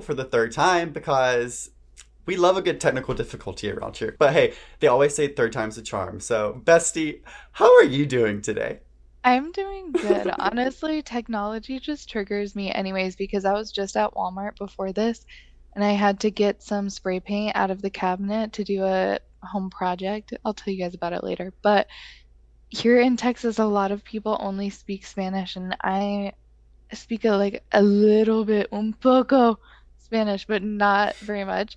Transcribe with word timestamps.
for 0.00 0.14
the 0.14 0.24
third 0.24 0.52
time 0.52 0.92
because 0.92 1.70
we 2.26 2.36
love 2.36 2.56
a 2.56 2.62
good 2.62 2.80
technical 2.80 3.14
difficulty 3.14 3.70
around 3.70 3.96
here. 3.96 4.14
But 4.18 4.32
hey, 4.32 4.54
they 4.80 4.86
always 4.86 5.14
say 5.14 5.28
third 5.28 5.52
time's 5.52 5.78
a 5.78 5.82
charm. 5.82 6.20
So, 6.20 6.60
Bestie, 6.64 7.20
how 7.52 7.74
are 7.76 7.84
you 7.84 8.06
doing 8.06 8.42
today? 8.42 8.80
I'm 9.24 9.52
doing 9.52 9.92
good. 9.92 10.30
Honestly, 10.38 11.02
technology 11.02 11.78
just 11.78 12.08
triggers 12.08 12.54
me 12.54 12.72
anyways 12.72 13.16
because 13.16 13.44
I 13.44 13.52
was 13.52 13.72
just 13.72 13.96
at 13.96 14.14
Walmart 14.14 14.56
before 14.56 14.92
this 14.92 15.24
and 15.74 15.84
I 15.84 15.92
had 15.92 16.20
to 16.20 16.30
get 16.30 16.62
some 16.62 16.90
spray 16.90 17.20
paint 17.20 17.56
out 17.56 17.70
of 17.70 17.82
the 17.82 17.90
cabinet 17.90 18.52
to 18.54 18.64
do 18.64 18.84
a 18.84 19.18
home 19.42 19.70
project. 19.70 20.34
I'll 20.44 20.54
tell 20.54 20.72
you 20.72 20.82
guys 20.82 20.94
about 20.94 21.12
it 21.12 21.24
later. 21.24 21.52
But 21.62 21.86
here 22.68 23.00
in 23.00 23.16
Texas, 23.16 23.58
a 23.58 23.64
lot 23.64 23.92
of 23.92 24.04
people 24.04 24.36
only 24.40 24.70
speak 24.70 25.06
Spanish 25.06 25.56
and 25.56 25.76
I 25.82 26.32
speak 26.96 27.24
a, 27.24 27.32
like 27.32 27.62
a 27.72 27.82
little 27.82 28.44
bit, 28.44 28.68
un 28.72 28.94
poco 28.94 29.58
Spanish, 29.98 30.46
but 30.46 30.62
not 30.62 31.16
very 31.16 31.44
much. 31.44 31.76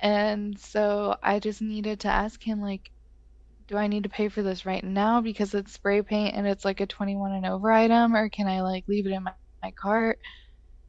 And 0.00 0.58
so 0.58 1.16
I 1.22 1.38
just 1.38 1.62
needed 1.62 2.00
to 2.00 2.08
ask 2.08 2.42
him, 2.42 2.60
like, 2.60 2.90
do 3.66 3.76
I 3.76 3.86
need 3.86 4.02
to 4.02 4.10
pay 4.10 4.28
for 4.28 4.42
this 4.42 4.66
right 4.66 4.84
now 4.84 5.20
because 5.22 5.54
it's 5.54 5.72
spray 5.72 6.02
paint 6.02 6.36
and 6.36 6.46
it's 6.46 6.64
like 6.64 6.80
a 6.80 6.86
21 6.86 7.32
and 7.32 7.46
over 7.46 7.72
item, 7.72 8.14
or 8.14 8.28
can 8.28 8.46
I 8.46 8.60
like 8.60 8.84
leave 8.86 9.06
it 9.06 9.12
in 9.12 9.22
my, 9.22 9.32
my 9.62 9.70
cart 9.70 10.18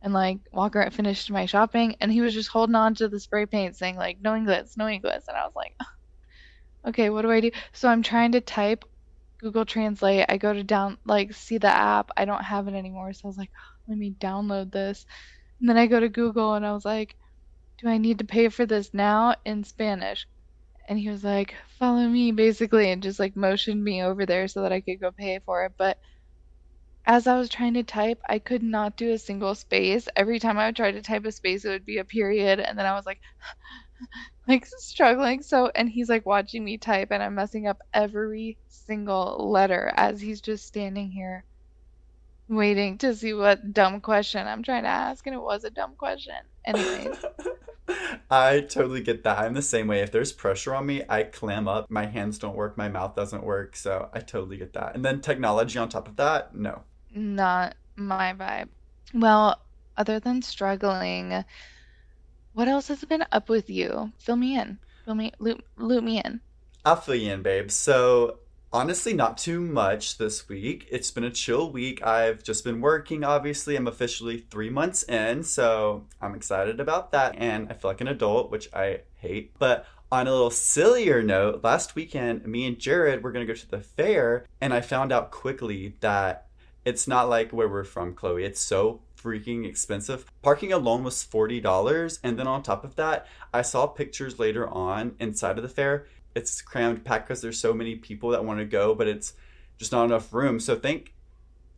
and 0.01 0.13
like 0.13 0.40
walk 0.51 0.76
around, 0.76 0.91
finish 0.91 1.29
my 1.29 1.45
shopping? 1.45 1.95
And 2.01 2.12
he 2.12 2.21
was 2.21 2.34
just 2.34 2.49
holding 2.49 2.76
on 2.76 2.95
to 2.95 3.07
the 3.07 3.20
spray 3.20 3.45
paint, 3.45 3.77
saying 3.77 3.95
like, 3.95 4.17
no 4.21 4.35
English, 4.35 4.76
no 4.76 4.87
English. 4.87 5.23
And 5.27 5.37
I 5.37 5.45
was 5.45 5.55
like, 5.55 5.76
okay, 6.85 7.09
what 7.09 7.21
do 7.21 7.31
I 7.31 7.40
do? 7.40 7.51
So 7.71 7.87
I'm 7.87 8.03
trying 8.03 8.34
to 8.34 8.41
type 8.41 8.84
Google 9.45 9.66
Translate. 9.66 10.26
I 10.27 10.38
go 10.38 10.54
to 10.54 10.63
down, 10.63 10.98
like, 11.05 11.34
see 11.35 11.59
the 11.59 11.67
app. 11.67 12.09
I 12.17 12.26
don't 12.26 12.44
have 12.44 12.67
it 12.67 12.73
anymore. 12.73 13.13
So 13.13 13.22
I 13.26 13.27
was 13.27 13.38
like, 13.38 13.52
let 13.88 13.98
me 13.98 14.16
download 14.20 14.71
this. 14.71 15.05
And 15.59 15.70
then 15.70 15.77
I 15.77 15.85
go 15.87 15.99
to 15.99 16.10
Google 16.10 16.55
and 16.55 16.65
I 16.65 16.74
was 16.74 16.84
like, 16.85 17.15
do 17.79 17.87
I 17.90 17.99
need 17.99 18.20
to 18.20 18.26
pay 18.26 18.49
for 18.49 18.65
this 18.65 18.93
now 18.93 19.35
in 19.46 19.63
Spanish? 19.63 20.27
And 20.90 20.98
he 20.99 21.10
was 21.10 21.24
like, 21.24 21.55
follow 21.79 22.07
me, 22.07 22.32
basically, 22.32 22.91
and 22.91 23.04
just 23.04 23.20
like 23.20 23.35
motioned 23.35 23.84
me 23.84 24.04
over 24.04 24.26
there 24.26 24.48
so 24.48 24.63
that 24.63 24.71
I 24.71 24.82
could 24.82 24.99
go 24.99 25.12
pay 25.12 25.40
for 25.46 25.65
it. 25.65 25.74
But 25.77 25.99
as 27.05 27.27
I 27.27 27.37
was 27.37 27.49
trying 27.49 27.76
to 27.76 27.84
type, 27.84 28.20
I 28.27 28.40
could 28.40 28.63
not 28.63 28.98
do 28.98 29.12
a 29.12 29.20
single 29.20 29.54
space. 29.55 30.07
Every 30.15 30.40
time 30.40 30.57
I 30.57 30.68
would 30.68 30.76
try 30.76 30.91
to 30.91 31.04
type 31.04 31.26
a 31.26 31.32
space, 31.32 31.65
it 31.65 31.70
would 31.70 31.85
be 31.85 31.99
a 31.99 32.05
period. 32.05 32.59
And 32.59 32.77
then 32.80 32.87
I 32.87 32.93
was 32.96 33.05
like, 33.05 33.20
like 34.48 34.65
struggling. 34.65 35.41
So, 35.41 35.71
and 35.74 35.90
he's 35.90 36.10
like 36.10 36.26
watching 36.26 36.63
me 36.63 36.77
type, 36.77 37.10
and 37.12 37.21
I'm 37.21 37.35
messing 37.35 37.68
up 37.68 37.82
every 37.93 38.57
single 38.68 39.49
letter 39.52 39.91
as 39.96 40.21
he's 40.21 40.41
just 40.41 40.65
standing 40.65 41.12
here 41.12 41.43
waiting 42.48 42.98
to 42.99 43.15
see 43.15 43.34
what 43.34 43.74
dumb 43.74 44.02
question 44.02 44.48
I'm 44.48 44.63
trying 44.63 44.84
to 44.84 44.90
ask, 44.90 45.26
and 45.26 45.35
it 45.35 45.41
was 45.41 45.63
a 45.63 45.70
dumb 45.70 45.93
question. 45.98 46.35
Anyways. 46.65 47.18
I 48.32 48.62
totally 48.62 49.02
get 49.02 49.24
that. 49.24 49.37
I'm 49.37 49.54
the 49.54 49.62
same 49.62 49.87
way. 49.87 50.02
If 50.02 50.12
there's 50.12 50.32
pressure 50.32 50.74
on 50.74 50.87
me, 50.87 51.04
I 51.07 51.24
clam 51.24 51.68
up. 51.68 51.90
My 51.91 52.07
hands 52.07 52.40
don't 52.40 52.55
work, 52.55 52.77
my 52.77 52.90
mouth 52.90 53.15
doesn't 53.15 53.43
work. 53.43 53.76
So 53.76 54.09
I 54.13 54.20
totally 54.20 54.57
get 54.57 54.74
that. 54.74 54.96
And 54.96 55.05
then 55.05 55.21
technology 55.21 55.77
on 55.77 55.90
top 55.90 56.07
of 56.07 56.15
that, 56.15 56.55
no. 56.55 56.82
Not 57.13 57.76
my 57.96 58.34
vibe. 58.34 58.70
Well, 59.13 59.62
other 59.98 60.20
than 60.20 60.41
struggling, 60.41 61.46
what 62.55 62.67
else 62.70 62.87
has 62.87 63.03
been 63.03 63.25
up 63.31 63.49
with 63.49 63.70
you? 63.70 64.11
Fill 64.17 64.38
me 64.38 64.57
in. 64.57 64.79
Fill 65.03 65.16
me 65.16 65.31
loop 65.39 65.63
loop 65.78 66.03
me 66.03 66.22
in. 66.23 66.39
I'll 66.84 66.95
fill 66.95 67.16
you 67.16 67.31
in, 67.31 67.41
babe. 67.44 67.69
So 67.69 68.39
honestly 68.73 69.13
not 69.13 69.38
too 69.38 69.62
much 69.62 70.17
this 70.17 70.50
week 70.50 70.85
it's 70.91 71.09
been 71.09 71.23
a 71.23 71.31
chill 71.31 71.72
week 71.72 72.03
i've 72.06 72.44
just 72.44 72.62
been 72.66 72.81
working 72.81 73.23
obviously 73.23 73.78
i'm 73.78 73.88
officially 73.88 74.39
three 74.50 74.69
months 74.69 75.01
in 75.03 75.41
so 75.41 76.03
i'm 76.19 76.35
excited 76.35 76.78
about 76.81 77.09
that 77.09 77.34
and 77.38 77.69
i 77.69 77.73
feel 77.73 77.89
like 77.89 78.01
an 78.01 78.07
adult 78.09 78.51
which 78.51 78.67
i 78.73 79.00
hate 79.16 79.57
but 79.59 79.85
on 80.12 80.28
a 80.28 80.31
little 80.31 80.51
sillier 80.51 81.24
note 81.24 81.63
last 81.63 81.96
weekend 81.96 82.46
me 82.46 82.66
and 82.66 82.78
jared 82.78 83.24
were 83.24 83.31
going 83.31 83.47
to 83.47 83.53
go 83.53 83.57
to 83.57 83.69
the 83.69 83.80
fair 83.80 84.46
and 84.59 84.74
i 84.74 84.81
found 84.81 85.13
out 85.13 85.31
quickly 85.31 85.96
that 86.01 86.47
it's 86.84 87.07
not 87.07 87.30
like 87.30 87.51
where 87.51 87.69
we're 87.69 87.85
from 87.85 88.13
chloe 88.13 88.44
it's 88.44 88.59
so 88.59 89.00
freaking 89.25 89.66
expensive. 89.66 90.25
Parking 90.44 90.72
alone 90.72 91.03
was 91.03 91.25
$40. 91.25 92.19
And 92.24 92.38
then 92.38 92.47
on 92.47 92.62
top 92.62 92.84
of 92.84 92.96
that, 92.97 93.25
I 93.53 93.63
saw 93.63 93.88
pictures 93.88 94.38
later 94.38 94.68
on 94.69 95.16
inside 95.19 95.58
of 95.58 95.63
the 95.63 95.69
fair 95.69 96.06
it's 96.36 96.62
crammed 96.62 97.03
packed 97.06 97.28
because 97.28 97.41
there's 97.41 97.59
so 97.59 97.74
many 97.74 97.96
people 97.96 98.30
that 98.31 98.44
want 98.44 98.59
to 98.59 98.66
go, 98.66 98.94
but 98.94 99.08
it's 99.08 99.34
just 99.78 99.91
not 99.91 100.03
enough 100.03 100.34
room. 100.34 100.59
So 100.59 100.75
thank 100.75 101.13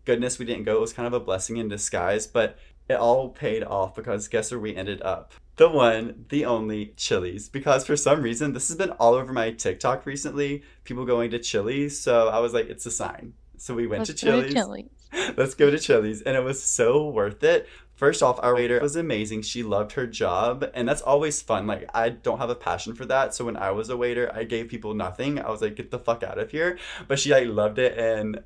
goodness 0.04 0.40
we 0.40 0.46
didn't 0.46 0.64
go. 0.64 0.78
It 0.78 0.82
was 0.82 0.94
kind 0.94 1.08
of 1.08 1.14
a 1.14 1.20
blessing 1.20 1.58
in 1.58 1.68
disguise, 1.68 2.26
but 2.26 2.58
it 2.90 2.96
all 2.96 3.30
paid 3.30 3.64
off 3.64 3.94
because 3.96 4.28
guess 4.28 4.52
where 4.52 4.60
we 4.60 4.76
ended 4.76 5.02
up? 5.04 5.34
The 5.58 5.70
one, 5.70 6.26
the 6.30 6.46
only 6.46 6.94
Chili's. 6.98 7.50
Because 7.50 7.86
for 7.86 7.96
some 7.96 8.22
reason, 8.22 8.54
this 8.54 8.68
has 8.68 8.78
been 8.78 8.92
all 8.92 9.14
over 9.14 9.32
my 9.32 9.52
TikTok 9.52 10.06
recently. 10.06 10.64
People 10.84 11.06
going 11.06 11.32
to 11.32 11.40
Chili's. 11.40 12.00
So 12.00 12.28
I 12.30 12.40
was 12.40 12.54
like, 12.54 12.68
it's 12.68 12.86
a 12.86 12.92
sign. 12.92 13.34
So 13.58 13.74
we 13.74 13.88
went 13.88 14.02
Let's 14.02 14.20
to 14.20 14.26
Chili's. 14.26 14.54
To 14.54 14.54
Chili's. 14.54 14.90
Let's 15.38 15.56
go 15.56 15.70
to 15.70 15.80
Chili's. 15.80 16.22
And 16.22 16.36
it 16.36 16.44
was 16.44 16.62
so 16.62 17.08
worth 17.10 17.44
it. 17.44 17.68
First 17.96 18.22
off, 18.22 18.40
our 18.44 18.54
waiter 18.54 18.80
was 18.80 18.96
amazing. 18.96 19.42
She 19.42 19.64
loved 19.64 19.94
her 19.94 20.06
job, 20.06 20.70
and 20.76 20.88
that's 20.88 21.02
always 21.02 21.42
fun. 21.42 21.66
Like, 21.66 21.90
I 21.96 22.10
don't 22.10 22.38
have 22.38 22.52
a 22.52 22.56
passion 22.56 22.94
for 22.94 23.06
that. 23.06 23.34
So 23.34 23.46
when 23.46 23.58
I 23.58 23.72
was 23.72 23.90
a 23.90 23.98
waiter, 23.98 24.32
I 24.34 24.44
gave 24.44 24.68
people 24.68 24.94
nothing. 24.94 25.40
I 25.40 25.50
was 25.50 25.64
like, 25.64 25.76
get 25.76 25.90
the 25.90 25.98
fuck 25.98 26.22
out 26.22 26.38
of 26.38 26.52
here. 26.52 26.78
But 27.08 27.18
she 27.18 27.32
like 27.32 27.48
loved 27.48 27.80
it 27.80 27.98
and 27.98 28.44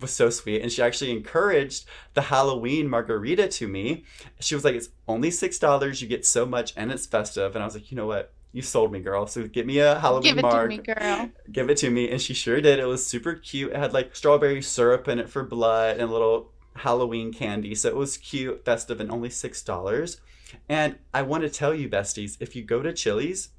was 0.00 0.12
so 0.12 0.30
sweet. 0.30 0.62
And 0.62 0.72
she 0.72 0.80
actually 0.80 1.10
encouraged 1.10 1.84
the 2.14 2.22
Halloween 2.22 2.88
margarita 2.88 3.48
to 3.48 3.68
me. 3.68 4.04
She 4.38 4.54
was 4.54 4.64
like, 4.64 4.74
it's 4.74 4.88
only 5.06 5.30
six 5.30 5.58
dollars. 5.58 6.00
You 6.00 6.08
get 6.08 6.24
so 6.24 6.46
much, 6.46 6.72
and 6.74 6.90
it's 6.90 7.04
festive. 7.04 7.54
And 7.54 7.62
I 7.62 7.66
was 7.66 7.74
like, 7.74 7.90
you 7.90 7.98
know 7.98 8.06
what? 8.06 8.32
You 8.52 8.62
sold 8.62 8.90
me, 8.90 9.00
girl. 9.00 9.26
So 9.26 9.46
give 9.46 9.66
me 9.66 9.78
a 9.78 9.98
Halloween 9.98 10.22
Give 10.22 10.38
it 10.38 10.42
marg. 10.42 10.70
to 10.70 10.76
me, 10.76 10.82
girl. 10.82 11.30
Give 11.52 11.70
it 11.70 11.76
to 11.78 11.90
me. 11.90 12.10
And 12.10 12.20
she 12.20 12.34
sure 12.34 12.60
did. 12.60 12.78
It 12.80 12.86
was 12.86 13.06
super 13.06 13.34
cute. 13.34 13.72
It 13.72 13.76
had 13.76 13.92
like 13.92 14.16
strawberry 14.16 14.60
syrup 14.62 15.06
in 15.06 15.18
it 15.18 15.28
for 15.28 15.44
blood 15.44 15.98
and 15.98 16.10
a 16.10 16.12
little 16.12 16.50
Halloween 16.76 17.32
candy. 17.32 17.74
So 17.74 17.88
it 17.88 17.96
was 17.96 18.16
cute, 18.16 18.64
festive, 18.64 19.00
and 19.00 19.10
only 19.10 19.28
$6. 19.28 20.20
And 20.68 20.96
I 21.14 21.22
want 21.22 21.44
to 21.44 21.50
tell 21.50 21.72
you, 21.74 21.88
besties, 21.88 22.36
if 22.40 22.56
you 22.56 22.62
go 22.62 22.82
to 22.82 22.92
Chili's, 22.92 23.50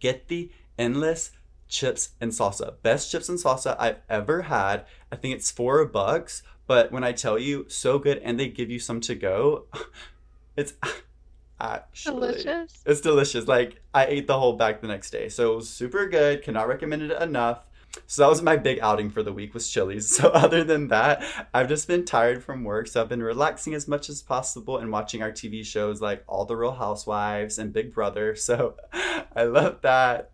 get 0.00 0.26
the 0.28 0.50
endless 0.78 1.30
chips 1.68 2.10
and 2.20 2.32
salsa. 2.32 2.74
Best 2.82 3.12
chips 3.12 3.28
and 3.28 3.38
salsa 3.38 3.76
I've 3.78 3.98
ever 4.08 4.42
had. 4.42 4.84
I 5.12 5.16
think 5.16 5.36
it's 5.36 5.52
four 5.52 5.84
bucks, 5.86 6.42
but 6.66 6.90
when 6.90 7.04
I 7.04 7.12
tell 7.12 7.38
you, 7.38 7.66
so 7.68 7.98
good, 7.98 8.18
and 8.18 8.40
they 8.40 8.48
give 8.48 8.70
you 8.70 8.80
some 8.80 9.00
to 9.02 9.14
go, 9.14 9.66
it's 10.56 10.74
actually 11.60 12.32
delicious. 12.34 12.82
It's 12.86 13.00
delicious. 13.00 13.46
Like 13.46 13.80
I 13.94 14.06
ate 14.06 14.26
the 14.26 14.38
whole 14.38 14.54
bag 14.54 14.80
the 14.80 14.88
next 14.88 15.10
day, 15.10 15.28
so 15.28 15.52
it 15.52 15.56
was 15.56 15.68
super 15.68 16.08
good. 16.08 16.42
Cannot 16.42 16.68
recommend 16.68 17.02
it 17.02 17.22
enough. 17.22 17.66
So 18.06 18.22
that 18.22 18.28
was 18.28 18.42
my 18.42 18.56
big 18.56 18.78
outing 18.80 19.10
for 19.10 19.22
the 19.22 19.32
week 19.32 19.54
was 19.54 19.68
Chili's. 19.68 20.16
So 20.20 20.28
other 20.28 20.64
than 20.64 20.88
that, 20.88 21.24
I've 21.54 21.68
just 21.68 21.88
been 21.88 22.04
tired 22.04 22.44
from 22.44 22.62
work. 22.62 22.86
So 22.86 23.00
I've 23.00 23.08
been 23.08 23.22
relaxing 23.22 23.74
as 23.74 23.88
much 23.88 24.08
as 24.08 24.22
possible 24.22 24.78
and 24.78 24.92
watching 24.92 25.22
our 25.22 25.32
TV 25.32 25.64
shows 25.64 26.00
like 26.00 26.22
All 26.26 26.44
the 26.44 26.56
Real 26.56 26.72
Housewives 26.72 27.58
and 27.58 27.72
Big 27.72 27.94
Brother. 27.94 28.36
So 28.50 28.74
I 29.36 29.44
love 29.44 29.80
that. 29.82 30.30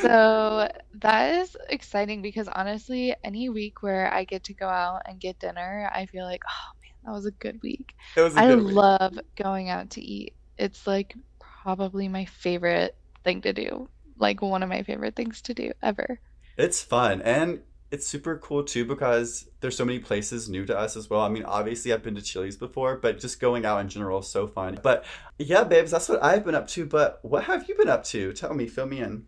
So 0.00 0.68
that 0.94 1.34
is 1.36 1.56
exciting 1.68 2.22
because 2.22 2.48
honestly, 2.48 3.14
any 3.22 3.48
week 3.48 3.82
where 3.82 4.12
I 4.12 4.24
get 4.24 4.44
to 4.44 4.54
go 4.54 4.66
out 4.66 5.02
and 5.06 5.20
get 5.20 5.38
dinner, 5.38 5.88
I 5.94 6.06
feel 6.06 6.24
like, 6.24 6.42
oh 6.48 6.72
man, 6.82 6.92
that 7.04 7.12
was 7.12 7.26
a 7.26 7.30
good 7.30 7.62
week. 7.62 7.94
It 8.16 8.20
was 8.22 8.34
a 8.34 8.40
I 8.40 8.46
good 8.48 8.64
week. 8.64 8.68
I 8.68 8.80
love 8.80 9.18
going 9.36 9.68
out 9.70 9.90
to 9.90 10.02
eat. 10.02 10.34
It's 10.58 10.86
like 10.86 11.14
probably 11.38 12.08
my 12.08 12.24
favorite 12.24 12.96
thing 13.24 13.42
to 13.42 13.52
do. 13.52 13.88
Like 14.18 14.40
one 14.40 14.62
of 14.62 14.68
my 14.68 14.82
favorite 14.82 15.14
things 15.16 15.42
to 15.42 15.54
do 15.54 15.72
ever. 15.82 16.20
It's 16.56 16.82
fun 16.82 17.20
and 17.22 17.60
it's 17.90 18.06
super 18.06 18.38
cool 18.38 18.64
too 18.64 18.84
because 18.84 19.48
there's 19.60 19.76
so 19.76 19.84
many 19.84 19.98
places 19.98 20.48
new 20.48 20.64
to 20.66 20.76
us 20.76 20.96
as 20.96 21.08
well. 21.08 21.20
I 21.20 21.28
mean, 21.28 21.44
obviously 21.44 21.92
I've 21.92 22.02
been 22.02 22.14
to 22.16 22.22
Chili's 22.22 22.56
before, 22.56 22.96
but 22.96 23.20
just 23.20 23.40
going 23.40 23.64
out 23.64 23.80
in 23.80 23.88
general 23.88 24.20
is 24.20 24.28
so 24.28 24.46
fun. 24.46 24.78
But 24.82 25.04
yeah, 25.38 25.64
babes, 25.64 25.90
that's 25.90 26.08
what 26.08 26.22
I've 26.22 26.44
been 26.44 26.54
up 26.54 26.68
to. 26.68 26.86
But 26.86 27.20
what 27.22 27.44
have 27.44 27.68
you 27.68 27.76
been 27.76 27.88
up 27.88 28.04
to? 28.04 28.32
Tell 28.32 28.54
me, 28.54 28.66
fill 28.66 28.86
me 28.86 29.00
in. 29.00 29.26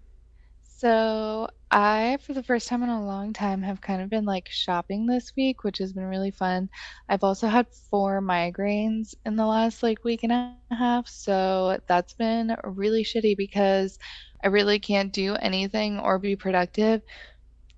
So 0.79 1.49
I, 1.73 2.19
for 2.25 2.35
the 2.35 2.43
first 2.43 2.69
time 2.69 2.83
in 2.85 2.89
a 2.89 3.05
long 3.05 3.33
time, 3.33 3.63
have 3.63 3.81
kind 3.81 4.01
of 4.03 4.11
been 4.11 4.25
like 4.25 4.49
shopping 4.51 5.07
this 5.07 5.33
week, 5.37 5.65
which 5.65 5.79
has 5.79 5.93
been 5.93 6.05
really 6.07 6.31
fun. 6.31 6.71
I've 7.09 7.25
also 7.25 7.49
had 7.49 7.67
four 7.91 8.23
migraines 8.23 9.15
in 9.27 9.37
the 9.37 9.47
last 9.47 9.83
like 9.83 10.05
week 10.05 10.23
and 10.23 10.33
a 10.33 10.45
half, 10.45 11.09
so 11.09 11.79
that's 11.89 12.15
been 12.15 12.57
really 12.65 13.05
shitty 13.05 13.37
because 13.37 13.99
I 14.45 14.49
really 14.49 14.79
can't 14.79 15.13
do 15.13 15.35
anything 15.35 15.99
or 15.99 16.19
be 16.19 16.37
productive. 16.37 17.03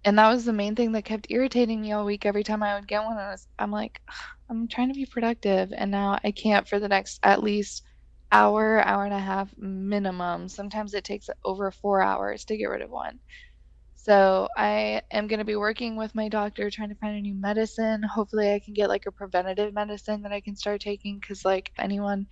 And 0.05 0.19
that 0.19 0.29
was 0.31 0.45
the 0.45 0.53
main 0.53 0.77
thing 0.77 0.93
that 0.93 1.05
kept 1.05 1.27
irritating 1.31 1.81
me 1.81 1.93
all 1.93 2.05
week. 2.05 2.27
Every 2.27 2.45
time 2.45 2.63
I 2.63 2.75
would 2.75 2.89
get 2.89 3.05
one, 3.05 3.17
I 3.19 3.31
was, 3.31 3.49
I'm 3.59 3.71
like, 3.71 4.01
I'm 4.51 4.69
trying 4.69 4.89
to 4.89 4.95
be 4.95 5.07
productive, 5.07 5.73
and 5.77 5.91
now 5.91 6.19
I 6.25 6.33
can't 6.33 6.69
for 6.69 6.79
the 6.79 6.89
next 6.89 7.21
at 7.23 7.43
least 7.43 7.83
hour, 8.33 8.81
hour 8.85 9.05
and 9.05 9.15
a 9.15 9.19
half 9.19 9.53
minimum. 9.59 10.49
Sometimes 10.49 10.95
it 10.95 11.05
takes 11.05 11.29
over 11.45 11.71
four 11.71 12.03
hours 12.03 12.45
to 12.47 12.57
get 12.57 12.67
rid 12.67 12.83
of 12.83 12.91
one. 12.91 13.21
So 13.95 14.49
I 14.57 15.03
am 15.13 15.27
going 15.29 15.39
to 15.39 15.45
be 15.45 15.57
working 15.57 15.97
with 15.97 16.15
my 16.15 16.29
doctor 16.29 16.71
trying 16.71 16.89
to 16.91 16.95
find 16.97 17.17
a 17.17 17.21
new 17.21 17.35
medicine. 17.35 18.03
Hopefully 18.03 18.53
I 18.53 18.61
can 18.61 18.75
get 18.75 18.89
like 18.89 19.07
a 19.07 19.13
preventative 19.13 19.75
medicine 19.75 20.23
that 20.23 20.33
I 20.33 20.41
can 20.41 20.57
start 20.57 20.81
taking 20.81 21.19
because 21.21 21.45
like 21.45 21.71
anyone 21.79 22.27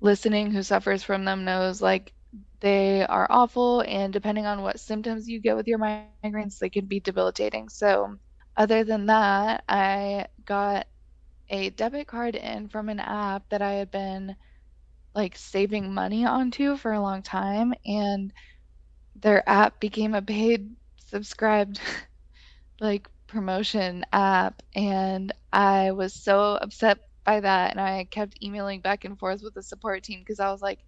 listening 0.00 0.50
who 0.52 0.62
suffers 0.62 1.02
from 1.02 1.24
them 1.24 1.44
knows 1.44 1.80
like 1.82 2.12
they 2.60 3.04
are 3.06 3.26
awful 3.30 3.80
and 3.82 4.12
depending 4.12 4.46
on 4.46 4.62
what 4.62 4.80
symptoms 4.80 5.28
you 5.28 5.40
get 5.40 5.56
with 5.56 5.66
your 5.68 5.78
migraines 5.78 6.26
they 6.28 6.34
can 6.34 6.52
be 6.86 7.00
debilitating 7.00 7.34
so 7.68 7.80
other 8.56 8.84
than 8.84 9.06
that 9.06 9.64
i 9.68 10.26
got 10.44 10.86
a 11.48 11.70
debit 11.70 12.06
card 12.06 12.34
in 12.34 12.68
from 12.68 12.88
an 12.88 12.98
app 13.00 13.48
that 13.50 13.62
i 13.62 13.72
had 13.74 13.90
been 13.90 14.34
like 15.16 15.36
saving 15.36 15.94
money 15.94 16.26
onto 16.26 16.76
for 16.76 16.92
a 16.92 17.00
long 17.02 17.22
time 17.22 17.74
and 17.86 18.32
their 19.16 19.48
app 19.48 19.80
became 19.80 20.14
a 20.14 20.22
paid 20.22 20.76
subscribed 21.06 21.80
like 22.80 23.08
promotion 23.28 24.04
app 24.12 24.62
and 24.76 25.32
I 25.52 25.92
was 25.92 26.14
so 26.14 26.58
upset 26.60 26.98
by 27.24 27.40
that 27.40 27.72
and 27.72 27.80
I 27.80 28.04
kept 28.10 28.42
emailing 28.42 28.82
back 28.82 29.04
and 29.04 29.18
forth 29.18 29.42
with 29.42 29.54
the 29.54 29.62
support 29.62 30.04
team 30.04 30.20
because 30.20 30.40
I 30.40 30.52
was 30.52 30.62
like 30.62 30.80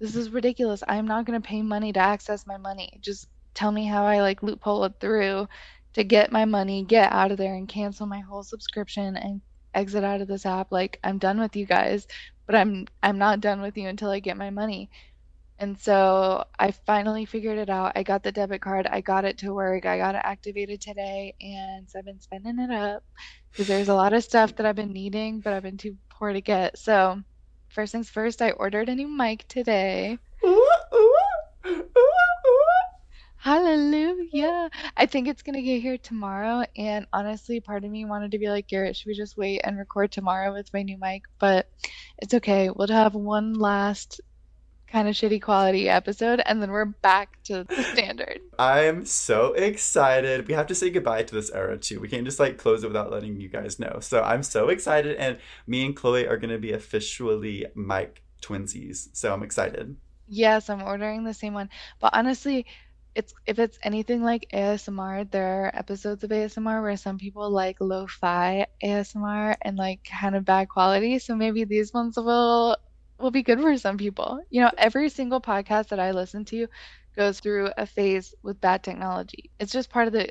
this 0.00 0.16
is 0.16 0.30
ridiculous. 0.30 0.82
I'm 0.88 1.06
not 1.06 1.26
going 1.26 1.40
to 1.40 1.48
pay 1.48 1.62
money 1.62 1.92
to 1.92 2.00
access 2.00 2.46
my 2.46 2.56
money. 2.58 2.98
Just 3.00 3.28
tell 3.54 3.70
me 3.72 3.86
how 3.86 4.04
I 4.04 4.20
like 4.20 4.42
loophole 4.42 4.84
it 4.84 4.94
through 5.00 5.48
to 5.94 6.04
get 6.04 6.32
my 6.32 6.44
money, 6.44 6.84
get 6.84 7.12
out 7.12 7.30
of 7.32 7.38
there 7.38 7.54
and 7.54 7.68
cancel 7.68 8.06
my 8.06 8.20
whole 8.20 8.42
subscription 8.42 9.16
and 9.16 9.42
exit 9.74 10.04
out 10.04 10.20
of 10.20 10.28
this 10.28 10.46
app. 10.46 10.72
Like 10.72 10.98
I'm 11.04 11.18
done 11.18 11.40
with 11.40 11.56
you 11.56 11.66
guys, 11.66 12.08
but 12.46 12.56
I'm 12.56 12.86
I'm 13.02 13.18
not 13.18 13.40
done 13.40 13.60
with 13.62 13.76
you 13.76 13.88
until 13.88 14.10
I 14.10 14.20
get 14.20 14.36
my 14.36 14.50
money. 14.50 14.90
And 15.58 15.78
so 15.78 16.44
I 16.58 16.72
finally 16.72 17.24
figured 17.24 17.58
it 17.58 17.70
out. 17.70 17.92
I 17.94 18.02
got 18.02 18.22
the 18.24 18.32
debit 18.32 18.60
card. 18.62 18.86
I 18.88 19.00
got 19.00 19.24
it 19.24 19.38
to 19.38 19.54
work. 19.54 19.86
I 19.86 19.98
got 19.98 20.14
it 20.16 20.22
activated 20.24 20.80
today. 20.80 21.34
And 21.40 21.88
so 21.88 21.98
I've 22.00 22.04
been 22.04 22.20
spending 22.20 22.58
it 22.58 22.70
up 22.70 23.04
because 23.52 23.68
there's 23.68 23.88
a 23.88 23.94
lot 23.94 24.12
of 24.12 24.24
stuff 24.24 24.56
that 24.56 24.66
I've 24.66 24.76
been 24.76 24.92
needing, 24.92 25.40
but 25.40 25.52
I've 25.52 25.62
been 25.62 25.78
too 25.78 25.96
poor 26.10 26.32
to 26.32 26.40
get. 26.40 26.78
So, 26.78 27.22
first 27.68 27.92
things 27.92 28.10
first, 28.10 28.42
I 28.42 28.50
ordered 28.52 28.88
a 28.88 28.94
new 28.94 29.08
mic 29.08 29.46
today. 29.48 30.18
Ooh, 30.44 30.68
ooh, 30.94 31.16
ooh, 31.66 32.31
Hallelujah. 33.42 34.70
I 34.96 35.06
think 35.06 35.26
it's 35.26 35.42
going 35.42 35.56
to 35.56 35.62
get 35.62 35.82
here 35.82 35.98
tomorrow. 35.98 36.64
And 36.76 37.08
honestly, 37.12 37.58
part 37.58 37.84
of 37.84 37.90
me 37.90 38.04
wanted 38.04 38.30
to 38.30 38.38
be 38.38 38.48
like, 38.48 38.68
Garrett, 38.68 38.96
should 38.96 39.08
we 39.08 39.14
just 39.14 39.36
wait 39.36 39.62
and 39.64 39.76
record 39.76 40.12
tomorrow 40.12 40.52
with 40.52 40.72
my 40.72 40.84
new 40.84 40.96
mic? 40.96 41.24
But 41.40 41.68
it's 42.18 42.34
okay. 42.34 42.70
We'll 42.70 42.86
have 42.86 43.16
one 43.16 43.54
last 43.54 44.20
kind 44.86 45.08
of 45.08 45.16
shitty 45.16 45.42
quality 45.42 45.88
episode 45.88 46.40
and 46.46 46.62
then 46.62 46.70
we're 46.70 46.84
back 46.84 47.42
to 47.44 47.64
the 47.64 47.82
standard. 47.82 48.38
I'm 48.60 49.04
so 49.06 49.54
excited. 49.54 50.46
We 50.46 50.54
have 50.54 50.68
to 50.68 50.74
say 50.76 50.90
goodbye 50.90 51.24
to 51.24 51.34
this 51.34 51.50
era 51.50 51.76
too. 51.76 51.98
We 51.98 52.08
can't 52.08 52.24
just 52.24 52.38
like 52.38 52.58
close 52.58 52.84
it 52.84 52.88
without 52.88 53.10
letting 53.10 53.40
you 53.40 53.48
guys 53.48 53.80
know. 53.80 53.98
So 54.00 54.22
I'm 54.22 54.44
so 54.44 54.68
excited 54.68 55.16
and 55.16 55.38
me 55.66 55.84
and 55.84 55.96
Chloe 55.96 56.28
are 56.28 56.36
going 56.36 56.50
to 56.50 56.58
be 56.58 56.72
officially 56.72 57.66
mic 57.74 58.22
twinsies. 58.40 59.08
So 59.14 59.34
I'm 59.34 59.42
excited. 59.42 59.96
Yes, 60.28 60.70
I'm 60.70 60.82
ordering 60.82 61.24
the 61.24 61.34
same 61.34 61.54
one. 61.54 61.68
But 62.00 62.14
honestly, 62.14 62.66
it's 63.14 63.34
if 63.46 63.58
it's 63.58 63.78
anything 63.82 64.22
like 64.22 64.46
ASMR, 64.52 65.24
there 65.24 65.64
are 65.66 65.76
episodes 65.76 66.24
of 66.24 66.30
ASMR 66.32 66.82
where 66.82 66.96
some 66.96 67.18
people 67.18 67.50
like 67.50 67.76
lo-fi 67.80 68.66
ASMR 68.82 69.56
and 69.62 69.76
like 69.76 70.04
kind 70.04 70.34
of 70.36 70.44
bad 70.44 70.68
quality. 70.68 71.18
So 71.18 71.36
maybe 71.36 71.64
these 71.64 71.92
ones 71.92 72.16
will 72.16 72.76
will 73.18 73.30
be 73.30 73.42
good 73.42 73.60
for 73.60 73.76
some 73.78 73.98
people. 73.98 74.40
You 74.50 74.62
know, 74.62 74.70
every 74.78 75.08
single 75.08 75.40
podcast 75.40 75.88
that 75.88 76.00
I 76.00 76.12
listen 76.12 76.44
to 76.46 76.66
goes 77.16 77.40
through 77.40 77.70
a 77.76 77.86
phase 77.86 78.34
with 78.42 78.60
bad 78.60 78.82
technology. 78.82 79.50
It's 79.58 79.72
just 79.72 79.90
part 79.90 80.06
of 80.06 80.12
the 80.12 80.30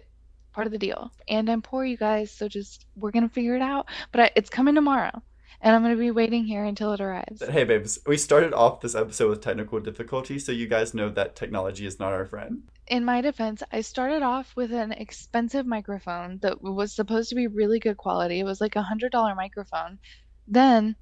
part 0.54 0.68
of 0.68 0.74
the 0.74 0.80
deal. 0.80 1.12
And 1.28 1.50
I'm 1.50 1.62
poor, 1.62 1.86
you 1.86 1.98
guys, 1.98 2.31
so 2.31 2.48
just 2.48 2.86
we're 2.95 3.12
gonna 3.12 3.30
figure 3.30 3.56
it 3.56 3.62
out. 3.62 3.88
But 4.12 4.22
I, 4.22 4.31
it's 4.36 4.50
coming 4.50 4.75
tomorrow, 4.75 5.22
and 5.59 5.75
I'm 5.75 5.81
gonna 5.81 5.95
be 5.95 6.12
waiting 6.12 6.45
here 6.45 6.63
until 6.63 6.94
it 6.94 7.01
arrives. 7.01 7.39
But 7.39 7.50
hey, 7.50 7.63
babes, 7.63 8.00
we 8.06 8.18
started 8.18 8.53
off 8.53 8.81
this 8.81 8.95
episode 8.95 9.30
with 9.30 9.42
technical 9.42 9.80
difficulty, 9.80 10.39
so 10.39 10.51
you 10.51 10.68
guys 10.68 10.94
know 10.94 11.09
that 11.09 11.36
technology 11.36 11.86
is 11.86 12.00
not 12.00 12.13
our 12.13 12.25
friend. 12.25 12.63
In 12.88 13.03
my 13.03 13.21
defense, 13.21 13.63
I 13.71 13.81
started 13.81 14.24
off 14.24 14.56
with 14.56 14.71
an 14.71 14.92
expensive 14.92 15.65
microphone 15.65 16.39
that 16.42 16.62
was 16.62 16.94
supposed 16.94 17.30
to 17.30 17.36
be 17.36 17.48
really 17.48 17.80
good 17.80 17.98
quality. 17.98 18.39
It 18.39 18.45
was 18.45 18.62
like 18.62 18.75
a 18.75 18.81
hundred 18.81 19.12
dollar 19.12 19.36
microphone. 19.36 20.00
Then 20.48 20.95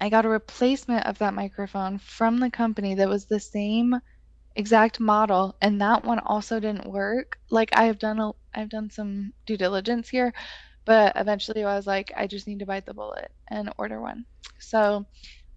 I 0.00 0.10
got 0.10 0.26
a 0.26 0.28
replacement 0.28 1.06
of 1.06 1.18
that 1.18 1.34
microphone 1.34 1.98
from 1.98 2.38
the 2.38 2.50
company 2.50 2.94
that 2.96 3.08
was 3.08 3.24
the 3.24 3.40
same 3.40 4.00
exact 4.56 4.98
model 4.98 5.54
and 5.60 5.80
that 5.80 6.04
one 6.04 6.18
also 6.18 6.58
didn't 6.58 6.90
work. 6.90 7.38
Like 7.50 7.76
I 7.76 7.84
have 7.84 7.98
done 7.98 8.18
a 8.18 8.32
I've 8.54 8.70
done 8.70 8.90
some 8.90 9.32
due 9.44 9.56
diligence 9.56 10.08
here, 10.08 10.32
but 10.86 11.12
eventually 11.16 11.64
I 11.64 11.76
was 11.76 11.86
like 11.86 12.12
I 12.16 12.26
just 12.26 12.46
need 12.46 12.60
to 12.60 12.66
bite 12.66 12.86
the 12.86 12.94
bullet 12.94 13.30
and 13.48 13.70
order 13.76 14.00
one. 14.00 14.24
So 14.58 15.04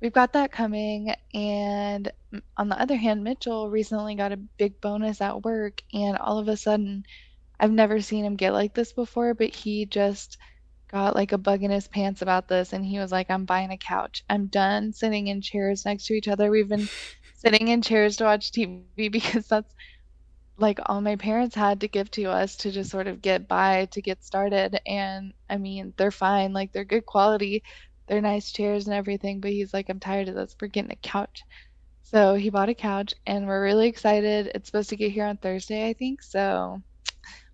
we've 0.01 0.11
got 0.13 0.33
that 0.33 0.51
coming. 0.51 1.13
And 1.33 2.11
on 2.57 2.67
the 2.67 2.81
other 2.81 2.97
hand 2.97 3.23
Mitchell 3.23 3.69
recently 3.69 4.15
got 4.15 4.33
a 4.33 4.37
big 4.37 4.81
bonus 4.81 5.21
at 5.21 5.43
work. 5.43 5.81
And 5.93 6.17
all 6.17 6.39
of 6.39 6.49
a 6.49 6.57
sudden 6.57 7.05
I've 7.59 7.71
never 7.71 8.01
seen 8.01 8.25
him 8.25 8.35
get 8.35 8.53
like 8.53 8.73
this 8.73 8.91
before, 8.91 9.33
but 9.33 9.55
he 9.55 9.85
just 9.85 10.37
got 10.91 11.15
like 11.15 11.31
a 11.31 11.37
bug 11.37 11.63
in 11.63 11.71
his 11.71 11.87
pants 11.87 12.23
about 12.23 12.47
this. 12.47 12.73
And 12.73 12.83
he 12.83 12.99
was 12.99 13.11
like 13.11 13.29
i'm 13.29 13.45
buying 13.45 13.71
a 13.71 13.77
couch. 13.77 14.23
I'm 14.29 14.47
done 14.47 14.91
sitting 14.93 15.27
in 15.27 15.41
chairs 15.41 15.85
next 15.85 16.07
to 16.07 16.13
each 16.15 16.27
other. 16.27 16.49
We've 16.49 16.67
been 16.67 16.89
sitting 17.35 17.67
in 17.69 17.81
chairs 17.83 18.17
to 18.17 18.25
watch 18.25 18.51
tv 18.51 18.83
because 19.11 19.47
that's 19.47 19.73
like 20.61 20.79
all 20.87 21.01
my 21.01 21.15
parents 21.15 21.55
had 21.55 21.81
to 21.81 21.87
give 21.87 22.09
to 22.11 22.25
us 22.25 22.55
to 22.57 22.71
just 22.71 22.89
sort 22.91 23.07
of 23.07 23.21
get 23.21 23.47
by 23.47 23.85
to 23.91 24.01
get 24.01 24.23
started. 24.23 24.79
And 24.87 25.33
i 25.49 25.57
mean 25.57 25.93
they're 25.97 26.11
fine 26.11 26.53
like 26.53 26.71
they're 26.73 26.85
good 26.85 27.05
quality 27.05 27.63
they're 28.07 28.21
nice 28.21 28.51
chairs 28.51 28.87
and 28.87 28.95
everything 28.95 29.39
but 29.41 29.51
he's 29.51 29.73
like 29.73 29.89
i'm 29.89 29.99
tired 29.99 30.29
of 30.29 30.35
this 30.35 30.55
we're 30.61 30.67
getting 30.69 30.91
a 30.91 30.95
couch. 30.97 31.43
So 32.03 32.35
he 32.35 32.49
bought 32.49 32.69
a 32.69 32.75
couch 32.75 33.13
and 33.27 33.47
we're 33.47 33.63
really 33.63 33.87
excited. 33.87 34.51
It's 34.55 34.67
supposed 34.67 34.89
to 34.89 34.97
get 34.97 35.11
here 35.11 35.25
on 35.25 35.37
thursday 35.37 35.89
i 35.89 35.93
think 35.93 36.21
so 36.23 36.81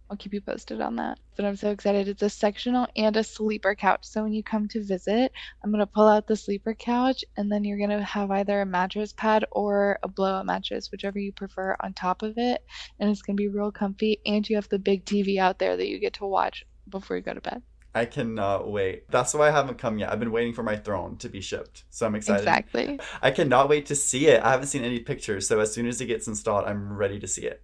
I'll 0.09 0.17
keep 0.17 0.33
you 0.33 0.41
posted 0.41 0.81
on 0.81 0.95
that. 0.97 1.19
But 1.35 1.45
I'm 1.45 1.55
so 1.55 1.71
excited. 1.71 2.07
It's 2.07 2.21
a 2.21 2.29
sectional 2.29 2.87
and 2.95 3.17
a 3.17 3.23
sleeper 3.23 3.75
couch. 3.75 4.01
So 4.03 4.23
when 4.23 4.33
you 4.33 4.43
come 4.43 4.67
to 4.69 4.83
visit, 4.83 5.31
I'm 5.63 5.71
going 5.71 5.79
to 5.79 5.87
pull 5.87 6.07
out 6.07 6.27
the 6.27 6.35
sleeper 6.35 6.73
couch 6.73 7.25
and 7.37 7.51
then 7.51 7.63
you're 7.63 7.77
going 7.77 7.89
to 7.89 8.03
have 8.03 8.31
either 8.31 8.61
a 8.61 8.65
mattress 8.65 9.13
pad 9.13 9.45
or 9.51 9.99
a 10.03 10.07
blowout 10.07 10.45
mattress, 10.45 10.91
whichever 10.91 11.19
you 11.19 11.31
prefer, 11.31 11.75
on 11.79 11.93
top 11.93 12.21
of 12.21 12.37
it. 12.37 12.63
And 12.99 13.09
it's 13.09 13.21
going 13.21 13.35
to 13.35 13.41
be 13.41 13.47
real 13.47 13.71
comfy. 13.71 14.19
And 14.25 14.47
you 14.47 14.55
have 14.57 14.69
the 14.69 14.79
big 14.79 15.05
TV 15.05 15.37
out 15.39 15.59
there 15.59 15.75
that 15.75 15.87
you 15.87 15.99
get 15.99 16.13
to 16.15 16.25
watch 16.25 16.65
before 16.87 17.17
you 17.17 17.23
go 17.23 17.33
to 17.33 17.41
bed. 17.41 17.61
I 17.95 18.05
cannot 18.05 18.69
wait. 18.69 19.09
That's 19.09 19.33
why 19.33 19.47
I 19.47 19.51
haven't 19.51 19.77
come 19.77 19.97
yet. 19.97 20.11
I've 20.11 20.19
been 20.19 20.31
waiting 20.31 20.53
for 20.53 20.63
my 20.63 20.75
throne 20.75 21.17
to 21.19 21.29
be 21.29 21.39
shipped. 21.39 21.85
So 21.89 22.05
I'm 22.05 22.13
excited. 22.13 22.41
Exactly. 22.41 23.00
I 23.21 23.31
cannot 23.31 23.69
wait 23.69 23.85
to 23.88 23.95
see 23.95 24.27
it. 24.27 24.43
I 24.43 24.51
haven't 24.51 24.67
seen 24.67 24.83
any 24.83 25.00
pictures. 25.00 25.47
So 25.47 25.62
as 25.62 25.74
soon 25.74 25.88
as 25.88 26.01
it 26.01 26.07
gets 26.07 26.27
installed, 26.27 26.65
I'm 26.65 26.95
ready 26.95 27.19
to 27.19 27.27
see 27.27 27.45
it 27.45 27.63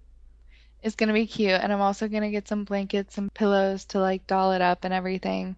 is 0.84 0.96
gonna 0.96 1.14
be 1.14 1.28
cute, 1.28 1.52
and 1.62 1.72
I'm 1.72 1.82
also 1.82 2.08
gonna 2.08 2.32
get 2.32 2.48
some 2.48 2.64
blankets 2.64 3.18
and 3.18 3.34
pillows 3.34 3.86
to 3.86 4.00
like 4.00 4.28
doll 4.28 4.52
it 4.54 4.62
up 4.62 4.84
and 4.84 4.94
everything. 4.94 5.58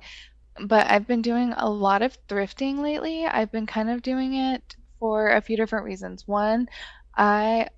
But 0.59 0.89
I've 0.89 1.07
been 1.07 1.21
doing 1.21 1.53
a 1.57 1.69
lot 1.69 2.01
of 2.01 2.17
thrifting 2.27 2.79
lately. 2.79 3.25
I've 3.25 3.51
been 3.51 3.65
kind 3.65 3.89
of 3.89 4.01
doing 4.01 4.35
it 4.35 4.75
for 4.99 5.29
a 5.29 5.41
few 5.41 5.57
different 5.57 5.85
reasons. 5.85 6.27
One, 6.27 6.69
I 7.15 7.69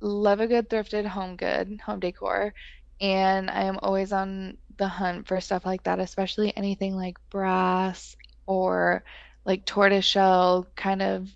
love 0.00 0.40
a 0.40 0.46
good 0.46 0.68
thrifted 0.70 1.06
home 1.06 1.36
good, 1.36 1.80
home 1.84 2.00
decor, 2.00 2.54
and 3.00 3.50
I 3.50 3.64
am 3.64 3.78
always 3.82 4.12
on 4.12 4.56
the 4.76 4.88
hunt 4.88 5.26
for 5.28 5.40
stuff 5.40 5.66
like 5.66 5.84
that, 5.84 6.00
especially 6.00 6.56
anything 6.56 6.96
like 6.96 7.18
brass 7.30 8.16
or 8.46 9.04
like 9.44 9.64
tortoiseshell 9.64 10.66
kind 10.76 11.02
of 11.02 11.28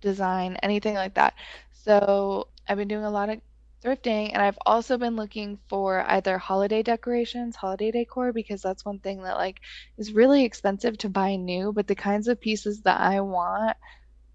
design, 0.00 0.56
anything 0.62 0.94
like 0.94 1.14
that. 1.14 1.34
So 1.72 2.48
I've 2.68 2.78
been 2.78 2.88
doing 2.88 3.04
a 3.04 3.10
lot 3.10 3.28
of 3.30 3.40
thrifting 3.84 4.30
and 4.32 4.42
I've 4.42 4.58
also 4.66 4.96
been 4.98 5.16
looking 5.16 5.58
for 5.68 6.04
either 6.08 6.38
holiday 6.38 6.82
decorations, 6.82 7.56
holiday 7.56 7.90
decor 7.90 8.32
because 8.32 8.62
that's 8.62 8.84
one 8.84 9.00
thing 9.00 9.22
that 9.22 9.36
like 9.36 9.60
is 9.98 10.12
really 10.12 10.44
expensive 10.44 10.98
to 10.98 11.08
buy 11.10 11.36
new, 11.36 11.72
but 11.72 11.86
the 11.86 11.94
kinds 11.94 12.28
of 12.28 12.40
pieces 12.40 12.82
that 12.82 13.00
I 13.00 13.20
want 13.20 13.76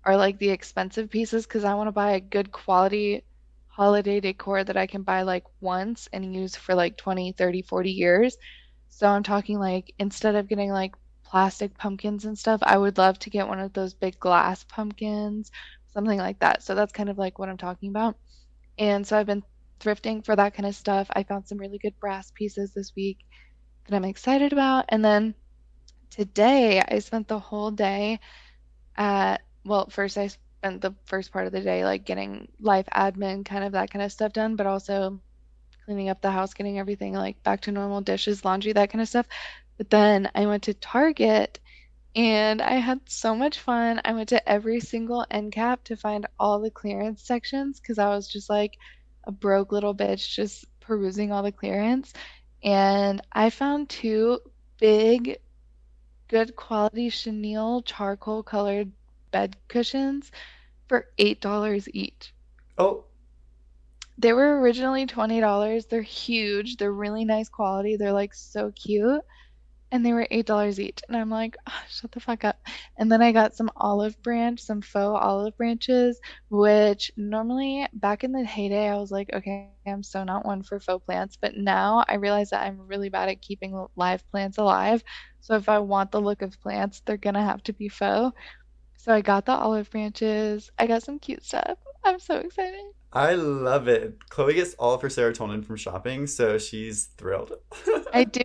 are 0.04 0.18
like 0.18 0.40
the 0.40 0.50
expensive 0.50 1.10
pieces 1.10 1.46
cuz 1.46 1.64
I 1.64 1.76
want 1.76 1.88
to 1.88 1.92
buy 1.92 2.12
a 2.14 2.20
good 2.22 2.52
quality 2.52 3.24
holiday 3.68 4.20
decor 4.20 4.64
that 4.64 4.78
I 4.78 4.88
can 4.88 5.04
buy 5.04 5.22
like 5.24 5.44
once 5.62 6.08
and 6.14 6.34
use 6.36 6.56
for 6.56 6.76
like 6.76 6.98
20, 6.98 7.32
30, 7.34 7.62
40 7.62 7.92
years. 7.92 8.38
So 8.90 9.08
I'm 9.08 9.24
talking 9.24 9.60
like 9.60 9.94
instead 10.00 10.36
of 10.36 10.48
getting 10.50 10.72
like 10.72 10.96
plastic 11.24 11.78
pumpkins 11.78 12.26
and 12.26 12.38
stuff, 12.38 12.62
I 12.64 12.78
would 12.78 12.98
love 12.98 13.20
to 13.20 13.30
get 13.30 13.48
one 13.48 13.60
of 13.60 13.74
those 13.74 13.94
big 13.94 14.20
glass 14.20 14.64
pumpkins, 14.66 15.52
something 15.94 16.18
like 16.20 16.40
that. 16.40 16.64
So 16.64 16.76
that's 16.76 16.94
kind 16.94 17.10
of 17.10 17.18
like 17.18 17.40
what 17.40 17.50
I'm 17.50 17.58
talking 17.58 17.90
about. 17.90 18.18
And 18.78 19.06
so 19.06 19.18
I've 19.18 19.26
been 19.26 19.44
thrifting 19.80 20.24
for 20.26 20.36
that 20.36 20.54
kind 20.54 20.66
of 20.68 20.76
stuff. 20.76 21.08
I 21.12 21.24
found 21.24 21.48
some 21.48 21.58
really 21.58 21.78
good 21.78 22.00
brass 22.00 22.32
pieces 22.32 22.74
this 22.74 22.94
week 22.96 23.20
that 23.88 23.96
I'm 23.96 24.06
excited 24.06 24.54
about. 24.54 24.86
And 24.90 25.04
then 25.04 25.36
today 26.10 26.82
I 26.82 27.00
spent 27.00 27.28
the 27.28 27.40
whole 27.40 27.72
day 27.72 28.20
at, 28.96 29.42
well, 29.66 29.90
first 29.90 30.18
I 30.18 30.28
spent 30.28 30.82
the 30.82 30.96
first 31.06 31.32
part 31.32 31.46
of 31.46 31.54
the 31.54 31.62
day 31.62 31.86
like 31.86 32.06
getting 32.06 32.48
life 32.60 32.88
admin, 32.94 33.46
kind 33.46 33.64
of 33.64 33.74
that 33.74 33.92
kind 33.92 34.04
of 34.04 34.12
stuff 34.12 34.34
done, 34.34 34.56
but 34.56 34.66
also 34.66 35.20
cleaning 35.86 36.10
up 36.10 36.22
the 36.22 36.32
house, 36.32 36.54
getting 36.54 36.80
everything 36.80 37.14
like 37.14 37.42
back 37.44 37.62
to 37.62 37.72
normal 37.72 38.02
dishes, 38.02 38.44
laundry, 38.44 38.74
that 38.74 38.90
kind 38.92 39.02
of 39.02 39.08
stuff. 39.08 39.28
But 39.78 39.90
then 39.90 40.30
I 40.36 40.46
went 40.48 40.64
to 40.64 40.74
Target 40.74 41.60
And 42.18 42.62
I 42.62 42.76
had 42.76 43.10
so 43.10 43.36
much 43.36 43.60
fun. 43.62 44.02
I 44.06 44.14
went 44.14 44.30
to 44.32 44.50
every 44.50 44.82
single 44.82 45.26
end 45.32 45.54
cap 45.54 45.86
to 45.86 45.98
find 45.98 46.28
all 46.40 46.60
the 46.60 46.72
clearance 46.72 47.24
sections 47.24 47.80
because 47.80 48.00
I 48.00 48.10
was 48.10 48.28
just 48.28 48.50
like 48.50 48.78
a 49.26 49.32
broke 49.32 49.72
little 49.72 49.96
bitch 49.96 50.34
just 50.36 50.66
perusing 50.82 51.32
all 51.32 51.44
the 51.44 51.54
clearance. 51.54 52.14
And 52.64 53.22
I 53.34 53.52
found 53.52 53.90
two 53.90 54.42
big, 54.80 55.40
good 56.30 56.56
quality 56.56 57.10
chenille 57.10 57.84
charcoal 57.84 58.44
colored 58.44 58.92
bed 59.32 59.58
cushions 59.70 60.32
for 60.88 61.08
$8 61.20 61.90
each. 61.94 62.34
Oh, 62.78 63.06
They 64.20 64.34
were 64.34 64.60
originally 64.62 65.08
$20. 65.08 65.88
They're 65.88 66.02
huge. 66.04 66.78
They're 66.78 66.94
really 66.94 67.26
nice 67.26 67.50
quality. 67.50 67.98
They're 67.98 68.14
like 68.14 68.34
so 68.34 68.72
cute. 68.72 69.24
And 69.92 70.06
they 70.06 70.14
were 70.14 70.28
$8 70.32 70.80
each. 70.80 71.00
And 71.08 71.16
I'm 71.18 71.30
like, 71.30 71.56
"Ah, 71.68 71.84
shut 71.90 72.12
the 72.12 72.20
fuck 72.20 72.44
up. 72.44 72.58
And 72.98 73.12
then 73.12 73.22
I 73.22 73.32
got 73.32 73.56
some 73.56 73.72
olive 73.78 74.22
branch, 74.22 74.60
some 74.62 74.82
faux 74.82 75.18
olive 75.22 75.56
branches, 75.58 76.20
which 76.50 77.12
normally 77.18 77.88
back 77.94 78.24
in 78.24 78.32
the 78.34 78.44
heyday, 78.44 78.90
I 78.90 78.98
was 78.98 79.12
like, 79.12 79.30
okay, 79.34 79.72
I'm 79.86 80.04
so 80.04 80.24
not 80.24 80.46
one 80.46 80.64
for 80.64 80.80
faux 80.80 81.04
plants. 81.06 81.38
But 81.42 81.56
now 81.58 82.04
I 82.08 82.16
realize 82.16 82.50
that 82.52 82.66
I'm 82.68 82.88
really 82.88 83.10
bad 83.10 83.30
at 83.30 83.42
keeping 83.42 83.88
live 83.96 84.28
plants 84.32 84.58
alive. 84.58 85.04
So 85.42 85.56
if 85.56 85.70
I 85.70 85.80
want 85.80 86.12
the 86.12 86.22
look 86.22 86.42
of 86.42 86.60
plants, 86.62 87.02
they're 87.06 87.18
gonna 87.18 87.44
have 87.44 87.64
to 87.64 87.74
be 87.74 87.88
faux. 87.90 88.36
So 88.98 89.14
I 89.14 89.22
got 89.22 89.46
the 89.46 89.54
olive 89.54 89.90
branches. 89.92 90.70
I 90.78 90.88
got 90.88 91.04
some 91.04 91.20
cute 91.20 91.44
stuff. 91.46 91.78
I'm 92.06 92.20
so 92.20 92.38
excited. 92.38 92.82
I 93.18 93.34
love 93.34 93.88
it. 93.88 94.30
Chloe 94.30 94.54
gets 94.54 94.76
all 94.76 94.94
of 94.94 95.02
her 95.02 95.08
serotonin 95.08 95.66
from 95.66 95.76
shopping, 95.76 96.28
so 96.28 96.60
she's 96.60 97.06
thrilled. 97.18 97.52
I 98.14 98.26
do. 98.26 98.44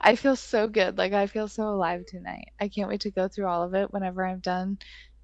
I 0.00 0.14
feel 0.14 0.36
so 0.36 0.68
good. 0.68 0.96
Like 0.96 1.12
I 1.12 1.26
feel 1.26 1.48
so 1.48 1.64
alive 1.64 2.06
tonight. 2.06 2.52
I 2.60 2.68
can't 2.68 2.88
wait 2.88 3.00
to 3.00 3.10
go 3.10 3.26
through 3.26 3.48
all 3.48 3.64
of 3.64 3.74
it 3.74 3.92
whenever 3.92 4.24
I'm 4.24 4.38
done, 4.38 4.78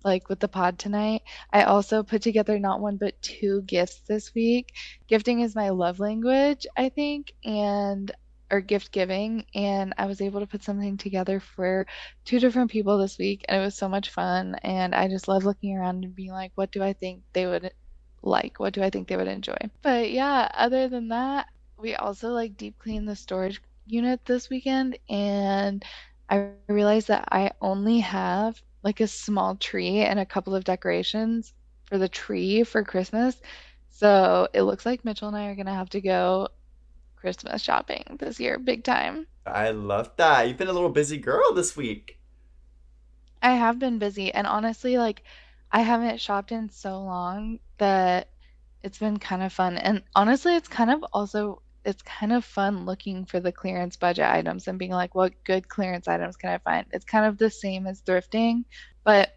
like 0.05 0.29
with 0.29 0.41
the 0.41 0.49
pod 0.49 0.81
tonight. 0.81 1.23
I 1.53 1.63
also 1.63 2.03
put 2.03 2.23
together 2.23 2.59
not 2.59 2.81
one 2.81 2.97
but 2.97 3.23
two 3.23 3.63
gifts 3.63 4.01
this 4.09 4.35
week. 4.35 4.73
Gifting 5.07 5.43
is 5.43 5.55
my 5.55 5.69
love 5.69 6.01
language, 6.01 6.67
I 6.77 6.89
think, 6.89 7.33
and 7.45 8.11
or 8.51 8.61
gift 8.61 8.91
giving, 8.91 9.45
and 9.55 9.95
I 9.97 10.07
was 10.07 10.21
able 10.21 10.41
to 10.41 10.47
put 10.49 10.65
something 10.65 10.97
together 10.97 11.39
for 11.39 11.87
two 12.25 12.41
different 12.41 12.73
people 12.73 12.99
this 12.99 13.17
week, 13.17 13.45
and 13.49 13.63
it 13.63 13.65
was 13.65 13.77
so 13.77 13.89
much 13.89 14.11
fun. 14.11 14.57
And 14.65 14.93
I 14.93 15.07
just 15.07 15.29
love 15.29 15.45
looking 15.45 15.77
around 15.79 16.05
and 16.05 16.17
being 16.17 16.33
like, 16.33 16.51
what 16.57 16.73
do 16.73 16.83
I 16.83 16.95
think 16.95 17.23
they 17.33 17.47
would 17.47 17.73
like? 18.23 18.59
What 18.61 18.75
do 18.75 18.83
I 18.83 18.91
think 18.91 19.09
they 19.09 19.17
would 19.17 19.29
enjoy? 19.29 19.57
But 19.83 20.11
yeah, 20.11 20.49
other 20.55 20.89
than 20.89 21.09
that, 21.09 21.49
we 21.77 21.95
also 21.97 22.31
like 22.31 22.57
deep 22.57 22.79
clean 22.79 23.05
the 23.07 23.17
storage 23.17 23.61
unit 23.87 24.25
this 24.25 24.51
weekend 24.51 24.99
and 25.09 25.85
I 26.29 26.51
realized 26.69 27.09
that 27.09 27.29
I 27.33 27.53
only 27.61 28.01
have 28.01 28.63
like 28.83 29.01
a 29.01 29.07
small 29.09 29.57
tree 29.57 30.01
and 30.01 30.19
a 30.19 30.27
couple 30.27 30.55
of 30.55 30.65
decorations 30.65 31.53
for 31.85 31.99
the 31.99 32.09
tree 32.09 32.65
for 32.65 32.85
Christmas. 32.85 33.41
So 33.91 34.49
it 34.53 34.63
looks 34.63 34.85
like 34.87 35.05
Mitchell 35.05 35.29
and 35.29 35.37
I 35.37 35.47
are 35.47 35.55
gonna 35.57 35.75
have 35.75 35.91
to 35.91 36.01
go 36.01 36.49
Christmas 37.17 37.63
shopping 37.63 38.17
this 38.19 38.41
year, 38.41 38.59
big 38.59 38.85
time. 38.85 39.27
I 39.47 39.71
love 39.71 40.13
that. 40.17 40.47
You've 40.47 40.59
been 40.59 40.69
a 40.69 40.73
little 40.73 40.91
busy 40.91 41.17
girl 41.19 41.53
this 41.53 41.77
week. 41.77 42.19
I 43.43 43.55
have 43.57 43.79
been 43.81 43.99
busy 43.99 44.33
and 44.33 44.47
honestly, 44.47 44.97
like 44.97 45.25
I 45.73 45.81
haven't 45.81 46.21
shopped 46.21 46.53
in 46.53 46.71
so 46.71 47.01
long 47.03 47.61
that 47.79 48.29
it's 48.83 48.99
been 48.99 49.19
kind 49.19 49.43
of 49.43 49.53
fun. 49.53 49.77
And 49.79 50.03
honestly, 50.15 50.57
it's 50.57 50.69
kind 50.69 50.91
of 50.91 51.05
also 51.13 51.63
it's 51.85 52.03
kind 52.03 52.33
of 52.33 52.45
fun 52.45 52.85
looking 52.87 53.25
for 53.25 53.41
the 53.41 53.53
clearance 53.53 53.97
budget 53.97 54.27
items 54.27 54.69
and 54.69 54.79
being 54.79 54.91
like, 54.91 55.15
what 55.15 55.33
good 55.45 55.69
clearance 55.69 56.09
items 56.09 56.37
can 56.37 56.51
I 56.51 56.59
find? 56.59 56.87
It's 56.93 57.05
kind 57.05 57.27
of 57.27 57.39
the 57.39 57.51
same 57.51 57.87
as 57.87 58.03
thrifting, 58.03 58.65
but 59.05 59.31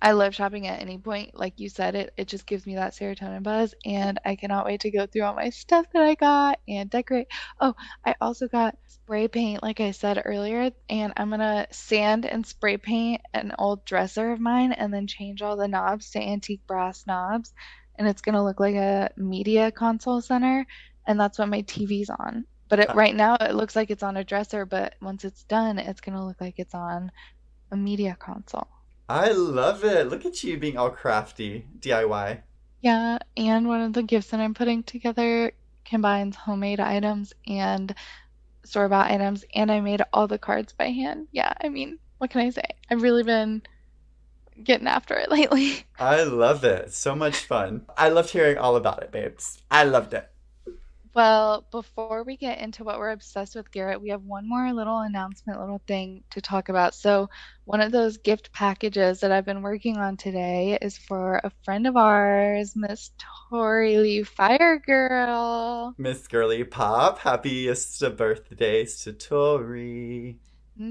I 0.00 0.12
love 0.12 0.34
shopping 0.34 0.66
at 0.68 0.80
any 0.80 0.98
point. 0.98 1.36
Like 1.36 1.58
you 1.58 1.68
said, 1.68 1.94
it 1.96 2.12
it 2.16 2.28
just 2.28 2.46
gives 2.46 2.66
me 2.66 2.76
that 2.76 2.92
serotonin 2.94 3.42
buzz, 3.42 3.74
and 3.84 4.18
I 4.24 4.36
cannot 4.36 4.66
wait 4.66 4.80
to 4.82 4.90
go 4.90 5.06
through 5.06 5.22
all 5.24 5.34
my 5.34 5.50
stuff 5.50 5.86
that 5.92 6.02
I 6.02 6.14
got 6.14 6.60
and 6.68 6.88
decorate. 6.90 7.26
Oh, 7.60 7.74
I 8.04 8.14
also 8.20 8.46
got 8.48 8.78
spray 8.86 9.26
paint, 9.28 9.62
like 9.62 9.80
I 9.80 9.90
said 9.90 10.22
earlier, 10.24 10.70
and 10.88 11.12
I'm 11.16 11.30
gonna 11.30 11.66
sand 11.72 12.26
and 12.26 12.46
spray 12.46 12.76
paint 12.76 13.22
an 13.34 13.52
old 13.58 13.84
dresser 13.84 14.30
of 14.32 14.40
mine 14.40 14.72
and 14.72 14.94
then 14.94 15.06
change 15.08 15.42
all 15.42 15.56
the 15.56 15.68
knobs 15.68 16.10
to 16.12 16.20
antique 16.20 16.66
brass 16.68 17.06
knobs, 17.06 17.52
and 17.96 18.06
it's 18.06 18.22
gonna 18.22 18.44
look 18.44 18.60
like 18.60 18.76
a 18.76 19.10
media 19.16 19.72
console 19.72 20.20
center, 20.20 20.64
and 21.06 21.18
that's 21.18 21.38
what 21.40 21.48
my 21.48 21.62
TV's 21.62 22.10
on. 22.10 22.46
But 22.68 22.80
it, 22.80 22.90
uh. 22.90 22.94
right 22.94 23.16
now, 23.16 23.36
it 23.40 23.54
looks 23.54 23.74
like 23.76 23.90
it's 23.90 24.02
on 24.04 24.16
a 24.16 24.24
dresser, 24.24 24.64
but 24.64 24.94
once 25.02 25.24
it's 25.24 25.44
done, 25.44 25.78
it's 25.78 26.00
gonna 26.00 26.24
look 26.24 26.40
like 26.40 26.54
it's 26.58 26.74
on 26.74 27.10
a 27.72 27.76
media 27.76 28.16
console. 28.20 28.68
I 29.08 29.30
love 29.32 29.84
it. 29.84 30.08
Look 30.08 30.24
at 30.26 30.42
you 30.44 30.58
being 30.58 30.76
all 30.76 30.90
crafty, 30.90 31.66
DIY. 31.80 32.42
Yeah, 32.80 33.18
and 33.36 33.66
one 33.66 33.80
of 33.80 33.92
the 33.92 34.02
gifts 34.02 34.28
that 34.30 34.40
I'm 34.40 34.54
putting 34.54 34.82
together 34.82 35.52
combines 35.84 36.36
homemade 36.36 36.80
items 36.80 37.32
and 37.46 37.94
store-bought 38.64 39.10
items, 39.10 39.44
and 39.54 39.72
I 39.72 39.80
made 39.80 40.02
all 40.12 40.28
the 40.28 40.38
cards 40.38 40.72
by 40.74 40.86
hand. 40.90 41.28
Yeah, 41.32 41.52
I 41.62 41.70
mean, 41.70 41.98
what 42.18 42.30
can 42.30 42.42
I 42.42 42.50
say? 42.50 42.62
I've 42.90 43.02
really 43.02 43.22
been 43.22 43.62
getting 44.62 44.86
after 44.86 45.14
it 45.14 45.30
lately. 45.30 45.84
I 45.98 46.22
love 46.24 46.64
it. 46.64 46.92
So 46.92 47.14
much 47.14 47.36
fun. 47.38 47.86
I 47.96 48.10
loved 48.10 48.30
hearing 48.30 48.58
all 48.58 48.76
about 48.76 49.02
it, 49.02 49.10
babes. 49.10 49.62
I 49.70 49.84
loved 49.84 50.12
it. 50.14 50.30
Well, 51.18 51.66
before 51.72 52.22
we 52.22 52.36
get 52.36 52.60
into 52.60 52.84
what 52.84 53.00
we're 53.00 53.10
obsessed 53.10 53.56
with, 53.56 53.72
Garrett, 53.72 54.00
we 54.00 54.10
have 54.10 54.22
one 54.22 54.48
more 54.48 54.72
little 54.72 55.00
announcement, 55.00 55.58
little 55.58 55.82
thing 55.84 56.22
to 56.30 56.40
talk 56.40 56.68
about. 56.68 56.94
So, 56.94 57.28
one 57.64 57.80
of 57.80 57.90
those 57.90 58.18
gift 58.18 58.52
packages 58.52 59.18
that 59.18 59.32
I've 59.32 59.44
been 59.44 59.62
working 59.62 59.96
on 59.96 60.16
today 60.16 60.78
is 60.80 60.96
for 60.96 61.40
a 61.42 61.50
friend 61.64 61.88
of 61.88 61.96
ours, 61.96 62.76
Miss 62.76 63.10
Tori 63.50 63.98
Lee 63.98 64.22
Fire 64.22 64.78
Girl. 64.78 65.92
Miss 65.98 66.28
Girly 66.28 66.62
Pop, 66.62 67.18
happiest 67.18 68.00
of 68.00 68.16
birthdays 68.16 69.02
to 69.02 69.12
Tori. 69.12 70.38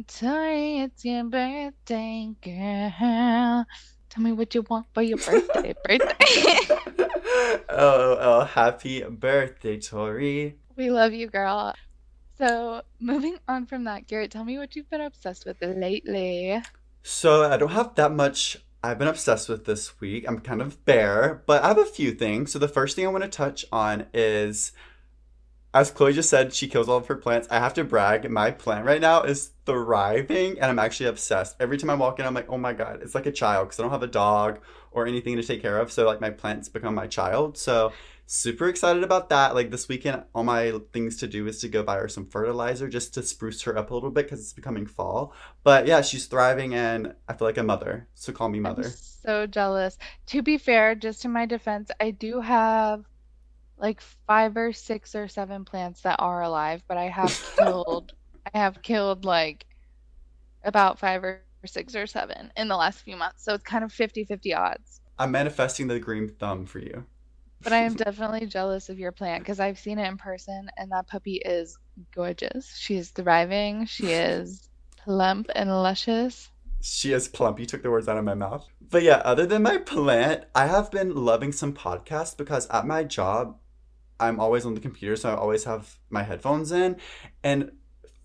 Tori, 0.08 0.80
it's 0.80 1.06
your 1.06 1.24
birthday, 1.24 2.36
girl. 2.44 3.66
Tell 4.10 4.24
me 4.24 4.34
what 4.34 4.54
you 4.54 4.66
want 4.70 4.88
for 4.94 5.04
your 5.04 5.20
birthday, 5.20 5.74
birthday. 5.86 6.68
oh, 7.70 8.18
oh, 8.20 8.50
happy 8.52 9.04
birthday, 9.04 9.80
Tori. 9.80 10.58
We 10.76 10.90
love 10.90 11.14
you, 11.14 11.28
girl. 11.28 11.74
So, 12.38 12.84
moving 13.00 13.38
on 13.48 13.66
from 13.66 13.86
that, 13.86 14.08
Garrett, 14.08 14.32
tell 14.32 14.44
me 14.44 14.58
what 14.58 14.76
you've 14.76 14.90
been 14.90 15.02
obsessed 15.02 15.46
with 15.46 15.58
lately. 15.62 16.62
So, 17.04 17.44
I 17.52 17.58
don't 17.58 17.72
have 17.72 17.96
that 17.96 18.12
much 18.12 18.58
I've 18.84 19.00
been 19.00 19.08
obsessed 19.08 19.50
with 19.50 19.66
this 19.66 20.00
week. 20.00 20.26
I'm 20.28 20.40
kind 20.40 20.62
of 20.62 20.86
bare, 20.86 21.44
but 21.48 21.64
I 21.64 21.70
have 21.70 21.80
a 21.80 21.86
few 21.86 22.12
things. 22.12 22.52
So, 22.52 22.60
the 22.60 22.68
first 22.68 22.96
thing 22.96 23.06
I 23.06 23.10
want 23.10 23.24
to 23.24 23.30
touch 23.30 23.66
on 23.72 24.06
is 24.14 24.72
as 25.80 25.92
Chloe 25.92 26.14
just 26.14 26.30
said, 26.30 26.54
she 26.54 26.68
kills 26.68 26.90
all 26.90 26.98
of 26.98 27.08
her 27.08 27.16
plants. 27.16 27.48
I 27.52 27.60
have 27.60 27.74
to 27.76 27.84
brag, 27.84 28.30
my 28.32 28.50
plant 28.52 28.86
right 28.86 29.00
now 29.02 29.22
is 29.22 29.52
thriving 29.66 30.60
and 30.60 30.66
I'm 30.66 30.80
actually 30.80 31.08
obsessed. 31.08 31.56
Every 31.60 31.78
time 31.78 31.90
I 31.92 31.96
walk 31.96 32.20
in, 32.20 32.26
I'm 32.26 32.34
like, 32.34 32.50
oh 32.50 32.58
my 32.58 32.74
God, 32.74 33.02
it's 33.04 33.14
like 33.14 33.28
a 33.28 33.32
child 33.32 33.68
because 33.68 33.80
I 33.80 33.84
don't 33.84 33.92
have 33.92 34.04
a 34.04 34.08
dog 34.08 34.60
or 34.92 35.06
anything 35.06 35.36
to 35.38 35.44
take 35.44 35.62
care 35.62 35.78
of. 35.80 35.92
So, 35.92 36.06
like, 36.06 36.20
my 36.22 36.32
plants 36.32 36.68
become 36.70 36.96
my 36.96 37.06
child. 37.08 37.58
So, 37.58 37.94
super 38.26 38.68
excited 38.68 39.04
about 39.04 39.30
that. 39.30 39.54
Like, 39.54 39.70
this 39.70 39.88
weekend, 39.88 40.24
all 40.34 40.44
my 40.44 40.74
things 40.94 41.18
to 41.18 41.28
do 41.28 41.46
is 41.48 41.60
to 41.62 41.68
go 41.70 41.84
buy 41.84 41.98
her 41.98 42.08
some 42.08 42.26
fertilizer 42.28 42.88
just 42.90 43.14
to 43.14 43.22
spruce 43.24 43.62
her 43.64 43.78
up 43.78 43.92
a 43.92 43.94
little 43.94 44.10
bit 44.12 44.26
because 44.26 44.40
it's 44.40 44.54
becoming 44.54 44.88
fall. 44.88 45.34
But 45.64 45.86
yeah, 45.86 46.02
she's 46.02 46.26
thriving 46.26 46.74
and 46.74 47.14
I 47.28 47.34
feel 47.34 47.48
like 47.48 47.58
a 47.58 47.64
mother. 47.64 48.08
So, 48.16 48.34
call 48.34 48.50
me 48.50 48.60
I'm 48.64 48.64
mother. 48.64 48.98
so 49.24 49.46
jealous. 49.48 49.98
To 50.28 50.42
be 50.42 50.58
fair, 50.58 50.96
just 50.96 51.26
in 51.26 51.32
my 51.32 51.46
defense, 51.46 51.92
I 52.00 52.12
do 52.12 52.42
have 52.42 53.06
like 53.78 54.02
five 54.28 54.58
or 54.58 54.74
six 54.74 55.16
or 55.16 55.28
seven 55.28 55.66
plants 55.66 56.02
that 56.02 56.18
are 56.20 56.42
alive, 56.42 56.84
but 56.88 56.98
I 56.98 57.10
have 57.10 57.54
killed, 57.58 58.14
I 58.54 58.58
have 58.58 58.82
killed 58.82 59.26
like 59.26 59.66
about 60.64 61.00
five 61.00 61.24
or 61.24 61.42
six 61.66 61.96
or 61.96 62.08
seven 62.08 62.52
in 62.56 62.68
the 62.68 62.76
last 62.76 63.02
few 63.02 63.16
months. 63.16 63.44
So 63.44 63.54
it's 63.54 63.64
kind 63.64 63.84
of 63.84 63.92
fifty-fifty 63.92 64.54
odds. 64.54 65.02
I'm 65.20 65.32
manifesting 65.32 65.88
the 65.88 66.00
green 66.00 66.30
thumb 66.30 66.66
for 66.66 66.80
you. 66.80 67.06
But 67.62 67.74
I 67.74 67.78
am 67.78 67.96
definitely 67.96 68.46
jealous 68.46 68.90
of 68.90 69.00
your 69.00 69.12
plant 69.12 69.44
because 69.44 69.60
I've 69.60 69.80
seen 69.80 69.98
it 69.98 70.08
in 70.08 70.18
person 70.18 70.70
and 70.78 70.92
that 70.92 71.08
puppy 71.08 71.42
is 71.44 71.78
gorgeous. 72.14 72.76
She 72.78 72.98
is 72.98 73.10
thriving. 73.10 73.88
She 73.88 74.12
is 74.12 74.70
plump 75.04 75.50
and 75.56 75.70
luscious. 75.70 76.50
She 76.82 77.14
is 77.14 77.28
plump. 77.28 77.60
You 77.60 77.66
took 77.66 77.82
the 77.82 77.90
words 77.90 78.08
out 78.08 78.18
of 78.18 78.24
my 78.24 78.36
mouth. 78.36 78.68
But 78.80 79.02
yeah, 79.02 79.22
other 79.26 79.48
than 79.48 79.64
my 79.64 79.78
plant, 79.78 80.46
I 80.54 80.68
have 80.68 80.92
been 80.92 81.16
loving 81.16 81.52
some 81.52 81.74
podcasts 81.74 82.38
because 82.38 82.68
at 82.70 82.86
my 82.86 83.04
job, 83.04 83.58
I'm 84.20 84.40
always 84.40 84.66
on 84.66 84.74
the 84.74 84.82
computer, 84.82 85.16
so 85.16 85.30
I 85.30 85.36
always 85.36 85.64
have 85.66 85.98
my 86.10 86.24
headphones 86.24 86.72
in. 86.72 86.98
And 87.44 87.72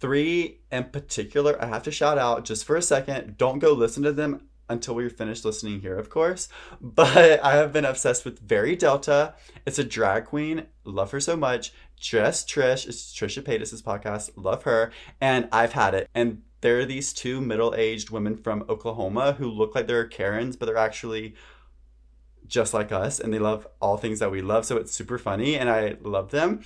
three 0.01 0.61
in 0.71 0.85
particular, 0.85 1.63
I 1.63 1.67
have 1.67 1.83
to 1.85 1.91
shout 1.91 2.19
out 2.19 2.45
just 2.45 2.65
for 2.65 2.77
a 2.77 2.83
second. 2.83 3.37
Don't 3.37 3.59
go 3.59 3.73
listen 3.73 4.03
to 4.03 4.13
them 4.13 4.49
until 4.69 4.95
we're 4.95 5.11
finished 5.11 5.45
listening 5.45 5.81
here, 5.81 5.97
of 5.99 6.11
course. 6.11 6.49
But 6.81 7.43
I 7.45 7.57
have 7.57 7.73
been 7.73 7.85
obsessed 7.85 8.25
with 8.25 8.41
Very 8.41 8.75
Delta. 8.75 9.35
It's 9.67 9.79
a 9.79 9.85
drag 9.85 10.25
queen. 10.27 10.67
Love 10.85 11.13
her 11.13 11.21
so 11.21 11.37
much. 11.37 11.73
Just 11.97 12.49
Trish. 12.49 12.89
It's 12.89 13.15
Trisha 13.15 13.43
Paytas' 13.43 13.83
podcast. 13.83 14.31
Love 14.37 14.65
her. 14.65 14.91
And 15.21 15.49
I've 15.53 15.73
had 15.73 15.95
it. 15.95 16.09
And 16.15 16.43
there 16.63 16.79
are 16.81 16.85
these 16.85 17.13
two 17.13 17.41
middle-aged 17.41 18.11
women 18.11 18.37
from 18.37 18.65
Oklahoma 18.69 19.33
who 19.33 19.49
look 19.49 19.75
like 19.75 19.87
they're 19.87 20.07
Karens, 20.07 20.57
but 20.57 20.67
they're 20.67 20.77
actually 20.77 21.35
just 22.53 22.75
like 22.75 22.93
us 22.93 23.19
and 23.19 23.33
they 23.33 23.39
love 23.39 23.67
all 23.81 23.97
things 23.97 24.19
that 24.19 24.31
we 24.31 24.43
love. 24.43 24.67
So 24.67 24.77
it's 24.77 24.93
super 24.93 25.19
funny 25.19 25.57
and 25.57 25.71
I 25.71 25.97
love 26.03 26.31
them. 26.31 26.63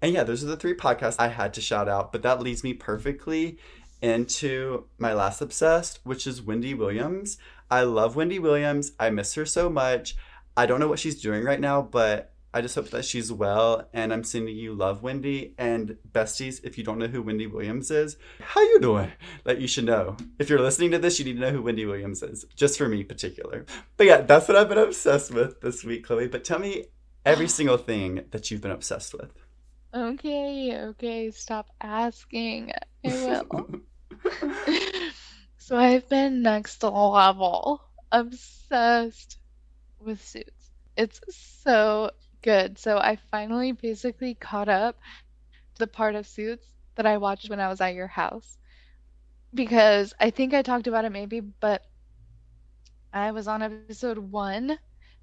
And 0.00 0.14
yeah, 0.14 0.24
those 0.24 0.42
are 0.42 0.46
the 0.46 0.56
three 0.56 0.74
podcasts 0.74 1.16
I 1.18 1.28
had 1.28 1.52
to 1.54 1.60
shout 1.60 1.88
out, 1.88 2.12
but 2.12 2.22
that 2.22 2.40
leads 2.40 2.64
me 2.64 2.72
perfectly 2.72 3.58
into 4.00 4.84
my 4.98 5.12
last 5.12 5.42
obsessed, 5.42 6.00
which 6.04 6.26
is 6.26 6.40
Wendy 6.40 6.72
Williams. 6.72 7.36
I 7.70 7.82
love 7.82 8.16
Wendy 8.16 8.38
Williams. 8.38 8.92
I 8.98 9.10
miss 9.10 9.34
her 9.34 9.44
so 9.44 9.68
much. 9.68 10.16
I 10.56 10.64
don't 10.64 10.80
know 10.80 10.88
what 10.88 10.98
she's 10.98 11.20
doing 11.20 11.44
right 11.44 11.60
now, 11.60 11.82
but 11.82 12.32
I 12.56 12.62
just 12.62 12.74
hope 12.74 12.88
that 12.88 13.04
she's 13.04 13.30
well. 13.30 13.86
And 13.92 14.14
I'm 14.14 14.24
sending 14.24 14.56
you 14.56 14.72
love, 14.72 15.02
Wendy. 15.02 15.52
And 15.58 15.98
besties, 16.10 16.64
if 16.64 16.78
you 16.78 16.84
don't 16.84 16.96
know 16.96 17.06
who 17.06 17.20
Wendy 17.20 17.46
Williams 17.46 17.90
is, 17.90 18.16
how 18.40 18.62
you 18.62 18.80
doing? 18.80 19.12
That 19.44 19.60
you 19.60 19.68
should 19.68 19.84
know. 19.84 20.16
If 20.38 20.48
you're 20.48 20.62
listening 20.62 20.92
to 20.92 20.98
this, 20.98 21.18
you 21.18 21.26
need 21.26 21.34
to 21.34 21.40
know 21.40 21.50
who 21.50 21.60
Wendy 21.60 21.84
Williams 21.84 22.22
is. 22.22 22.46
Just 22.56 22.78
for 22.78 22.88
me, 22.88 23.04
particular. 23.04 23.66
But 23.98 24.06
yeah, 24.06 24.22
that's 24.22 24.48
what 24.48 24.56
I've 24.56 24.70
been 24.70 24.78
obsessed 24.78 25.34
with 25.34 25.60
this 25.60 25.84
week, 25.84 26.06
Chloe. 26.06 26.28
But 26.28 26.44
tell 26.44 26.58
me 26.58 26.86
every 27.26 27.46
single 27.58 27.76
thing 27.76 28.24
that 28.30 28.50
you've 28.50 28.62
been 28.62 28.70
obsessed 28.70 29.12
with. 29.12 29.34
Okay, 29.92 30.78
okay, 30.78 31.30
stop 31.32 31.68
asking. 31.82 32.72
I 33.04 33.42
will. 33.48 33.80
so 35.58 35.76
I've 35.76 36.08
been 36.08 36.40
next 36.40 36.82
level 36.82 37.82
obsessed 38.10 39.36
with 40.00 40.26
suits. 40.26 40.70
It's 40.96 41.20
so 41.62 42.12
good. 42.46 42.78
So 42.78 42.98
I 42.98 43.16
finally 43.30 43.72
basically 43.72 44.34
caught 44.34 44.68
up 44.70 44.98
the 45.78 45.88
part 45.88 46.14
of 46.14 46.26
suits 46.26 46.66
that 46.96 47.06
I 47.06 47.18
watched 47.18 47.50
when 47.50 47.60
I 47.60 47.68
was 47.68 47.80
at 47.82 47.94
your 47.94 48.08
house. 48.08 48.58
Because 49.54 50.14
I 50.20 50.30
think 50.30 50.54
I 50.54 50.62
talked 50.62 50.86
about 50.88 51.04
it 51.04 51.12
maybe, 51.12 51.40
but 51.40 51.82
I 53.12 53.32
was 53.32 53.48
on 53.48 53.62
episode 53.62 54.18
one. 54.18 54.78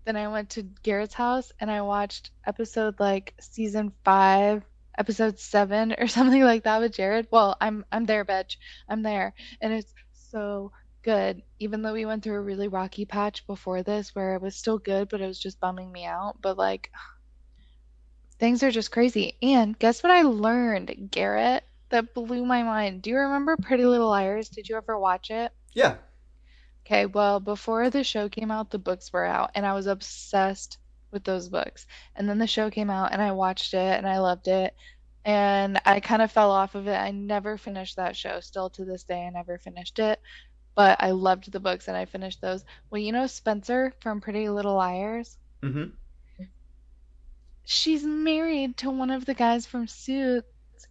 Then 0.06 0.18
I 0.18 0.28
went 0.28 0.50
to 0.52 0.64
Garrett's 0.64 1.14
house 1.16 1.52
and 1.60 1.72
I 1.72 1.82
watched 1.82 2.32
episode 2.46 3.00
like 3.00 3.34
season 3.40 3.94
five, 4.04 4.64
episode 4.98 5.40
seven 5.40 5.94
or 6.00 6.08
something 6.08 6.44
like 6.44 6.64
that 6.66 6.82
with 6.82 6.94
Jared. 6.94 7.28
Well, 7.32 7.56
I'm 7.62 7.86
I'm 7.92 8.06
there, 8.06 8.26
bitch. 8.26 8.58
I'm 8.90 9.04
there. 9.04 9.34
And 9.62 9.74
it's 9.74 9.94
so 10.14 10.72
good. 11.04 11.44
Even 11.60 11.82
though 11.82 11.94
we 11.94 12.06
went 12.06 12.24
through 12.24 12.38
a 12.38 12.42
really 12.42 12.68
rocky 12.68 13.06
patch 13.06 13.46
before 13.48 13.84
this 13.84 14.16
where 14.16 14.36
it 14.36 14.42
was 14.42 14.56
still 14.56 14.78
good, 14.78 15.10
but 15.10 15.22
it 15.22 15.28
was 15.28 15.40
just 15.40 15.60
bumming 15.60 15.92
me 15.92 16.06
out. 16.06 16.38
But 16.42 16.58
like 16.58 16.92
things 18.40 18.64
are 18.64 18.72
just 18.72 18.92
crazy. 18.92 19.38
And 19.42 19.78
guess 19.78 20.04
what 20.04 20.12
I 20.12 20.24
learned, 20.24 21.10
Garrett? 21.12 21.64
That 21.90 22.14
blew 22.14 22.46
my 22.46 22.64
mind. 22.64 23.04
Do 23.04 23.12
you 23.12 23.18
remember 23.18 23.56
Pretty 23.58 23.86
Little 23.86 24.10
Liars? 24.10 24.50
Did 24.50 24.68
you 24.68 24.76
ever 24.78 24.98
watch 24.98 25.30
it? 25.30 25.52
Yeah. 25.74 25.98
Okay, 26.86 27.06
well, 27.06 27.40
before 27.40 27.90
the 27.90 28.04
show 28.04 28.28
came 28.28 28.52
out, 28.52 28.70
the 28.70 28.80
books 28.80 29.14
were 29.14 29.26
out, 29.26 29.52
and 29.56 29.66
I 29.66 29.74
was 29.74 29.88
obsessed 29.88 30.80
with 31.12 31.24
those 31.24 31.48
books. 31.48 31.88
And 32.16 32.28
then 32.28 32.40
the 32.40 32.48
show 32.48 32.70
came 32.70 32.90
out, 32.90 33.14
and 33.14 33.22
I 33.22 33.32
watched 33.32 33.74
it, 33.74 33.98
and 33.98 34.08
I 34.08 34.20
loved 34.20 34.48
it. 34.50 34.76
And 35.24 35.80
I 35.86 36.02
kind 36.02 36.22
of 36.22 36.32
fell 36.32 36.52
off 36.52 36.76
of 36.76 36.88
it. 36.88 36.96
I 36.96 37.12
never 37.12 37.58
finished 37.58 37.96
that 37.96 38.18
show. 38.18 38.42
Still 38.42 38.70
to 38.72 38.84
this 38.84 39.04
day, 39.04 39.26
I 39.26 39.30
never 39.30 39.58
finished 39.58 40.00
it. 40.00 40.20
But 40.76 40.98
I 41.02 41.12
loved 41.12 41.52
the 41.52 41.60
books, 41.60 41.88
and 41.88 41.96
I 41.96 42.06
finished 42.06 42.42
those. 42.42 42.66
Well, 42.90 43.02
you 43.02 43.12
know 43.12 43.28
Spencer 43.28 43.94
from 44.00 44.22
Pretty 44.22 44.50
Little 44.50 44.76
Liars? 44.76 45.38
Mm-hmm. 45.62 45.90
She's 47.66 48.04
married 48.04 48.78
to 48.78 48.90
one 48.90 49.10
of 49.10 49.26
the 49.26 49.34
guys 49.34 49.66
from 49.66 49.88
Suits, 49.88 50.48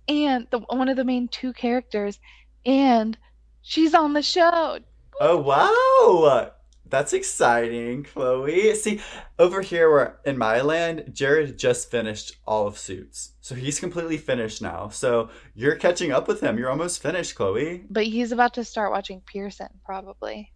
and 0.09 0.47
the 0.51 0.61
one 0.61 0.89
of 0.89 0.97
the 0.97 1.05
main 1.05 1.29
two 1.29 1.53
characters, 1.53 2.19
and 2.65 3.19
she's 3.61 3.95
on 3.95 4.13
the 4.13 4.23
show. 4.23 4.79
Oh 5.21 5.39
wow! 5.39 6.53
That's 6.93 7.15
exciting, 7.15 8.03
Chloe. 8.05 8.75
See, 8.75 9.01
over 9.39 9.63
here 9.63 9.91
where 9.91 10.19
in 10.27 10.37
my 10.37 10.61
land, 10.61 11.07
Jared 11.11 11.57
just 11.57 11.91
finished 11.91 12.37
all 12.47 12.67
of 12.67 12.77
Suits. 12.77 13.33
So 13.41 13.55
he's 13.55 13.81
completely 13.81 14.19
finished 14.19 14.61
now. 14.61 14.91
So 14.91 15.31
you're 15.55 15.77
catching 15.77 16.13
up 16.13 16.29
with 16.29 16.43
him. 16.43 16.59
You're 16.59 16.69
almost 16.69 17.01
finished, 17.01 17.35
Chloe. 17.35 17.87
But 17.89 18.05
he's 18.05 18.31
about 18.31 18.53
to 18.55 18.65
start 18.65 18.93
watching 18.93 19.23
Pearson, 19.23 19.71
probably. 19.87 20.53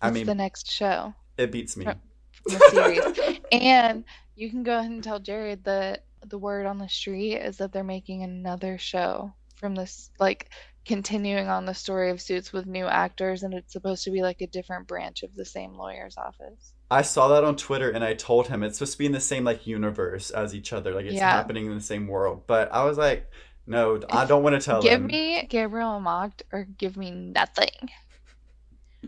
I 0.00 0.10
mean, 0.10 0.24
the 0.24 0.34
next 0.34 0.70
show 0.70 1.12
it 1.36 1.52
beats 1.52 1.76
me. 1.76 1.84
from 1.84 2.00
the 2.46 2.70
series. 2.70 3.38
and 3.52 4.04
you 4.36 4.48
can 4.48 4.62
go 4.62 4.78
ahead 4.78 4.90
and 4.90 5.04
tell 5.04 5.20
Jared 5.20 5.64
that 5.64 6.06
the 6.24 6.38
word 6.38 6.64
on 6.64 6.78
the 6.78 6.88
street 6.88 7.36
is 7.36 7.58
that 7.58 7.74
they're 7.74 7.84
making 7.84 8.22
another 8.22 8.78
show 8.78 9.34
from 9.56 9.74
this, 9.74 10.10
like 10.18 10.50
continuing 10.84 11.48
on 11.48 11.64
the 11.64 11.74
story 11.74 12.10
of 12.10 12.20
Suits 12.20 12.52
with 12.52 12.66
new 12.66 12.86
actors, 12.86 13.42
and 13.42 13.54
it's 13.54 13.72
supposed 13.72 14.04
to 14.04 14.10
be 14.10 14.22
like 14.22 14.40
a 14.40 14.46
different 14.46 14.86
branch 14.86 15.22
of 15.22 15.34
the 15.34 15.44
same 15.44 15.74
lawyer's 15.74 16.16
office. 16.16 16.72
I 16.90 17.02
saw 17.02 17.28
that 17.28 17.44
on 17.44 17.56
Twitter 17.56 17.90
and 17.90 18.04
I 18.04 18.14
told 18.14 18.48
him 18.48 18.62
it's 18.62 18.78
supposed 18.78 18.92
to 18.92 18.98
be 18.98 19.06
in 19.06 19.12
the 19.12 19.20
same 19.20 19.44
like 19.44 19.66
universe 19.66 20.30
as 20.30 20.54
each 20.54 20.72
other, 20.72 20.94
like 20.94 21.06
it's 21.06 21.14
Yeah. 21.14 21.30
happening 21.30 21.66
in 21.66 21.74
the 21.74 21.80
same 21.80 22.06
world. 22.06 22.42
But 22.46 22.72
I 22.72 22.84
was 22.84 22.98
like, 22.98 23.30
no, 23.66 24.00
I 24.10 24.26
don't 24.26 24.42
want 24.42 24.60
to 24.60 24.64
tell 24.64 24.82
Give 24.82 25.00
me 25.02 25.46
Gabriel 25.48 25.98
Macht 26.00 26.42
or 26.52 26.64
give 26.64 26.96
me 26.96 27.10
nothing. 27.10 27.90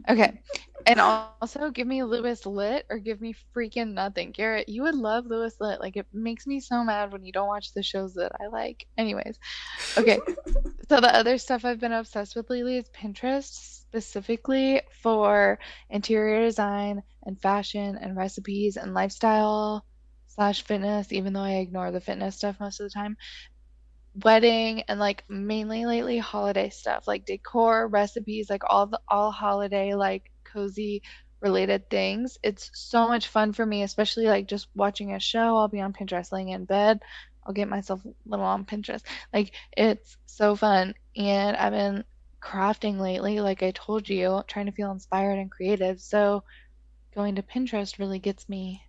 Okay. 0.08 0.40
And 0.86 1.00
also 1.00 1.70
give 1.70 1.86
me 1.86 2.04
Louis 2.04 2.46
Litt 2.46 2.86
or 2.88 2.98
give 2.98 3.20
me 3.20 3.34
freaking 3.54 3.92
nothing. 3.92 4.30
Garrett, 4.30 4.68
you 4.68 4.82
would 4.82 4.94
love 4.94 5.26
Louis 5.26 5.52
Litt. 5.60 5.80
Like 5.80 5.96
it 5.96 6.06
makes 6.12 6.46
me 6.46 6.60
so 6.60 6.84
mad 6.84 7.12
when 7.12 7.24
you 7.24 7.32
don't 7.32 7.48
watch 7.48 7.72
the 7.72 7.82
shows 7.82 8.14
that 8.14 8.32
I 8.40 8.46
like. 8.46 8.86
Anyways. 8.96 9.38
Okay. 9.98 10.20
so 10.88 11.00
the 11.00 11.14
other 11.14 11.38
stuff 11.38 11.64
I've 11.64 11.80
been 11.80 11.92
obsessed 11.92 12.36
with 12.36 12.48
lately 12.50 12.76
is 12.76 12.88
Pinterest, 12.90 13.52
specifically 13.52 14.80
for 15.02 15.58
interior 15.90 16.44
design 16.44 17.02
and 17.24 17.40
fashion 17.40 17.98
and 18.00 18.16
recipes 18.16 18.76
and 18.76 18.94
lifestyle 18.94 19.84
slash 20.28 20.62
fitness, 20.62 21.12
even 21.12 21.32
though 21.32 21.40
I 21.40 21.54
ignore 21.54 21.90
the 21.90 22.00
fitness 22.00 22.36
stuff 22.36 22.60
most 22.60 22.78
of 22.78 22.84
the 22.84 22.90
time 22.90 23.16
wedding 24.24 24.82
and 24.88 24.98
like 24.98 25.24
mainly 25.28 25.84
lately 25.84 26.18
holiday 26.18 26.70
stuff 26.70 27.06
like 27.06 27.26
decor 27.26 27.86
recipes 27.88 28.48
like 28.48 28.62
all 28.68 28.86
the 28.86 29.00
all 29.08 29.30
holiday 29.30 29.94
like 29.94 30.30
cozy 30.44 31.02
related 31.40 31.88
things. 31.90 32.38
It's 32.42 32.70
so 32.74 33.08
much 33.08 33.28
fun 33.28 33.52
for 33.52 33.64
me 33.66 33.82
especially 33.82 34.26
like 34.26 34.48
just 34.48 34.68
watching 34.74 35.12
a 35.12 35.20
show. 35.20 35.56
I'll 35.56 35.68
be 35.68 35.80
on 35.80 35.92
pinterest 35.92 36.32
laying 36.32 36.48
in 36.48 36.64
bed. 36.64 37.00
I'll 37.44 37.52
get 37.52 37.68
myself 37.68 38.04
a 38.04 38.08
little 38.24 38.46
on 38.46 38.64
pinterest. 38.64 39.02
Like 39.32 39.52
it's 39.76 40.16
so 40.26 40.56
fun. 40.56 40.94
And 41.16 41.56
i've 41.56 41.72
been 41.72 42.04
crafting 42.42 42.98
lately 42.98 43.40
like 43.40 43.62
i 43.62 43.70
told 43.72 44.08
you 44.08 44.42
trying 44.46 44.66
to 44.66 44.72
feel 44.72 44.90
inspired 44.92 45.38
and 45.38 45.50
creative. 45.50 46.00
So 46.00 46.44
going 47.14 47.34
to 47.36 47.42
pinterest 47.42 47.98
really 47.98 48.18
gets 48.18 48.48
me 48.48 48.82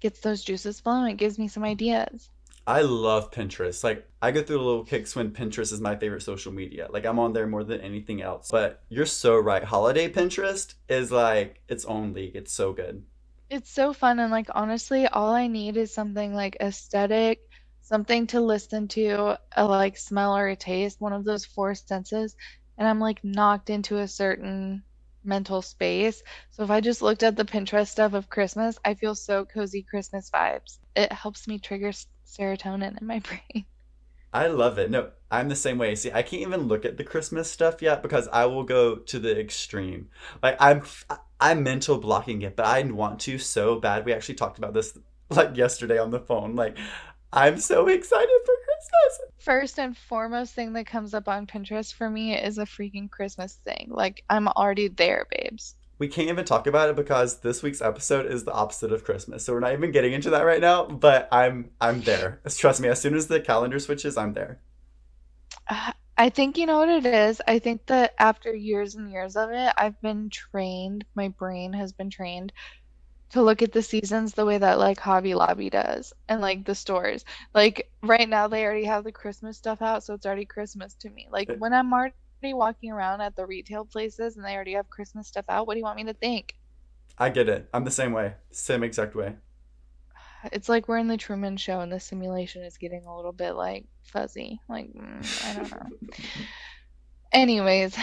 gets 0.00 0.20
those 0.20 0.44
juices 0.44 0.80
flowing. 0.80 1.12
It 1.12 1.18
gives 1.18 1.38
me 1.38 1.48
some 1.48 1.64
ideas 1.64 2.28
I 2.66 2.80
love 2.80 3.30
Pinterest. 3.30 3.84
Like 3.84 4.08
I 4.20 4.32
go 4.32 4.42
through 4.42 4.58
little 4.58 4.84
kicks 4.84 5.14
when 5.14 5.30
Pinterest 5.30 5.72
is 5.72 5.80
my 5.80 5.94
favorite 5.94 6.22
social 6.22 6.52
media. 6.52 6.88
Like 6.90 7.06
I'm 7.06 7.20
on 7.20 7.32
there 7.32 7.46
more 7.46 7.62
than 7.62 7.80
anything 7.80 8.22
else. 8.22 8.48
But 8.50 8.82
you're 8.88 9.06
so 9.06 9.36
right. 9.36 9.62
Holiday 9.62 10.10
Pinterest 10.10 10.74
is 10.88 11.12
like 11.12 11.60
its 11.68 11.84
own 11.84 12.12
league. 12.12 12.34
It's 12.34 12.52
so 12.52 12.72
good. 12.72 13.04
It's 13.48 13.70
so 13.70 13.92
fun 13.92 14.18
and 14.18 14.32
like 14.32 14.48
honestly, 14.52 15.06
all 15.06 15.32
I 15.32 15.46
need 15.46 15.76
is 15.76 15.94
something 15.94 16.34
like 16.34 16.56
aesthetic, 16.60 17.48
something 17.82 18.26
to 18.28 18.40
listen 18.40 18.88
to, 18.88 19.38
a 19.56 19.64
like 19.64 19.96
smell 19.96 20.36
or 20.36 20.48
a 20.48 20.56
taste, 20.56 21.00
one 21.00 21.12
of 21.12 21.24
those 21.24 21.44
four 21.44 21.76
senses, 21.76 22.34
and 22.76 22.88
I'm 22.88 22.98
like 22.98 23.22
knocked 23.22 23.70
into 23.70 23.98
a 23.98 24.08
certain 24.08 24.82
mental 25.22 25.62
space. 25.62 26.24
So 26.50 26.64
if 26.64 26.70
I 26.70 26.80
just 26.80 27.02
looked 27.02 27.22
at 27.22 27.36
the 27.36 27.44
Pinterest 27.44 27.86
stuff 27.86 28.14
of 28.14 28.28
Christmas, 28.28 28.76
I 28.84 28.94
feel 28.94 29.14
so 29.14 29.44
cozy 29.44 29.82
Christmas 29.88 30.28
vibes. 30.30 30.78
It 30.96 31.12
helps 31.12 31.46
me 31.46 31.58
trigger 31.58 31.92
serotonin 32.26 33.00
in 33.00 33.06
my 33.06 33.18
brain. 33.52 33.66
I 34.32 34.48
love 34.48 34.78
it. 34.78 34.90
No, 34.90 35.10
I'm 35.30 35.48
the 35.48 35.56
same 35.56 35.78
way. 35.78 35.94
See, 35.94 36.12
I 36.12 36.22
can't 36.22 36.42
even 36.42 36.62
look 36.68 36.84
at 36.84 36.96
the 36.96 37.04
Christmas 37.04 37.50
stuff 37.50 37.80
yet 37.80 38.02
because 38.02 38.28
I 38.28 38.44
will 38.46 38.64
go 38.64 38.96
to 38.96 39.18
the 39.18 39.38
extreme. 39.38 40.08
Like 40.42 40.56
I'm 40.60 40.82
I'm 41.40 41.62
mental 41.62 41.98
blocking 41.98 42.42
it, 42.42 42.56
but 42.56 42.66
I 42.66 42.82
want 42.82 43.20
to 43.20 43.38
so 43.38 43.78
bad. 43.78 44.04
We 44.04 44.12
actually 44.12 44.34
talked 44.34 44.58
about 44.58 44.74
this 44.74 44.98
like 45.30 45.56
yesterday 45.56 45.98
on 45.98 46.10
the 46.10 46.20
phone. 46.20 46.54
Like 46.54 46.76
I'm 47.32 47.58
so 47.58 47.88
excited 47.88 48.40
for 48.44 48.54
Christmas. 48.64 49.32
First 49.38 49.78
and 49.78 49.96
foremost 49.96 50.54
thing 50.54 50.72
that 50.74 50.86
comes 50.86 51.14
up 51.14 51.28
on 51.28 51.46
Pinterest 51.46 51.92
for 51.92 52.10
me 52.10 52.36
is 52.36 52.58
a 52.58 52.64
freaking 52.64 53.10
Christmas 53.10 53.54
thing. 53.64 53.88
Like 53.90 54.22
I'm 54.28 54.48
already 54.48 54.88
there, 54.88 55.26
babes. 55.30 55.76
We 55.98 56.08
can't 56.08 56.28
even 56.28 56.44
talk 56.44 56.66
about 56.66 56.90
it 56.90 56.96
because 56.96 57.40
this 57.40 57.62
week's 57.62 57.80
episode 57.80 58.26
is 58.26 58.44
the 58.44 58.52
opposite 58.52 58.92
of 58.92 59.04
Christmas. 59.04 59.44
So 59.44 59.52
we're 59.54 59.60
not 59.60 59.72
even 59.72 59.92
getting 59.92 60.12
into 60.12 60.30
that 60.30 60.42
right 60.42 60.60
now, 60.60 60.84
but 60.84 61.28
I'm 61.32 61.70
I'm 61.80 62.02
there. 62.02 62.40
Trust 62.56 62.80
me, 62.80 62.88
as 62.88 63.00
soon 63.00 63.14
as 63.14 63.28
the 63.28 63.40
calendar 63.40 63.78
switches, 63.78 64.16
I'm 64.16 64.34
there. 64.34 64.60
I 66.18 66.30
think 66.30 66.56
you 66.56 66.64
know 66.64 66.78
what 66.78 66.88
it 66.88 67.04
is. 67.04 67.42
I 67.46 67.58
think 67.58 67.86
that 67.86 68.14
after 68.18 68.54
years 68.54 68.94
and 68.94 69.10
years 69.10 69.36
of 69.36 69.50
it, 69.50 69.72
I've 69.76 70.00
been 70.00 70.30
trained, 70.30 71.04
my 71.14 71.28
brain 71.28 71.74
has 71.74 71.92
been 71.92 72.08
trained 72.08 72.52
to 73.30 73.42
look 73.42 73.60
at 73.60 73.72
the 73.72 73.82
seasons 73.82 74.32
the 74.32 74.46
way 74.46 74.56
that 74.56 74.78
like 74.78 75.00
Hobby 75.00 75.34
Lobby 75.34 75.68
does 75.68 76.12
and 76.28 76.40
like 76.40 76.64
the 76.64 76.74
stores. 76.74 77.24
Like 77.54 77.90
right 78.02 78.28
now 78.28 78.48
they 78.48 78.64
already 78.64 78.84
have 78.84 79.04
the 79.04 79.12
Christmas 79.12 79.58
stuff 79.58 79.82
out, 79.82 80.04
so 80.04 80.14
it's 80.14 80.26
already 80.26 80.44
Christmas 80.44 80.94
to 81.00 81.10
me. 81.10 81.28
Like 81.30 81.50
eh. 81.50 81.54
when 81.58 81.72
I'm 81.72 81.90
mar 82.42 82.56
walking 82.56 82.90
around 82.90 83.20
at 83.20 83.36
the 83.36 83.46
retail 83.46 83.84
places 83.84 84.36
and 84.36 84.44
they 84.44 84.54
already 84.54 84.74
have 84.74 84.88
Christmas 84.90 85.28
stuff 85.28 85.44
out. 85.48 85.66
What 85.66 85.74
do 85.74 85.78
you 85.78 85.84
want 85.84 85.96
me 85.96 86.04
to 86.04 86.14
think? 86.14 86.54
I 87.18 87.30
get 87.30 87.48
it. 87.48 87.68
I'm 87.72 87.84
the 87.84 87.90
same 87.90 88.12
way. 88.12 88.34
Same 88.50 88.82
exact 88.82 89.14
way. 89.14 89.34
It's 90.52 90.68
like 90.68 90.86
we're 90.86 90.98
in 90.98 91.08
the 91.08 91.16
Truman 91.16 91.56
Show 91.56 91.80
and 91.80 91.92
the 91.92 91.98
simulation 91.98 92.62
is 92.62 92.76
getting 92.76 93.04
a 93.06 93.16
little 93.16 93.32
bit 93.32 93.52
like 93.52 93.86
fuzzy. 94.04 94.60
Like, 94.68 94.92
mm, 94.92 95.50
I 95.50 95.54
don't 95.54 95.70
know. 95.70 95.96
Anyways, 97.32 97.96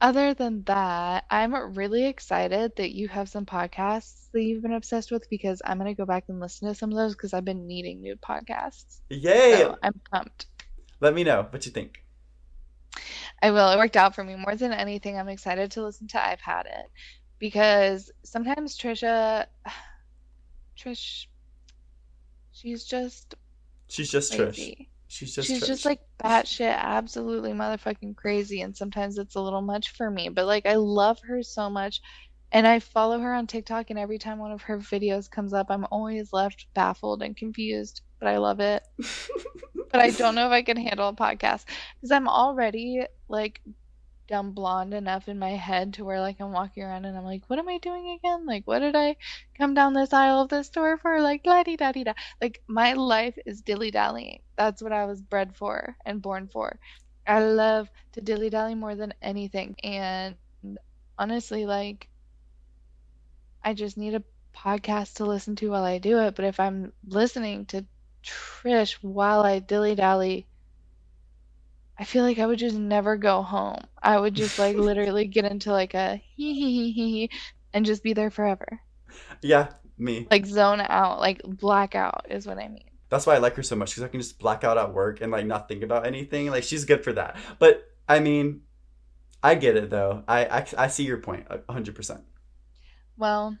other 0.00 0.32
than 0.32 0.62
that, 0.64 1.24
I'm 1.30 1.54
really 1.76 2.06
excited 2.06 2.72
that 2.76 2.94
you 2.94 3.08
have 3.08 3.28
some 3.28 3.44
podcasts 3.44 4.30
that 4.32 4.42
you've 4.42 4.62
been 4.62 4.72
obsessed 4.72 5.10
with 5.10 5.28
because 5.28 5.60
I'm 5.64 5.78
going 5.78 5.94
to 5.94 5.98
go 5.98 6.06
back 6.06 6.24
and 6.28 6.40
listen 6.40 6.68
to 6.68 6.74
some 6.74 6.90
of 6.90 6.96
those 6.96 7.14
because 7.14 7.34
I've 7.34 7.44
been 7.44 7.66
needing 7.66 8.00
new 8.00 8.16
podcasts. 8.16 9.00
Yay! 9.10 9.58
So 9.58 9.76
I'm 9.82 10.00
pumped. 10.10 10.46
Let 11.00 11.14
me 11.14 11.24
know 11.24 11.46
what 11.50 11.66
you 11.66 11.72
think. 11.72 12.02
I 13.42 13.50
will. 13.52 13.70
It 13.70 13.78
worked 13.78 13.96
out 13.96 14.14
for 14.14 14.24
me 14.24 14.36
more 14.36 14.54
than 14.56 14.72
anything. 14.72 15.18
I'm 15.18 15.28
excited 15.28 15.72
to 15.72 15.82
listen 15.82 16.08
to 16.08 16.24
I've 16.24 16.40
Had 16.40 16.66
It 16.66 16.90
because 17.38 18.10
sometimes 18.24 18.76
Trisha, 18.78 19.46
Trish, 20.78 21.26
she's 22.52 22.84
just 22.84 23.34
She's 23.90 24.10
just. 24.10 24.32
Trish. 24.32 24.86
She's 25.08 25.34
just 25.34 25.48
She's 25.48 25.64
Trish. 25.64 25.66
just 25.66 25.84
like 25.84 26.00
batshit, 26.22 26.76
absolutely 26.76 27.50
motherfucking 27.52 28.16
crazy, 28.16 28.60
and 28.60 28.76
sometimes 28.76 29.18
it's 29.18 29.34
a 29.34 29.40
little 29.40 29.62
much 29.62 29.90
for 29.90 30.08
me. 30.10 30.28
But 30.28 30.46
like, 30.46 30.66
I 30.66 30.76
love 30.76 31.18
her 31.26 31.42
so 31.42 31.68
much, 31.68 32.00
and 32.52 32.66
I 32.66 32.78
follow 32.78 33.18
her 33.18 33.34
on 33.34 33.48
TikTok, 33.48 33.90
and 33.90 33.98
every 33.98 34.18
time 34.18 34.38
one 34.38 34.52
of 34.52 34.62
her 34.62 34.78
videos 34.78 35.28
comes 35.28 35.52
up, 35.52 35.66
I'm 35.70 35.86
always 35.90 36.32
left 36.32 36.66
baffled 36.74 37.22
and 37.22 37.36
confused. 37.36 38.02
But 38.20 38.28
I 38.28 38.38
love 38.38 38.60
it. 38.60 38.86
But 39.92 40.00
I 40.00 40.10
don't 40.10 40.36
know 40.36 40.46
if 40.46 40.52
I 40.52 40.62
can 40.62 40.76
handle 40.76 41.08
a 41.08 41.12
podcast 41.12 41.64
because 41.96 42.12
I'm 42.12 42.28
already 42.28 43.04
like 43.28 43.60
dumb 44.28 44.52
blonde 44.52 44.94
enough 44.94 45.28
in 45.28 45.38
my 45.38 45.50
head 45.50 45.94
to 45.94 46.04
where 46.04 46.20
like 46.20 46.36
I'm 46.38 46.52
walking 46.52 46.84
around 46.84 47.04
and 47.04 47.18
I'm 47.18 47.24
like, 47.24 47.42
what 47.48 47.58
am 47.58 47.68
I 47.68 47.78
doing 47.78 48.10
again? 48.10 48.46
Like, 48.46 48.66
what 48.66 48.78
did 48.78 48.94
I 48.94 49.16
come 49.58 49.74
down 49.74 49.92
this 49.92 50.12
aisle 50.12 50.42
of 50.42 50.48
the 50.48 50.62
store 50.62 50.96
for? 50.98 51.20
Like, 51.20 51.44
la 51.44 51.64
di 51.64 51.76
da 51.76 51.90
di 51.90 52.04
da. 52.04 52.12
Like, 52.40 52.62
my 52.68 52.92
life 52.92 53.36
is 53.44 53.62
dilly 53.62 53.90
dallying. 53.90 54.40
That's 54.56 54.80
what 54.80 54.92
I 54.92 55.04
was 55.06 55.20
bred 55.20 55.56
for 55.56 55.96
and 56.06 56.22
born 56.22 56.48
for. 56.48 56.78
I 57.26 57.40
love 57.40 57.90
to 58.12 58.20
dilly 58.20 58.50
dally 58.50 58.76
more 58.76 58.94
than 58.94 59.12
anything. 59.20 59.74
And 59.82 60.36
honestly, 61.18 61.66
like, 61.66 62.08
I 63.64 63.74
just 63.74 63.98
need 63.98 64.14
a 64.14 64.22
podcast 64.56 65.14
to 65.14 65.24
listen 65.24 65.56
to 65.56 65.70
while 65.70 65.84
I 65.84 65.98
do 65.98 66.20
it. 66.20 66.36
But 66.36 66.44
if 66.44 66.60
I'm 66.60 66.92
listening 67.04 67.66
to 67.66 67.84
Trish 68.24 68.94
while 69.02 69.42
I 69.42 69.58
dilly 69.58 69.94
dally, 69.94 70.46
I 71.96 72.04
feel 72.04 72.24
like 72.24 72.38
I 72.40 72.46
would 72.46 72.58
just 72.58 72.76
never 72.76 73.16
go 73.16 73.42
home. 73.42 73.84
I 74.02 74.18
would 74.18 74.34
just 74.34 74.58
like 74.58 74.76
literally 74.78 75.26
get 75.28 75.44
into 75.44 75.70
like 75.70 75.94
a 75.94 76.16
hee 76.16 76.54
hee 76.54 76.72
hee 76.72 76.92
hee 76.92 77.10
hee 77.28 77.30
and 77.72 77.86
just 77.86 78.02
be 78.02 78.12
there 78.12 78.30
forever. 78.30 78.80
yeah, 79.42 79.68
me. 79.98 80.28
Like 80.30 80.46
zone 80.46 80.80
out, 80.80 81.20
like 81.20 81.42
blackout 81.44 82.26
is 82.30 82.46
what 82.46 82.58
I 82.58 82.68
mean. 82.68 82.84
That's 83.08 83.26
why 83.26 83.34
I 83.34 83.38
like 83.38 83.56
her 83.56 83.62
so 83.62 83.76
much 83.76 83.90
because 83.90 84.04
I 84.04 84.08
can 84.08 84.20
just 84.20 84.38
black 84.38 84.62
out 84.64 84.78
at 84.78 84.92
work 84.94 85.20
and 85.20 85.32
like 85.32 85.46
not 85.46 85.68
think 85.68 85.82
about 85.82 86.06
anything. 86.06 86.48
Like 86.50 86.62
she's 86.62 86.84
good 86.84 87.02
for 87.04 87.12
that. 87.14 87.36
But 87.58 87.84
I 88.08 88.20
mean, 88.20 88.62
I 89.42 89.54
get 89.56 89.76
it 89.76 89.90
though. 89.90 90.24
I 90.28 90.46
I, 90.46 90.66
I 90.78 90.88
see 90.88 91.04
your 91.04 91.18
point 91.18 91.46
a 91.50 91.72
hundred 91.72 91.94
percent. 91.96 92.22
Well, 93.16 93.56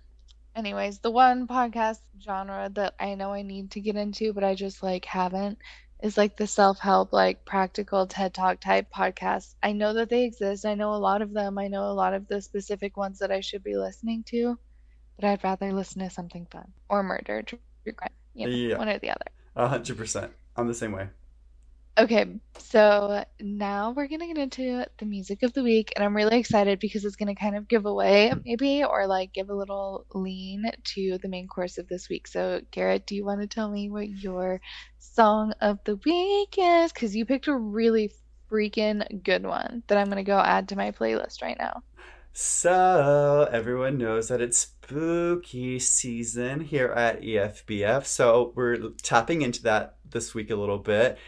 anyways, 0.54 0.98
the 1.00 1.10
one 1.10 1.46
podcast 1.46 2.00
genre 2.20 2.70
that 2.74 2.94
I 3.00 3.14
know 3.14 3.32
I 3.32 3.42
need 3.42 3.72
to 3.72 3.80
get 3.80 3.96
into, 3.96 4.32
but 4.32 4.44
I 4.44 4.54
just 4.54 4.82
like 4.82 5.04
haven't, 5.04 5.58
is 6.02 6.16
like 6.16 6.36
the 6.36 6.46
self-help, 6.46 7.12
like 7.12 7.44
practical 7.44 8.06
TED 8.06 8.34
Talk 8.34 8.60
type 8.60 8.88
podcasts. 8.94 9.54
I 9.62 9.72
know 9.72 9.92
that 9.94 10.08
they 10.08 10.24
exist. 10.24 10.64
I 10.66 10.74
know 10.74 10.94
a 10.94 10.96
lot 10.96 11.22
of 11.22 11.32
them. 11.32 11.58
I 11.58 11.68
know 11.68 11.84
a 11.84 11.92
lot 11.92 12.14
of 12.14 12.26
the 12.28 12.40
specific 12.40 12.96
ones 12.96 13.18
that 13.20 13.30
I 13.32 13.40
should 13.40 13.62
be 13.62 13.76
listening 13.76 14.24
to, 14.28 14.58
but 15.16 15.24
I'd 15.26 15.44
rather 15.44 15.72
listen 15.72 16.02
to 16.02 16.10
something 16.10 16.46
fun 16.50 16.72
or 16.88 17.02
murder, 17.02 17.42
true 17.42 17.58
crime, 17.96 18.10
you 18.34 18.46
know, 18.46 18.54
Yeah. 18.54 18.78
one 18.78 18.88
or 18.88 18.98
the 18.98 19.10
other. 19.10 19.26
A 19.56 19.68
hundred 19.68 19.96
percent. 19.98 20.32
I'm 20.56 20.68
the 20.68 20.74
same 20.74 20.92
way. 20.92 21.08
Okay, 21.98 22.24
so 22.56 23.24
now 23.40 23.90
we're 23.90 24.06
gonna 24.06 24.28
get 24.28 24.38
into 24.38 24.86
the 24.98 25.04
music 25.04 25.42
of 25.42 25.52
the 25.52 25.62
week, 25.62 25.92
and 25.94 26.04
I'm 26.04 26.16
really 26.16 26.38
excited 26.38 26.78
because 26.78 27.04
it's 27.04 27.16
gonna 27.16 27.34
kind 27.34 27.56
of 27.56 27.68
give 27.68 27.84
away, 27.84 28.32
maybe, 28.44 28.84
or 28.84 29.06
like 29.06 29.32
give 29.32 29.50
a 29.50 29.54
little 29.54 30.06
lean 30.14 30.70
to 30.94 31.18
the 31.18 31.28
main 31.28 31.48
course 31.48 31.78
of 31.78 31.88
this 31.88 32.08
week. 32.08 32.28
So, 32.28 32.60
Garrett, 32.70 33.06
do 33.06 33.14
you 33.16 33.24
want 33.24 33.40
to 33.40 33.46
tell 33.46 33.68
me 33.68 33.90
what 33.90 34.08
your 34.08 34.60
song 34.98 35.52
of 35.60 35.78
the 35.84 35.96
week 35.96 36.54
is? 36.56 36.92
Because 36.92 37.14
you 37.14 37.24
picked 37.24 37.48
a 37.48 37.56
really 37.56 38.12
freaking 38.50 39.22
good 39.22 39.44
one 39.44 39.82
that 39.88 39.98
I'm 39.98 40.08
gonna 40.08 40.22
go 40.24 40.38
add 40.38 40.68
to 40.68 40.76
my 40.76 40.92
playlist 40.92 41.42
right 41.42 41.58
now. 41.58 41.82
So 42.32 43.48
everyone 43.52 43.98
knows 43.98 44.28
that 44.28 44.40
it's 44.40 44.58
spooky 44.58 45.80
season 45.80 46.60
here 46.60 46.92
at 46.92 47.22
EFBF. 47.22 48.06
So 48.06 48.52
we're 48.54 48.90
tapping 49.02 49.42
into 49.42 49.62
that 49.64 49.96
this 50.08 50.34
week 50.34 50.50
a 50.50 50.56
little 50.56 50.78
bit. 50.78 51.18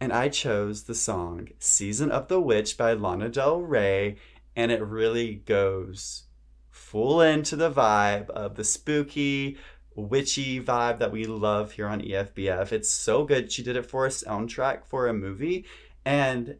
And 0.00 0.12
I 0.14 0.30
chose 0.30 0.84
the 0.84 0.94
song 0.94 1.48
Season 1.58 2.10
of 2.10 2.28
the 2.28 2.40
Witch 2.40 2.78
by 2.78 2.94
Lana 2.94 3.28
Del 3.28 3.60
Rey. 3.60 4.16
And 4.56 4.72
it 4.72 4.82
really 4.82 5.34
goes 5.34 6.24
full 6.70 7.20
into 7.20 7.54
the 7.54 7.70
vibe 7.70 8.30
of 8.30 8.56
the 8.56 8.64
spooky, 8.64 9.58
witchy 9.94 10.58
vibe 10.60 10.98
that 10.98 11.12
we 11.12 11.24
love 11.24 11.72
here 11.72 11.86
on 11.86 12.00
EFBF. 12.00 12.72
It's 12.72 12.90
so 12.90 13.24
good. 13.24 13.52
She 13.52 13.62
did 13.62 13.76
it 13.76 13.86
for 13.86 14.06
a 14.06 14.08
soundtrack 14.08 14.86
for 14.86 15.06
a 15.06 15.12
movie. 15.12 15.66
And 16.04 16.56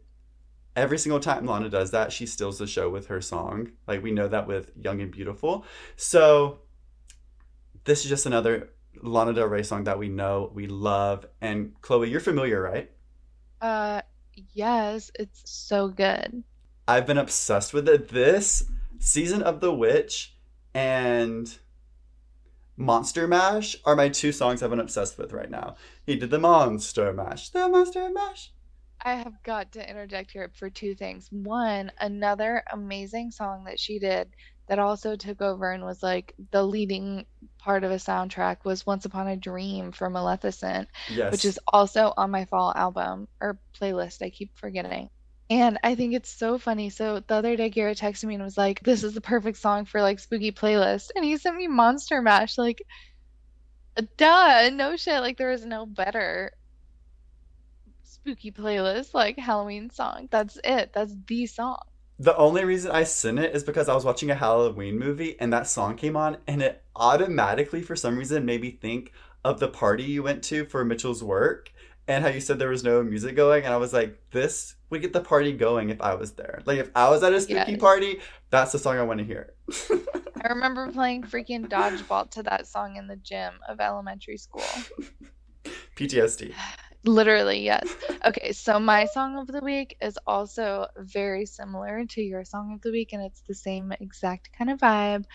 every 0.75 0.99
single 0.99 1.19
time 1.19 1.45
Lana 1.45 1.69
does 1.69 1.91
that, 1.91 2.11
she 2.11 2.27
steals 2.27 2.59
the 2.59 2.67
show 2.67 2.89
with 2.89 3.07
her 3.07 3.21
song. 3.21 3.71
Like 3.87 4.03
we 4.03 4.11
know 4.11 4.27
that 4.27 4.47
with 4.47 4.71
Young 4.79 5.01
and 5.01 5.11
Beautiful. 5.11 5.65
So 5.95 6.59
this 7.85 8.03
is 8.03 8.09
just 8.09 8.27
another 8.27 8.69
Lana 9.01 9.33
Del 9.33 9.47
Rey 9.47 9.63
song 9.63 9.85
that 9.85 9.97
we 9.97 10.09
know, 10.09 10.51
we 10.53 10.67
love. 10.67 11.25
And 11.41 11.73
Chloe, 11.81 12.09
you're 12.09 12.19
familiar, 12.19 12.61
right? 12.61 12.91
Uh, 13.61 14.01
yes, 14.53 15.11
it's 15.19 15.43
so 15.45 15.87
good. 15.87 16.43
I've 16.87 17.05
been 17.05 17.17
obsessed 17.17 17.73
with 17.73 17.87
it. 17.87 18.09
This 18.09 18.65
season 18.99 19.43
of 19.43 19.61
The 19.61 19.73
Witch 19.73 20.35
and 20.73 21.57
Monster 22.75 23.27
Mash 23.27 23.75
are 23.85 23.95
my 23.95 24.09
two 24.09 24.31
songs 24.31 24.63
I've 24.63 24.71
been 24.71 24.79
obsessed 24.79 25.17
with 25.17 25.31
right 25.31 25.49
now. 25.49 25.75
He 26.05 26.15
did 26.15 26.31
the 26.31 26.39
Monster 26.39 27.13
Mash, 27.13 27.49
the 27.49 27.69
Monster 27.69 28.09
Mash. 28.09 28.51
I 29.03 29.15
have 29.15 29.41
got 29.43 29.71
to 29.73 29.89
interject 29.89 30.31
here 30.31 30.51
for 30.55 30.69
two 30.69 30.95
things. 30.95 31.27
One, 31.31 31.91
another 31.99 32.63
amazing 32.71 33.31
song 33.31 33.63
that 33.65 33.79
she 33.79 33.99
did 33.99 34.29
that 34.67 34.79
also 34.79 35.15
took 35.15 35.41
over 35.41 35.71
and 35.71 35.83
was 35.83 36.03
like 36.03 36.33
the 36.51 36.63
leading 36.63 37.25
part 37.61 37.83
of 37.83 37.91
a 37.91 37.95
soundtrack 37.95 38.65
was 38.65 38.85
Once 38.85 39.05
Upon 39.05 39.27
a 39.27 39.37
Dream 39.37 39.91
for 39.91 40.09
Maleficent, 40.09 40.89
Yes. 41.09 41.31
which 41.31 41.45
is 41.45 41.59
also 41.67 42.13
on 42.17 42.31
my 42.31 42.45
fall 42.45 42.73
album 42.75 43.27
or 43.39 43.57
playlist. 43.79 44.21
I 44.21 44.29
keep 44.29 44.57
forgetting. 44.57 45.09
And 45.49 45.77
I 45.83 45.95
think 45.95 46.13
it's 46.13 46.29
so 46.29 46.57
funny. 46.57 46.89
So 46.89 47.19
the 47.19 47.35
other 47.35 47.55
day, 47.57 47.69
Garrett 47.69 47.97
texted 47.97 48.23
me 48.23 48.35
and 48.35 48.43
was 48.43 48.57
like, 48.57 48.81
This 48.83 49.03
is 49.03 49.13
the 49.13 49.21
perfect 49.21 49.57
song 49.57 49.85
for 49.85 50.01
like 50.01 50.19
spooky 50.19 50.51
playlist. 50.51 51.09
And 51.15 51.25
he 51.25 51.37
sent 51.37 51.57
me 51.57 51.67
Monster 51.67 52.21
Mash. 52.21 52.57
Like, 52.57 52.81
duh, 54.17 54.69
no 54.71 54.95
shit. 54.95 55.19
Like, 55.19 55.37
there 55.37 55.51
is 55.51 55.65
no 55.65 55.85
better 55.85 56.53
spooky 58.03 58.51
playlist, 58.51 59.13
like 59.13 59.37
Halloween 59.37 59.89
song. 59.89 60.27
That's 60.31 60.57
it. 60.63 60.91
That's 60.93 61.13
the 61.27 61.45
song. 61.47 61.79
The 62.21 62.37
only 62.37 62.63
reason 62.63 62.91
I 62.91 63.03
sent 63.03 63.39
it 63.39 63.55
is 63.55 63.63
because 63.63 63.89
I 63.89 63.95
was 63.95 64.05
watching 64.05 64.29
a 64.29 64.35
Halloween 64.35 64.99
movie 64.99 65.39
and 65.39 65.51
that 65.53 65.65
song 65.65 65.95
came 65.95 66.15
on 66.15 66.37
and 66.45 66.61
it 66.61 66.83
automatically, 66.95 67.81
for 67.81 67.95
some 67.95 68.15
reason, 68.15 68.45
made 68.45 68.61
me 68.61 68.69
think 68.69 69.11
of 69.43 69.59
the 69.59 69.67
party 69.67 70.03
you 70.03 70.21
went 70.21 70.43
to 70.43 70.65
for 70.65 70.85
Mitchell's 70.85 71.23
work 71.23 71.73
and 72.07 72.23
how 72.23 72.29
you 72.29 72.39
said 72.39 72.59
there 72.59 72.69
was 72.69 72.83
no 72.83 73.01
music 73.01 73.35
going. 73.35 73.63
And 73.65 73.73
I 73.73 73.77
was 73.77 73.91
like, 73.91 74.21
this 74.29 74.75
would 74.91 75.01
get 75.01 75.13
the 75.13 75.21
party 75.21 75.51
going 75.51 75.89
if 75.89 75.99
I 75.99 76.13
was 76.13 76.33
there. 76.33 76.61
Like, 76.67 76.77
if 76.77 76.91
I 76.95 77.09
was 77.09 77.23
at 77.23 77.33
a 77.33 77.41
spooky 77.41 77.71
Yes. 77.71 77.79
party, 77.79 78.19
that's 78.51 78.71
the 78.71 78.77
song 78.77 78.99
I 78.99 79.01
want 79.01 79.17
to 79.17 79.25
hear. 79.25 79.55
I 80.43 80.49
remember 80.49 80.91
playing 80.91 81.23
freaking 81.23 81.67
dodgeball 81.67 82.29
to 82.31 82.43
that 82.43 82.67
song 82.67 82.97
in 82.97 83.07
the 83.07 83.15
gym 83.15 83.55
of 83.67 83.79
elementary 83.79 84.37
school. 84.37 84.61
PTSD. 85.95 86.53
Literally, 87.03 87.61
yes. 87.63 87.87
Okay, 88.25 88.51
so 88.51 88.79
my 88.79 89.05
song 89.05 89.37
of 89.39 89.47
the 89.47 89.61
week 89.61 89.97
is 90.01 90.19
also 90.27 90.87
very 90.97 91.45
similar 91.47 92.05
to 92.11 92.21
your 92.21 92.45
song 92.45 92.73
of 92.73 92.81
the 92.81 92.91
week, 92.91 93.13
and 93.13 93.23
it's 93.23 93.41
the 93.47 93.55
same 93.55 93.91
exact 93.99 94.49
kind 94.55 94.69
of 94.69 94.79
vibe. 94.79 95.25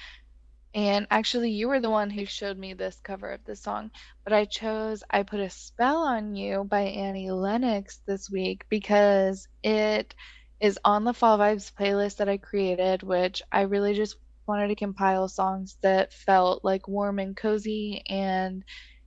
And 0.75 1.07
actually, 1.11 1.51
you 1.53 1.69
were 1.69 1.81
the 1.81 1.91
one 1.91 2.11
who 2.11 2.27
showed 2.27 2.59
me 2.59 2.75
this 2.75 3.01
cover 3.03 3.31
of 3.33 3.45
this 3.45 3.63
song, 3.63 3.91
but 4.25 4.33
I 4.33 4.45
chose 4.45 5.03
I 5.11 5.23
Put 5.25 5.41
a 5.41 5.51
Spell 5.51 5.99
on 5.99 6.35
You 6.37 6.65
by 6.65 6.83
Annie 6.83 7.31
Lennox 7.33 8.01
this 8.07 8.31
week 8.31 8.65
because 8.69 9.49
it 9.63 10.15
is 10.61 10.79
on 10.85 11.05
the 11.05 11.15
Fall 11.15 11.39
Vibes 11.39 11.73
playlist 11.73 12.19
that 12.19 12.29
I 12.29 12.39
created, 12.39 13.03
which 13.03 13.43
I 13.53 13.63
really 13.63 13.95
just 13.95 14.17
wanted 14.47 14.69
to 14.69 14.77
compile 14.77 15.29
songs 15.29 15.79
that 15.83 16.13
felt 16.13 16.65
like 16.65 16.89
warm 16.89 17.19
and 17.19 17.37
cozy 17.37 18.03
and 18.09 18.65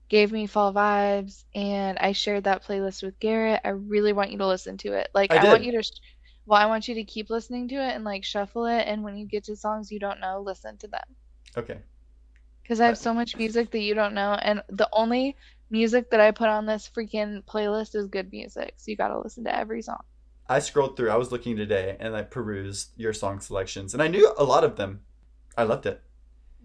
gave 0.10 0.32
me 0.32 0.48
fall 0.48 0.74
vibes 0.74 1.46
and 1.56 1.98
I 2.00 2.12
shared 2.12 2.44
that 2.46 2.64
playlist 2.64 3.04
with 3.04 3.20
Garrett. 3.20 3.62
I 3.64 3.70
really 3.70 4.12
want 4.12 4.32
you 4.32 4.38
to 4.40 4.48
listen 4.48 4.78
to 4.80 4.94
it. 4.94 5.10
Like 5.14 5.32
I 5.32 5.38
I, 5.38 5.46
want 5.46 5.64
you 5.64 5.72
to 5.74 5.84
sh- 5.84 6.02
well, 6.46 6.60
I 6.60 6.66
want 6.66 6.88
you 6.88 6.96
to 6.96 7.04
keep 7.04 7.30
listening 7.30 7.68
to 7.70 7.76
it 7.76 7.96
and 7.96 8.04
like 8.04 8.24
shuffle 8.24 8.66
it. 8.66 8.82
And 8.88 9.04
when 9.04 9.18
you 9.18 9.26
get 9.26 9.46
to 9.46 9.56
songs 9.56 9.92
you 9.92 10.00
don't 10.00 10.20
know, 10.20 10.42
listen 10.42 10.78
to 10.78 10.88
them. 10.88 11.04
Okay. 11.56 11.78
Because 12.64 12.82
I 12.82 12.88
have 12.88 12.98
so 12.98 13.14
much 13.14 13.36
music 13.36 13.72
that 13.72 13.80
you 13.80 13.94
don't 13.94 14.14
know. 14.14 14.34
And 14.34 14.64
the 14.70 14.90
only 14.92 15.36
music 15.70 16.10
that 16.12 16.20
I 16.20 16.32
put 16.32 16.50
on 16.50 16.66
this 16.66 16.90
freaking 16.96 17.44
playlist 17.46 17.96
is 17.96 18.08
good 18.08 18.32
music. 18.32 18.74
So 18.78 18.92
you 18.92 18.98
got 18.98 19.10
to 19.10 19.20
listen 19.20 19.44
to 19.46 19.56
every 19.56 19.82
song. 19.82 20.02
I 20.48 20.58
scrolled 20.60 20.98
through, 20.98 21.12
I 21.12 21.16
was 21.16 21.32
looking 21.32 21.56
today 21.56 21.96
and 22.00 22.16
I 22.16 22.24
perused 22.24 22.90
your 22.98 23.14
song 23.14 23.40
selections 23.40 23.94
and 23.94 24.02
I 24.02 24.08
knew 24.08 24.34
a 24.38 24.44
lot 24.44 24.64
of 24.64 24.76
them. 24.76 25.02
I 25.56 25.64
loved 25.64 25.86
it. 25.86 26.02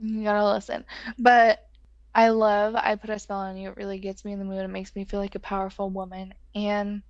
You 0.03 0.25
gotta 0.25 0.49
listen. 0.51 0.85
But 1.19 1.69
I 2.15 2.29
love 2.31 2.75
I 2.77 2.97
Put 2.97 3.11
a 3.11 3.19
Spell 3.19 3.39
on 3.39 3.57
You. 3.57 3.71
It 3.71 3.77
really 3.77 3.99
gets 3.99 4.25
me 4.25 4.33
in 4.33 4.39
the 4.39 4.45
mood. 4.45 4.65
It 4.65 4.69
makes 4.69 4.95
me 4.95 5.05
feel 5.05 5.21
like 5.21 5.35
a 5.35 5.41
powerful 5.41 5.91
woman. 5.91 6.35
And 6.55 7.03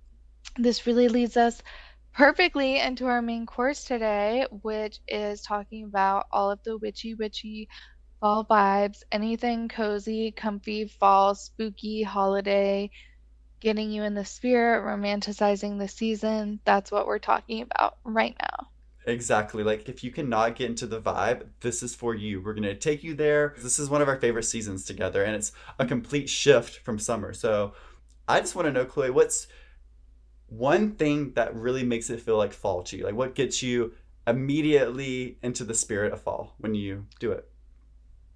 this 0.57 0.87
really 0.87 1.09
leads 1.09 1.37
us 1.37 1.61
perfectly 2.13 2.79
into 2.79 3.05
our 3.07 3.21
main 3.21 3.45
course 3.45 3.83
today, 3.85 4.47
which 4.51 4.99
is 5.07 5.41
talking 5.41 5.85
about 5.85 6.25
all 6.31 6.51
of 6.51 6.59
the 6.63 6.77
witchy, 6.77 7.13
witchy 7.15 7.69
fall 8.19 8.45
vibes, 8.45 8.99
anything 9.11 9.67
cozy, 9.69 10.31
comfy, 10.31 10.87
fall, 10.87 11.35
spooky, 11.35 12.03
holiday, 12.03 12.89
getting 13.61 13.91
you 13.91 14.03
in 14.03 14.15
the 14.15 14.25
spirit, 14.25 14.83
romanticizing 14.83 15.79
the 15.79 15.87
season. 15.87 16.59
That's 16.65 16.91
what 16.91 17.07
we're 17.07 17.19
talking 17.19 17.61
about 17.61 17.95
right 18.03 18.35
now. 18.41 18.67
Exactly. 19.07 19.63
Like 19.63 19.87
if 19.87 20.03
you 20.03 20.11
cannot 20.11 20.55
get 20.55 20.69
into 20.69 20.87
the 20.87 21.01
vibe, 21.01 21.47
this 21.61 21.83
is 21.83 21.93
for 21.93 22.15
you. 22.15 22.41
We're 22.41 22.53
going 22.53 22.63
to 22.63 22.75
take 22.75 23.03
you 23.03 23.13
there. 23.13 23.53
This 23.57 23.77
is 23.79 23.89
one 23.89 24.01
of 24.01 24.07
our 24.07 24.19
favorite 24.19 24.43
seasons 24.43 24.83
together 24.85 25.23
and 25.23 25.35
it's 25.35 25.51
a 25.79 25.85
complete 25.85 26.29
shift 26.29 26.79
from 26.83 26.97
summer. 26.97 27.33
So 27.33 27.73
I 28.27 28.39
just 28.39 28.55
want 28.55 28.67
to 28.67 28.71
know, 28.71 28.85
Chloe, 28.85 29.11
what's 29.11 29.47
one 30.47 30.95
thing 30.95 31.33
that 31.33 31.55
really 31.55 31.83
makes 31.83 32.09
it 32.09 32.21
feel 32.21 32.37
like 32.37 32.53
fall 32.53 32.83
to 32.83 32.97
you? 32.97 33.03
Like 33.05 33.15
what 33.15 33.35
gets 33.35 33.61
you 33.61 33.93
immediately 34.27 35.37
into 35.43 35.63
the 35.63 35.75
spirit 35.75 36.11
of 36.11 36.21
fall 36.21 36.55
when 36.57 36.73
you 36.73 37.05
do 37.19 37.31
it? 37.31 37.47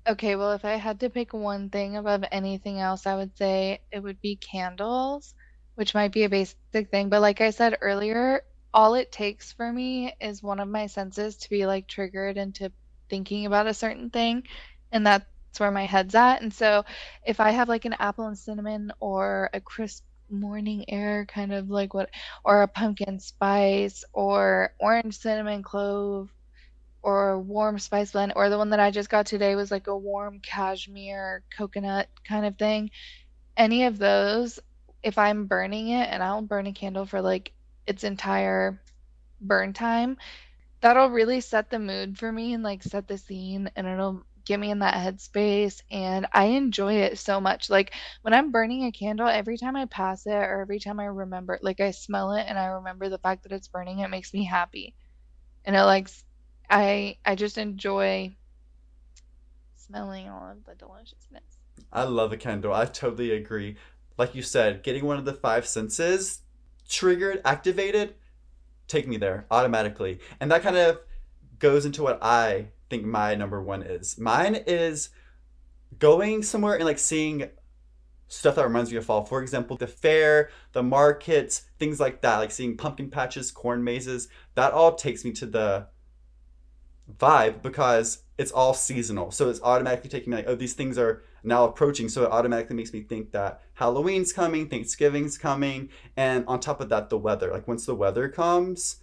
Okay, 0.07 0.35
well, 0.35 0.51
if 0.53 0.65
I 0.65 0.75
had 0.75 0.99
to 1.01 1.09
pick 1.09 1.33
one 1.33 1.69
thing 1.69 1.95
above 1.97 2.23
anything 2.31 2.79
else, 2.79 3.05
I 3.05 3.15
would 3.15 3.37
say 3.37 3.81
it 3.91 4.01
would 4.01 4.19
be 4.21 4.35
candles, 4.35 5.35
which 5.75 5.93
might 5.93 6.11
be 6.11 6.23
a 6.23 6.29
basic 6.29 6.57
thing. 6.91 7.09
But 7.09 7.21
like 7.21 7.41
I 7.41 7.51
said 7.51 7.77
earlier, 7.81 8.43
all 8.73 8.95
it 8.95 9.11
takes 9.11 9.53
for 9.53 9.71
me 9.71 10.13
is 10.21 10.43
one 10.43 10.59
of 10.59 10.67
my 10.67 10.87
senses 10.87 11.37
to 11.37 11.49
be 11.49 11.65
like 11.65 11.87
triggered 11.87 12.37
into 12.37 12.71
thinking 13.09 13.45
about 13.45 13.67
a 13.67 13.73
certain 13.73 14.09
thing. 14.09 14.43
And 14.91 15.05
that's 15.05 15.25
where 15.57 15.71
my 15.71 15.85
head's 15.85 16.15
at. 16.15 16.41
And 16.41 16.53
so 16.53 16.85
if 17.25 17.39
I 17.39 17.51
have 17.51 17.69
like 17.69 17.85
an 17.85 17.95
apple 17.99 18.27
and 18.27 18.37
cinnamon 18.37 18.91
or 18.99 19.49
a 19.53 19.61
crisp 19.61 20.03
morning 20.29 20.85
air 20.89 21.25
kind 21.25 21.51
of 21.53 21.69
like 21.71 21.93
what 21.93 22.09
or 22.43 22.61
a 22.61 22.67
pumpkin 22.67 23.19
spice 23.19 24.03
or 24.13 24.73
orange 24.79 25.17
cinnamon 25.17 25.63
clove 25.63 26.29
or 27.01 27.39
warm 27.39 27.79
spice 27.79 28.11
blend 28.11 28.33
or 28.35 28.49
the 28.49 28.57
one 28.57 28.69
that 28.71 28.79
I 28.79 28.91
just 28.91 29.09
got 29.09 29.25
today 29.25 29.55
was 29.55 29.71
like 29.71 29.87
a 29.87 29.97
warm 29.97 30.39
cashmere 30.39 31.43
coconut 31.57 32.09
kind 32.27 32.45
of 32.45 32.57
thing. 32.57 32.91
Any 33.57 33.85
of 33.85 33.97
those, 33.97 34.59
if 35.03 35.17
I'm 35.17 35.47
burning 35.47 35.89
it 35.89 36.09
and 36.11 36.21
I'll 36.23 36.41
burn 36.41 36.67
a 36.67 36.73
candle 36.73 37.05
for 37.05 37.21
like 37.21 37.53
its 37.89 38.03
entire 38.03 38.81
burn 39.41 39.73
time, 39.73 40.17
that'll 40.81 41.09
really 41.09 41.41
set 41.41 41.69
the 41.69 41.79
mood 41.79 42.17
for 42.17 42.31
me 42.31 42.53
and 42.53 42.63
like 42.63 42.83
set 42.83 43.07
the 43.07 43.17
scene 43.17 43.69
and 43.75 43.87
it'll 43.87 44.23
get 44.45 44.59
me 44.59 44.71
in 44.71 44.79
that 44.79 44.95
headspace 44.95 45.81
and 45.91 46.25
I 46.33 46.45
enjoy 46.45 46.95
it 46.95 47.19
so 47.19 47.41
much. 47.41 47.69
Like 47.69 47.93
when 48.21 48.33
I'm 48.33 48.51
burning 48.51 48.85
a 48.85 48.91
candle, 48.91 49.27
every 49.27 49.57
time 49.57 49.75
I 49.75 49.85
pass 49.85 50.25
it 50.25 50.31
or 50.31 50.61
every 50.61 50.79
time 50.79 50.99
I 50.99 51.05
remember 51.05 51.59
like 51.61 51.79
I 51.79 51.91
smell 51.91 52.33
it 52.33 52.45
and 52.47 52.57
I 52.57 52.65
remember 52.65 53.09
the 53.09 53.17
fact 53.17 53.43
that 53.43 53.51
it's 53.51 53.67
burning, 53.67 53.99
it 53.99 54.09
makes 54.09 54.33
me 54.33 54.45
happy. 54.45 54.95
And 55.65 55.75
it 55.75 55.83
like 55.83 56.09
I 56.69 57.17
I 57.25 57.35
just 57.35 57.57
enjoy 57.57 58.35
smelling 59.75 60.29
all 60.29 60.51
of 60.51 60.63
the 60.65 60.75
deliciousness. 60.75 61.43
I 61.91 62.03
love 62.03 62.31
a 62.31 62.37
candle. 62.37 62.73
I 62.73 62.85
totally 62.85 63.31
agree. 63.31 63.75
Like 64.17 64.35
you 64.35 64.41
said, 64.41 64.83
getting 64.83 65.05
one 65.05 65.17
of 65.17 65.25
the 65.25 65.33
five 65.33 65.65
senses 65.65 66.41
triggered, 66.89 67.41
activated, 67.45 68.15
take 68.87 69.07
me 69.07 69.15
there 69.17 69.45
automatically. 69.49 70.19
And 70.39 70.51
that 70.51 70.63
kind 70.63 70.75
of 70.75 70.99
goes 71.59 71.85
into 71.85 72.03
what 72.03 72.21
I 72.21 72.67
think 72.89 73.05
my 73.05 73.35
number 73.35 73.61
one 73.61 73.83
is. 73.83 74.17
Mine 74.17 74.55
is 74.67 75.09
going 75.99 76.43
somewhere 76.43 76.75
and 76.75 76.85
like 76.85 76.99
seeing 76.99 77.49
stuff 78.27 78.55
that 78.55 78.63
reminds 78.63 78.91
me 78.91 78.97
of 78.97 79.05
fall. 79.05 79.23
For 79.23 79.41
example, 79.41 79.77
the 79.77 79.87
fair, 79.87 80.49
the 80.73 80.83
markets, 80.83 81.63
things 81.77 81.99
like 81.99 82.21
that, 82.21 82.37
like 82.37 82.51
seeing 82.51 82.77
pumpkin 82.77 83.09
patches, 83.09 83.51
corn 83.51 83.83
mazes. 83.83 84.27
That 84.55 84.73
all 84.73 84.95
takes 84.95 85.23
me 85.23 85.31
to 85.33 85.45
the 85.45 85.87
vibe 87.17 87.61
because 87.61 88.23
it's 88.37 88.51
all 88.51 88.73
seasonal. 88.73 89.31
So 89.31 89.49
it's 89.49 89.61
automatically 89.61 90.09
taking 90.09 90.31
me 90.31 90.37
like, 90.37 90.47
oh, 90.47 90.55
these 90.55 90.73
things 90.73 90.97
are 90.97 91.23
now 91.43 91.65
approaching. 91.65 92.09
So 92.09 92.23
it 92.23 92.31
automatically 92.31 92.75
makes 92.75 92.93
me 92.93 93.01
think 93.01 93.31
that 93.31 93.61
Halloween's 93.73 94.33
coming, 94.33 94.69
Thanksgiving's 94.69 95.37
coming, 95.37 95.89
and 96.17 96.45
on 96.47 96.59
top 96.59 96.81
of 96.81 96.89
that, 96.89 97.09
the 97.09 97.17
weather. 97.17 97.51
Like 97.51 97.67
once 97.67 97.85
the 97.85 97.95
weather 97.95 98.29
comes, 98.29 98.97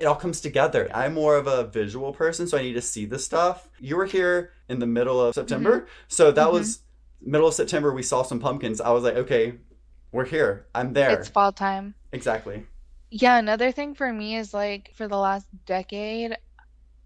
it 0.00 0.04
all 0.04 0.16
comes 0.16 0.40
together. 0.40 0.88
I'm 0.94 1.14
more 1.14 1.36
of 1.36 1.46
a 1.46 1.64
visual 1.64 2.12
person, 2.12 2.46
so 2.46 2.58
I 2.58 2.62
need 2.62 2.74
to 2.74 2.82
see 2.82 3.04
the 3.04 3.18
stuff. 3.18 3.68
You 3.80 3.96
were 3.96 4.06
here 4.06 4.52
in 4.68 4.78
the 4.78 4.86
middle 4.86 5.20
of 5.20 5.34
September, 5.34 5.80
mm-hmm. 5.80 5.88
so 6.08 6.30
that 6.30 6.44
mm-hmm. 6.44 6.54
was 6.54 6.80
middle 7.20 7.48
of 7.48 7.54
September. 7.54 7.92
We 7.92 8.02
saw 8.02 8.22
some 8.22 8.40
pumpkins. 8.40 8.80
I 8.80 8.90
was 8.90 9.04
like, 9.04 9.16
okay, 9.16 9.54
we're 10.12 10.26
here. 10.26 10.66
I'm 10.74 10.92
there. 10.92 11.18
It's 11.18 11.28
fall 11.28 11.52
time. 11.52 11.94
Exactly. 12.12 12.66
Yeah, 13.10 13.38
another 13.38 13.72
thing 13.72 13.94
for 13.94 14.12
me 14.12 14.36
is 14.36 14.52
like 14.52 14.92
for 14.94 15.08
the 15.08 15.16
last 15.16 15.46
decade, 15.64 16.36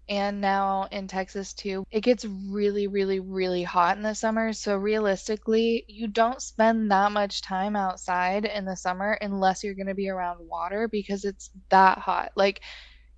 and 0.09 0.41
now 0.41 0.87
in 0.91 1.07
Texas 1.07 1.53
too, 1.53 1.83
it 1.91 2.01
gets 2.01 2.25
really, 2.25 2.87
really, 2.87 3.19
really 3.19 3.63
hot 3.63 3.97
in 3.97 4.03
the 4.03 4.13
summer. 4.13 4.53
So 4.53 4.75
realistically, 4.77 5.85
you 5.87 6.07
don't 6.07 6.41
spend 6.41 6.91
that 6.91 7.11
much 7.11 7.41
time 7.41 7.75
outside 7.75 8.45
in 8.45 8.65
the 8.65 8.75
summer 8.75 9.17
unless 9.21 9.63
you're 9.63 9.75
going 9.75 9.87
to 9.87 9.95
be 9.95 10.09
around 10.09 10.39
water 10.47 10.87
because 10.87 11.25
it's 11.25 11.49
that 11.69 11.97
hot. 11.99 12.31
Like, 12.35 12.61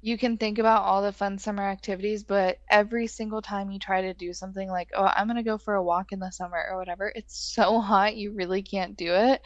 you 0.01 0.17
can 0.19 0.37
think 0.37 0.59
about 0.59 0.83
all 0.83 1.01
the 1.01 1.11
fun 1.11 1.39
summer 1.39 1.63
activities, 1.63 2.23
but 2.23 2.57
every 2.69 3.07
single 3.07 3.41
time 3.41 3.71
you 3.71 3.79
try 3.79 4.01
to 4.01 4.13
do 4.13 4.33
something 4.33 4.69
like, 4.69 4.89
oh, 4.95 5.05
I'm 5.15 5.25
going 5.25 5.37
to 5.37 5.43
go 5.43 5.57
for 5.57 5.73
a 5.75 5.83
walk 5.83 6.11
in 6.11 6.19
the 6.19 6.31
summer 6.31 6.63
or 6.69 6.77
whatever, 6.77 7.11
it's 7.15 7.35
so 7.55 7.79
hot 7.81 8.15
you 8.15 8.33
really 8.33 8.61
can't 8.61 8.95
do 8.95 9.11
it. 9.13 9.41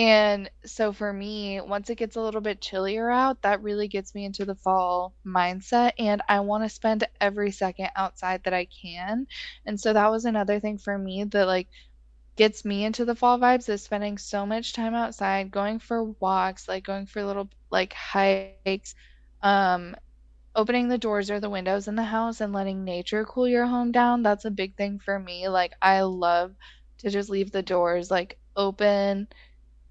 And 0.00 0.50
so 0.66 0.92
for 0.92 1.12
me, 1.12 1.60
once 1.60 1.90
it 1.90 1.98
gets 1.98 2.16
a 2.16 2.22
little 2.22 2.40
bit 2.42 2.62
chillier 2.62 3.10
out, 3.10 3.42
that 3.42 3.62
really 3.62 3.88
gets 3.88 4.14
me 4.14 4.24
into 4.26 4.46
the 4.46 4.54
fall 4.56 5.14
mindset. 5.26 5.92
And 5.98 6.22
I 6.28 6.40
want 6.40 6.64
to 6.64 6.70
spend 6.70 7.06
every 7.20 7.52
second 7.52 7.90
outside 7.96 8.44
that 8.44 8.54
I 8.54 8.66
can. 8.82 9.26
And 9.66 9.80
so 9.80 9.92
that 9.94 10.10
was 10.10 10.24
another 10.24 10.60
thing 10.60 10.78
for 10.78 10.98
me 10.98 11.24
that 11.24 11.46
like 11.46 11.68
gets 12.36 12.64
me 12.64 12.84
into 12.84 13.04
the 13.04 13.14
fall 13.16 13.38
vibes 13.38 13.68
is 13.68 13.84
spending 13.84 14.18
so 14.18 14.46
much 14.46 14.72
time 14.74 14.94
outside, 14.94 15.50
going 15.50 15.80
for 15.80 16.04
walks, 16.04 16.68
like 16.68 16.84
going 16.84 17.06
for 17.06 17.24
little 17.24 17.50
like 17.70 17.92
hikes, 17.94 18.66
um, 19.42 19.64
opening 20.28 20.64
the 20.66 20.74
doors 20.74 21.30
or 21.30 21.40
the 21.40 21.50
windows 21.50 21.88
in 21.88 21.94
the 21.96 22.02
house 22.02 22.40
and 22.40 22.52
letting 22.52 22.84
nature 22.84 23.24
cool 23.24 23.46
your 23.46 23.66
home 23.66 23.92
down. 23.92 24.22
That's 24.22 24.44
a 24.44 24.50
big 24.50 24.76
thing 24.76 24.98
for 24.98 25.18
me. 25.18 25.48
Like 25.48 25.72
I 25.82 26.02
love 26.02 26.54
to 26.98 27.10
just 27.10 27.30
leave 27.30 27.50
the 27.52 27.62
doors 27.62 28.10
like 28.10 28.38
open 28.56 29.28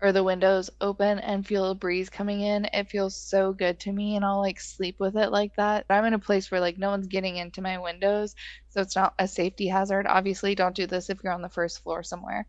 or 0.01 0.11
the 0.11 0.23
windows 0.23 0.69
open 0.79 1.19
and 1.19 1.45
feel 1.45 1.65
a 1.69 1.75
breeze 1.75 2.09
coming 2.09 2.41
in, 2.41 2.65
it 2.65 2.89
feels 2.89 3.15
so 3.17 3.51
good 3.51 3.79
to 3.81 3.91
me 3.91 4.15
and 4.15 4.23
I'll 4.23 4.39
like 4.39 4.59
sleep 4.59 4.95
with 4.99 5.17
it 5.17 5.31
like 5.31 5.55
that. 5.57 5.85
I'm 5.89 6.05
in 6.05 6.13
a 6.13 6.19
place 6.19 6.49
where 6.49 6.61
like 6.61 6.77
no 6.77 6.89
one's 6.89 7.07
getting 7.07 7.37
into 7.37 7.61
my 7.61 7.77
windows, 7.77 8.35
so 8.69 8.81
it's 8.81 8.95
not 8.95 9.13
a 9.19 9.27
safety 9.27 9.67
hazard. 9.67 10.07
Obviously, 10.07 10.55
don't 10.55 10.75
do 10.75 10.87
this 10.87 11.09
if 11.09 11.19
you're 11.23 11.33
on 11.33 11.41
the 11.41 11.49
first 11.49 11.83
floor 11.83 12.03
somewhere. 12.03 12.45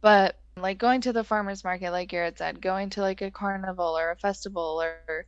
But 0.00 0.38
like 0.56 0.78
going 0.78 1.02
to 1.02 1.12
the 1.12 1.24
farmers 1.24 1.64
market 1.64 1.90
like 1.90 2.08
Garrett 2.08 2.38
said, 2.38 2.62
going 2.62 2.90
to 2.90 3.02
like 3.02 3.20
a 3.20 3.30
carnival 3.30 3.98
or 3.98 4.10
a 4.10 4.16
festival 4.16 4.82
or 4.82 5.26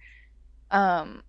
um 0.71 1.23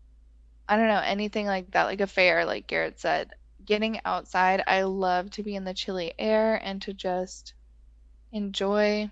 I 0.69 0.77
don't 0.77 0.87
know, 0.87 1.01
anything 1.03 1.47
like 1.47 1.71
that, 1.71 1.85
like 1.85 2.01
a 2.01 2.07
fair 2.07 2.45
like 2.45 2.67
Garrett 2.67 2.99
said, 2.99 3.31
getting 3.65 3.99
outside, 4.05 4.63
I 4.67 4.83
love 4.83 5.31
to 5.31 5.43
be 5.43 5.55
in 5.55 5.65
the 5.65 5.73
chilly 5.73 6.13
air 6.17 6.55
and 6.63 6.81
to 6.83 6.93
just 6.93 7.53
enjoy 8.31 9.09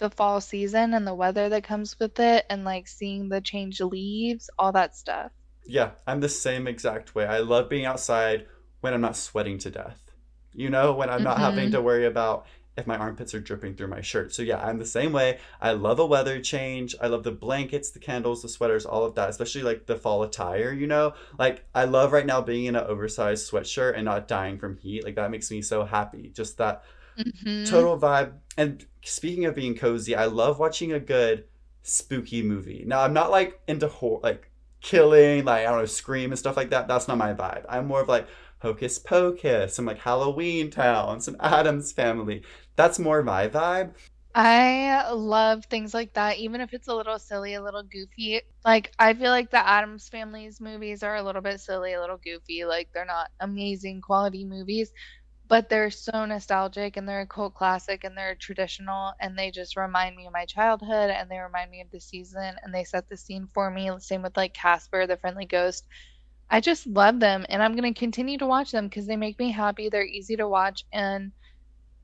the 0.00 0.10
fall 0.10 0.40
season 0.40 0.94
and 0.94 1.06
the 1.06 1.14
weather 1.14 1.48
that 1.50 1.62
comes 1.62 1.96
with 2.00 2.18
it 2.18 2.44
and 2.50 2.64
like 2.64 2.88
seeing 2.88 3.28
the 3.28 3.40
change 3.40 3.80
leaves, 3.80 4.50
all 4.58 4.72
that 4.72 4.96
stuff. 4.96 5.30
Yeah, 5.64 5.90
I'm 6.06 6.20
the 6.20 6.28
same 6.28 6.66
exact 6.66 7.14
way. 7.14 7.26
I 7.26 7.38
love 7.38 7.68
being 7.68 7.84
outside 7.84 8.46
when 8.80 8.92
I'm 8.92 9.00
not 9.00 9.16
sweating 9.16 9.58
to 9.58 9.70
death. 9.70 10.10
You 10.52 10.70
know, 10.70 10.92
when 10.92 11.08
I'm 11.08 11.18
mm-hmm. 11.18 11.24
not 11.24 11.38
having 11.38 11.66
mm-hmm. 11.66 11.74
to 11.74 11.82
worry 11.82 12.06
about 12.06 12.46
if 12.76 12.86
my 12.86 12.96
armpits 12.96 13.34
are 13.34 13.40
dripping 13.40 13.74
through 13.74 13.88
my 13.88 14.00
shirt. 14.00 14.34
So 14.34 14.42
yeah, 14.42 14.58
I'm 14.64 14.78
the 14.78 14.86
same 14.86 15.12
way. 15.12 15.38
I 15.60 15.72
love 15.72 15.98
a 15.98 16.06
weather 16.06 16.40
change. 16.40 16.94
I 17.00 17.08
love 17.08 17.22
the 17.22 17.30
blankets, 17.30 17.90
the 17.90 17.98
candles, 17.98 18.42
the 18.42 18.48
sweaters, 18.48 18.86
all 18.86 19.04
of 19.04 19.14
that, 19.16 19.28
especially 19.28 19.62
like 19.62 19.86
the 19.86 19.96
fall 19.96 20.22
attire, 20.22 20.72
you 20.72 20.86
know? 20.86 21.14
Like 21.38 21.64
I 21.74 21.84
love 21.84 22.12
right 22.12 22.26
now 22.26 22.40
being 22.40 22.64
in 22.64 22.76
an 22.76 22.84
oversized 22.84 23.50
sweatshirt 23.50 23.94
and 23.94 24.04
not 24.04 24.26
dying 24.26 24.58
from 24.58 24.78
heat. 24.78 25.04
Like 25.04 25.16
that 25.16 25.30
makes 25.30 25.50
me 25.50 25.62
so 25.62 25.84
happy. 25.84 26.32
Just 26.34 26.58
that 26.58 26.82
mm-hmm. 27.24 27.64
total 27.64 27.98
vibe. 27.98 28.32
And 28.56 28.84
speaking 29.02 29.46
of 29.46 29.54
being 29.54 29.74
cozy, 29.74 30.14
I 30.14 30.26
love 30.26 30.58
watching 30.58 30.92
a 30.92 31.00
good 31.00 31.44
spooky 31.82 32.42
movie. 32.42 32.84
Now, 32.86 33.02
I'm 33.02 33.12
not 33.12 33.30
like 33.30 33.60
into 33.66 33.88
horror, 33.88 34.20
like 34.22 34.50
killing, 34.80 35.44
like, 35.44 35.66
I 35.66 35.70
don't 35.70 35.80
know, 35.80 35.86
scream 35.86 36.30
and 36.30 36.38
stuff 36.38 36.56
like 36.56 36.70
that. 36.70 36.88
That's 36.88 37.08
not 37.08 37.18
my 37.18 37.34
vibe. 37.34 37.64
I'm 37.68 37.86
more 37.86 38.00
of 38.00 38.08
like 38.08 38.26
Hocus 38.58 38.98
Pocus, 38.98 39.74
some 39.74 39.86
like 39.86 39.98
Halloween 39.98 40.70
Town, 40.70 41.20
some 41.20 41.36
Addams 41.40 41.92
Family. 41.92 42.42
That's 42.76 42.98
more 42.98 43.22
my 43.22 43.48
vibe. 43.48 43.92
I 44.32 45.10
love 45.10 45.64
things 45.64 45.92
like 45.92 46.12
that, 46.12 46.38
even 46.38 46.60
if 46.60 46.72
it's 46.72 46.86
a 46.86 46.94
little 46.94 47.18
silly, 47.18 47.54
a 47.54 47.62
little 47.62 47.82
goofy. 47.82 48.42
Like, 48.64 48.92
I 48.96 49.12
feel 49.14 49.30
like 49.30 49.50
the 49.50 49.66
Addams 49.66 50.08
Family's 50.08 50.60
movies 50.60 51.02
are 51.02 51.16
a 51.16 51.22
little 51.22 51.42
bit 51.42 51.60
silly, 51.60 51.94
a 51.94 52.00
little 52.00 52.18
goofy. 52.18 52.64
Like, 52.64 52.90
they're 52.94 53.04
not 53.04 53.30
amazing 53.40 54.02
quality 54.02 54.44
movies, 54.44 54.92
but 55.50 55.68
they're 55.68 55.90
so 55.90 56.24
nostalgic 56.26 56.96
and 56.96 57.08
they're 57.08 57.22
a 57.22 57.28
cult 57.28 57.54
classic 57.54 58.04
and 58.04 58.16
they're 58.18 58.36
traditional 58.36 59.12
and 59.20 59.38
they 59.38 59.52
just 59.52 59.76
remind 59.76 60.16
me 60.16 60.26
of 60.26 60.32
my 60.34 60.46
childhood 60.46 61.10
and 61.10 61.30
they 61.30 61.38
remind 61.38 61.70
me 61.70 61.82
of 61.82 61.90
the 61.92 62.00
season 62.00 62.56
and 62.64 62.74
they 62.74 62.84
set 62.84 63.08
the 63.10 63.18
scene 63.18 63.48
for 63.54 63.70
me. 63.70 63.90
Same 64.00 64.22
with 64.22 64.36
like 64.38 64.54
Casper, 64.54 65.06
the 65.06 65.18
Friendly 65.18 65.46
Ghost. 65.46 65.86
I 66.50 66.60
just 66.60 66.86
love 66.86 67.20
them 67.20 67.46
and 67.50 67.62
I'm 67.62 67.76
going 67.76 67.92
to 67.94 67.98
continue 68.00 68.38
to 68.38 68.46
watch 68.46 68.72
them 68.72 68.88
because 68.88 69.06
they 69.06 69.16
make 69.16 69.38
me 69.40 69.52
happy. 69.52 69.90
They're 69.90 70.04
easy 70.06 70.36
to 70.36 70.48
watch 70.48 70.84
and 70.92 71.32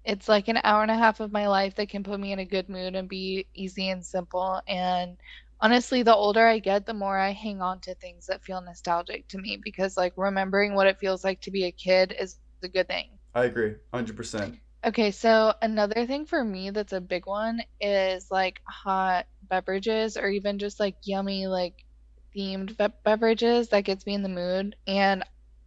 it's 0.05 0.29
like 0.29 0.49
an 0.49 0.61
hour 0.65 0.83
and 0.83 0.91
a 0.91 0.97
half 0.97 1.21
of 1.21 1.33
my 1.33 1.49
life 1.49 1.75
that 1.77 1.89
can 1.91 2.05
put 2.05 2.21
me 2.21 2.33
in 2.33 2.39
a 2.41 2.45
good 2.47 2.69
mood 2.69 2.95
and 2.95 3.09
be 3.09 3.49
easy 3.55 3.89
and 3.91 4.05
simple. 4.05 4.61
And 4.69 5.19
honestly, 5.61 6.03
the 6.03 6.15
older 6.15 6.47
I 6.47 6.61
get, 6.61 6.87
the 6.87 6.95
more 6.95 7.19
I 7.19 7.33
hang 7.33 7.61
on 7.63 7.81
to 7.83 7.95
things 7.97 8.27
that 8.27 8.45
feel 8.45 8.61
nostalgic 8.63 9.29
to 9.29 9.39
me 9.39 9.59
because, 9.63 9.97
like, 9.97 10.15
remembering 10.17 10.75
what 10.75 10.87
it 10.87 10.99
feels 11.01 11.25
like 11.25 11.41
to 11.43 11.51
be 11.51 11.65
a 11.65 11.73
kid 11.73 12.15
is 12.19 12.39
a 12.63 12.69
good 12.69 12.89
thing. 12.89 13.16
I 13.37 13.45
agree, 13.45 13.77
100%. 13.91 14.59
Okay, 14.87 15.11
so 15.11 15.53
another 15.63 16.07
thing 16.07 16.27
for 16.27 16.43
me 16.45 16.71
that's 16.71 16.93
a 16.93 17.01
big 17.01 17.27
one 17.27 17.61
is 17.81 18.31
like 18.31 18.61
hot 18.69 19.27
beverages 19.43 20.17
or 20.17 20.29
even 20.29 20.59
just 20.59 20.79
like 20.81 20.97
yummy, 21.05 21.47
like 21.49 21.75
themed 22.37 22.77
be- 22.79 22.95
beverages 23.05 23.69
that 23.71 23.85
gets 23.85 24.07
me 24.07 24.15
in 24.15 24.23
the 24.23 24.29
mood. 24.29 24.77
And 24.87 25.25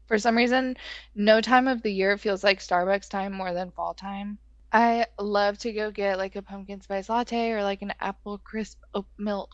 for 0.07 0.17
some 0.17 0.37
reason, 0.37 0.77
no 1.15 1.41
time 1.41 1.67
of 1.67 1.81
the 1.83 1.91
year 1.93 2.17
feels 2.17 2.43
like 2.43 2.59
Starbucks 2.59 3.09
time 3.09 3.33
more 3.33 3.53
than 3.53 3.71
fall 3.71 3.93
time. 3.93 4.39
I 4.71 5.07
love 5.19 5.57
to 5.59 5.73
go 5.73 5.91
get 5.91 6.17
like 6.17 6.35
a 6.37 6.41
pumpkin 6.43 6.81
spice 6.81 7.09
latte 7.09 7.51
or 7.51 7.63
like 7.63 7.81
an 7.81 7.93
apple 7.99 8.39
crisp 8.39 8.79
oat 8.93 9.07
milk 9.17 9.51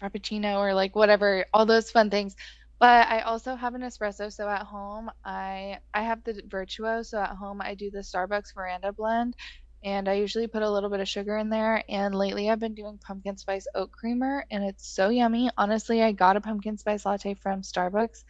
frappuccino 0.00 0.58
or 0.58 0.74
like 0.74 0.96
whatever, 0.96 1.46
all 1.52 1.66
those 1.66 1.90
fun 1.90 2.10
things. 2.10 2.34
But 2.82 3.08
I 3.08 3.22
also 3.22 3.56
have 3.56 3.74
an 3.76 3.82
espresso, 3.82 4.32
so 4.32 4.48
at 4.50 4.64
home 4.64 5.10
I 5.24 5.80
I 5.94 6.02
have 6.02 6.24
the 6.24 6.34
Vertuo. 6.48 7.06
so 7.06 7.20
at 7.20 7.36
home 7.36 7.62
I 7.62 7.74
do 7.76 7.90
the 7.90 8.00
Starbucks 8.00 8.54
Veranda 8.54 8.92
blend, 8.92 9.36
and 9.84 10.08
I 10.08 10.14
usually 10.14 10.48
put 10.48 10.62
a 10.62 10.70
little 10.70 10.90
bit 10.90 11.00
of 11.00 11.08
sugar 11.08 11.38
in 11.38 11.50
there. 11.50 11.84
And 11.88 12.14
lately 12.14 12.50
I've 12.50 12.60
been 12.60 12.74
doing 12.74 12.98
pumpkin 12.98 13.38
spice 13.38 13.66
oat 13.74 13.92
creamer, 13.92 14.46
and 14.50 14.64
it's 14.64 14.86
so 14.86 15.10
yummy. 15.10 15.50
Honestly, 15.58 16.02
I 16.02 16.12
got 16.12 16.36
a 16.36 16.42
pumpkin 16.42 16.78
spice 16.78 17.06
latte 17.06 17.34
from 17.34 17.62
Starbucks, 17.62 18.24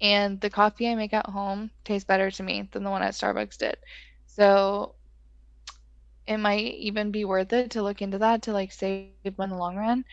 and 0.00 0.40
the 0.40 0.50
coffee 0.50 0.88
I 0.88 0.94
make 0.96 1.14
at 1.14 1.28
home 1.28 1.70
tastes 1.84 2.06
better 2.06 2.30
to 2.32 2.42
me 2.42 2.68
than 2.72 2.84
the 2.84 2.90
one 2.90 3.02
at 3.02 3.14
Starbucks 3.14 3.58
did. 3.58 3.76
So 4.26 4.96
it 6.26 6.38
might 6.38 6.74
even 6.74 7.12
be 7.12 7.24
worth 7.24 7.52
it 7.52 7.72
to 7.72 7.82
look 7.82 8.02
into 8.02 8.18
that 8.18 8.42
to 8.42 8.52
like 8.52 8.72
save 8.72 9.04
in 9.04 9.50
the 9.50 9.56
long 9.56 9.76
run. 9.76 10.04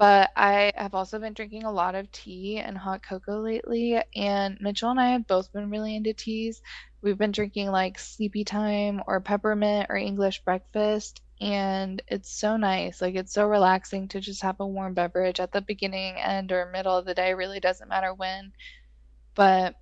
But 0.00 0.30
I 0.36 0.72
have 0.76 0.94
also 0.96 1.20
been 1.20 1.34
drinking 1.34 1.64
a 1.64 1.72
lot 1.72 1.94
of 1.94 2.10
tea 2.12 2.58
and 2.58 2.78
hot 2.78 3.02
cocoa 3.04 3.40
lately, 3.40 4.02
and 4.16 4.58
Mitchell 4.60 4.90
and 4.90 5.00
I 5.00 5.10
have 5.10 5.28
both 5.28 5.52
been 5.52 5.70
really 5.70 5.94
into 5.96 6.14
teas. 6.14 6.62
We've 7.02 7.18
been 7.18 7.32
drinking 7.32 7.70
like 7.70 7.98
sleepy 8.00 8.44
time 8.44 9.02
or 9.06 9.20
peppermint 9.20 9.88
or 9.90 9.96
English 9.96 10.42
breakfast, 10.44 11.22
and 11.40 12.02
it's 12.08 12.32
so 12.32 12.56
nice. 12.56 13.02
Like 13.02 13.14
it's 13.14 13.34
so 13.34 13.46
relaxing 13.48 14.08
to 14.10 14.20
just 14.20 14.42
have 14.42 14.60
a 14.60 14.66
warm 14.66 14.94
beverage 14.94 15.40
at 15.40 15.52
the 15.52 15.62
beginning, 15.62 16.16
end, 16.16 16.52
or 16.52 16.70
middle 16.72 16.96
of 16.98 17.06
the 17.06 17.14
day, 17.14 17.34
really 17.34 17.60
doesn't 17.60 17.88
matter 17.88 18.14
when. 18.14 18.52
But 19.34 19.76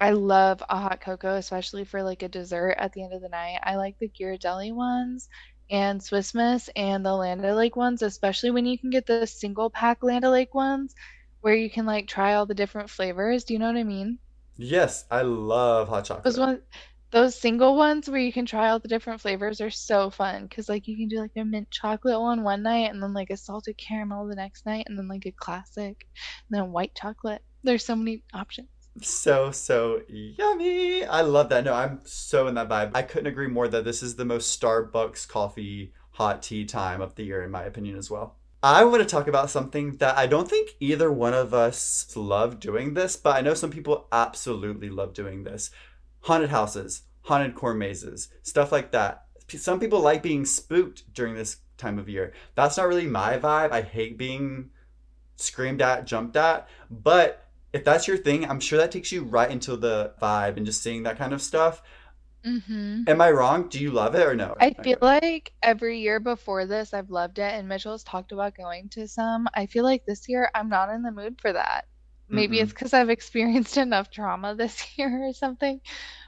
I 0.00 0.10
love 0.12 0.62
a 0.68 0.78
hot 0.78 1.00
cocoa, 1.00 1.36
especially 1.36 1.84
for 1.84 2.02
like 2.02 2.22
a 2.22 2.28
dessert 2.28 2.76
at 2.78 2.92
the 2.92 3.04
end 3.04 3.14
of 3.14 3.22
the 3.22 3.28
night. 3.28 3.60
I 3.64 3.76
like 3.76 3.98
the 3.98 4.08
Ghirardelli 4.08 4.72
ones 4.74 5.28
and 5.70 6.02
Swiss 6.02 6.34
Miss 6.34 6.68
and 6.76 7.04
the 7.04 7.14
Land 7.14 7.44
O'Lake 7.44 7.76
ones, 7.76 8.02
especially 8.02 8.50
when 8.50 8.66
you 8.66 8.78
can 8.78 8.90
get 8.90 9.06
the 9.06 9.26
single 9.26 9.70
pack 9.70 10.02
Land 10.02 10.24
O'Lake 10.24 10.54
ones 10.54 10.94
where 11.40 11.54
you 11.54 11.70
can 11.70 11.86
like 11.86 12.08
try 12.08 12.34
all 12.34 12.46
the 12.46 12.54
different 12.54 12.90
flavors. 12.90 13.44
Do 13.44 13.54
you 13.54 13.58
know 13.60 13.66
what 13.68 13.76
I 13.76 13.84
mean? 13.84 14.18
Yes, 14.56 15.06
I 15.10 15.22
love 15.22 15.88
hot 15.88 16.04
Those 16.22 16.38
chocolate. 16.38 16.38
ones, 16.38 16.60
those 17.10 17.38
single 17.38 17.76
ones 17.76 18.08
where 18.08 18.20
you 18.20 18.32
can 18.32 18.46
try 18.46 18.70
all 18.70 18.78
the 18.78 18.88
different 18.88 19.20
flavors 19.20 19.60
are 19.60 19.70
so 19.70 20.08
fun 20.10 20.46
because 20.46 20.66
like 20.68 20.88
you 20.88 20.96
can 20.96 21.08
do 21.08 21.20
like 21.20 21.32
a 21.36 21.44
mint 21.44 21.70
chocolate 21.70 22.18
one 22.20 22.42
one 22.42 22.62
night 22.62 22.90
and 22.90 23.02
then 23.02 23.12
like 23.12 23.28
a 23.30 23.36
salted 23.36 23.76
caramel 23.76 24.26
the 24.26 24.34
next 24.34 24.64
night 24.64 24.86
and 24.88 24.98
then 24.98 25.08
like 25.08 25.26
a 25.26 25.32
classic 25.32 26.06
and 26.48 26.58
then 26.58 26.72
white 26.72 26.94
chocolate. 26.94 27.42
There's 27.64 27.84
so 27.84 27.96
many 27.96 28.24
options. 28.32 28.68
So, 29.00 29.50
so 29.50 30.02
yummy. 30.08 31.04
I 31.04 31.20
love 31.22 31.48
that. 31.50 31.64
No, 31.64 31.74
I'm 31.74 32.00
so 32.04 32.48
in 32.48 32.54
that 32.54 32.68
vibe. 32.68 32.90
I 32.94 33.02
couldn't 33.02 33.28
agree 33.28 33.46
more 33.46 33.68
that 33.68 33.84
this 33.84 34.02
is 34.02 34.16
the 34.16 34.24
most 34.24 34.60
Starbucks 34.60 35.28
coffee 35.28 35.92
hot 36.12 36.42
tea 36.42 36.64
time 36.64 37.00
of 37.00 37.14
the 37.14 37.24
year, 37.24 37.42
in 37.42 37.50
my 37.50 37.62
opinion, 37.62 37.96
as 37.96 38.10
well. 38.10 38.36
I 38.62 38.84
want 38.84 39.02
to 39.02 39.08
talk 39.08 39.26
about 39.26 39.48
something 39.48 39.96
that 39.96 40.18
I 40.18 40.26
don't 40.26 40.48
think 40.48 40.76
either 40.80 41.10
one 41.10 41.32
of 41.32 41.54
us 41.54 42.14
love 42.14 42.60
doing 42.60 42.92
this, 42.92 43.16
but 43.16 43.36
I 43.36 43.40
know 43.40 43.54
some 43.54 43.70
people 43.70 44.06
absolutely 44.12 44.90
love 44.90 45.14
doing 45.14 45.44
this. 45.44 45.70
Haunted 46.24 46.50
houses, 46.50 47.02
haunted 47.22 47.54
corn 47.54 47.78
mazes, 47.78 48.28
stuff 48.42 48.70
like 48.70 48.92
that. 48.92 49.24
Some 49.48 49.80
people 49.80 50.00
like 50.00 50.22
being 50.22 50.44
spooked 50.44 51.12
during 51.14 51.34
this 51.34 51.56
time 51.78 51.98
of 51.98 52.08
year. 52.08 52.34
That's 52.54 52.76
not 52.76 52.86
really 52.86 53.06
my 53.06 53.38
vibe. 53.38 53.72
I 53.72 53.80
hate 53.80 54.18
being 54.18 54.70
screamed 55.36 55.80
at, 55.80 56.06
jumped 56.06 56.36
at, 56.36 56.68
but 56.90 57.49
if 57.72 57.84
that's 57.84 58.08
your 58.08 58.16
thing, 58.18 58.48
I'm 58.48 58.60
sure 58.60 58.78
that 58.78 58.92
takes 58.92 59.12
you 59.12 59.24
right 59.24 59.50
into 59.50 59.76
the 59.76 60.14
vibe 60.22 60.56
and 60.56 60.66
just 60.66 60.82
seeing 60.82 61.02
that 61.04 61.18
kind 61.18 61.32
of 61.32 61.42
stuff. 61.42 61.82
hmm 62.44 63.06
Am 63.06 63.20
I 63.20 63.30
wrong? 63.30 63.68
Do 63.68 63.78
you 63.78 63.90
love 63.90 64.14
it 64.14 64.26
or 64.26 64.34
no? 64.34 64.54
I 64.60 64.74
feel 64.74 64.98
like 65.00 65.52
every 65.62 65.98
year 66.00 66.20
before 66.20 66.66
this, 66.66 66.94
I've 66.94 67.10
loved 67.10 67.38
it, 67.38 67.52
and 67.54 67.68
Mitchell's 67.68 68.04
talked 68.04 68.32
about 68.32 68.56
going 68.56 68.88
to 68.90 69.08
some. 69.08 69.48
I 69.54 69.66
feel 69.66 69.84
like 69.84 70.04
this 70.06 70.28
year, 70.28 70.50
I'm 70.54 70.68
not 70.68 70.90
in 70.90 71.02
the 71.02 71.10
mood 71.12 71.40
for 71.40 71.52
that. 71.52 71.86
Maybe 72.28 72.60
it's 72.60 72.70
Mm-mm. 72.70 72.72
because 72.72 72.92
I've 72.94 73.10
experienced 73.10 73.76
enough 73.76 74.10
trauma 74.10 74.54
this 74.54 74.86
year 74.98 75.26
or 75.28 75.32
something. 75.32 75.80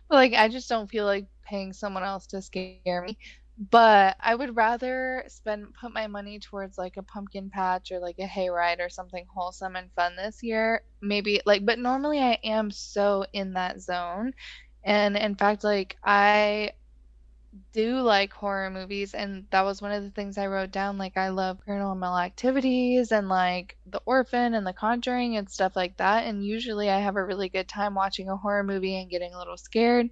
But 0.09 0.17
like, 0.17 0.35
I 0.35 0.49
just 0.49 0.69
don't 0.69 0.91
feel 0.91 1.07
like 1.07 1.27
paying 1.45 1.73
someone 1.75 2.05
else 2.05 2.27
to 2.29 2.43
scare 2.43 3.03
me. 3.03 3.19
But 3.59 4.17
I 4.21 4.35
would 4.35 4.57
rather 4.57 5.25
spend 5.29 5.75
put 5.81 5.93
my 5.93 6.07
money 6.07 6.38
towards 6.41 6.79
like 6.79 6.97
a 6.97 7.03
pumpkin 7.03 7.51
patch 7.51 7.93
or 7.93 8.01
like 8.01 8.19
a 8.19 8.27
hayride 8.27 8.81
or 8.81 8.88
something 8.88 9.27
wholesome 9.33 9.77
and 9.77 9.93
fun 9.95 10.17
this 10.17 10.43
year. 10.43 10.83
Maybe 11.01 11.41
like, 11.47 11.65
but 11.65 11.79
normally 11.79 12.19
I 12.21 12.38
am 12.45 12.71
so 12.71 13.25
in 13.33 13.55
that 13.55 13.81
zone. 13.81 14.33
And 14.85 15.17
in 15.17 15.37
fact, 15.37 15.65
like 15.65 15.97
I 16.05 16.73
do 17.73 18.01
like 18.01 18.33
horror 18.33 18.71
movies, 18.71 19.15
and 19.15 19.47
that 19.51 19.62
was 19.62 19.83
one 19.83 19.93
of 19.93 20.03
the 20.03 20.11
things 20.11 20.38
I 20.38 20.47
wrote 20.47 20.71
down. 20.71 20.99
Like, 20.99 21.17
I 21.17 21.29
love 21.29 21.59
paranormal 21.67 22.23
activities 22.25 23.12
and 23.12 23.29
like 23.29 23.77
The 23.87 24.01
Orphan 24.07 24.55
and 24.55 24.67
The 24.67 24.73
Conjuring 24.73 25.37
and 25.37 25.51
stuff 25.51 25.77
like 25.77 25.97
that. 25.99 26.25
And 26.27 26.45
usually 26.45 26.88
I 26.91 26.99
have 27.01 27.17
a 27.17 27.25
really 27.25 27.49
good 27.49 27.69
time 27.69 27.95
watching 27.95 28.29
a 28.29 28.37
horror 28.37 28.65
movie 28.65 28.97
and 29.01 29.11
getting 29.11 29.35
a 29.35 29.38
little 29.38 29.57
scared. 29.59 30.09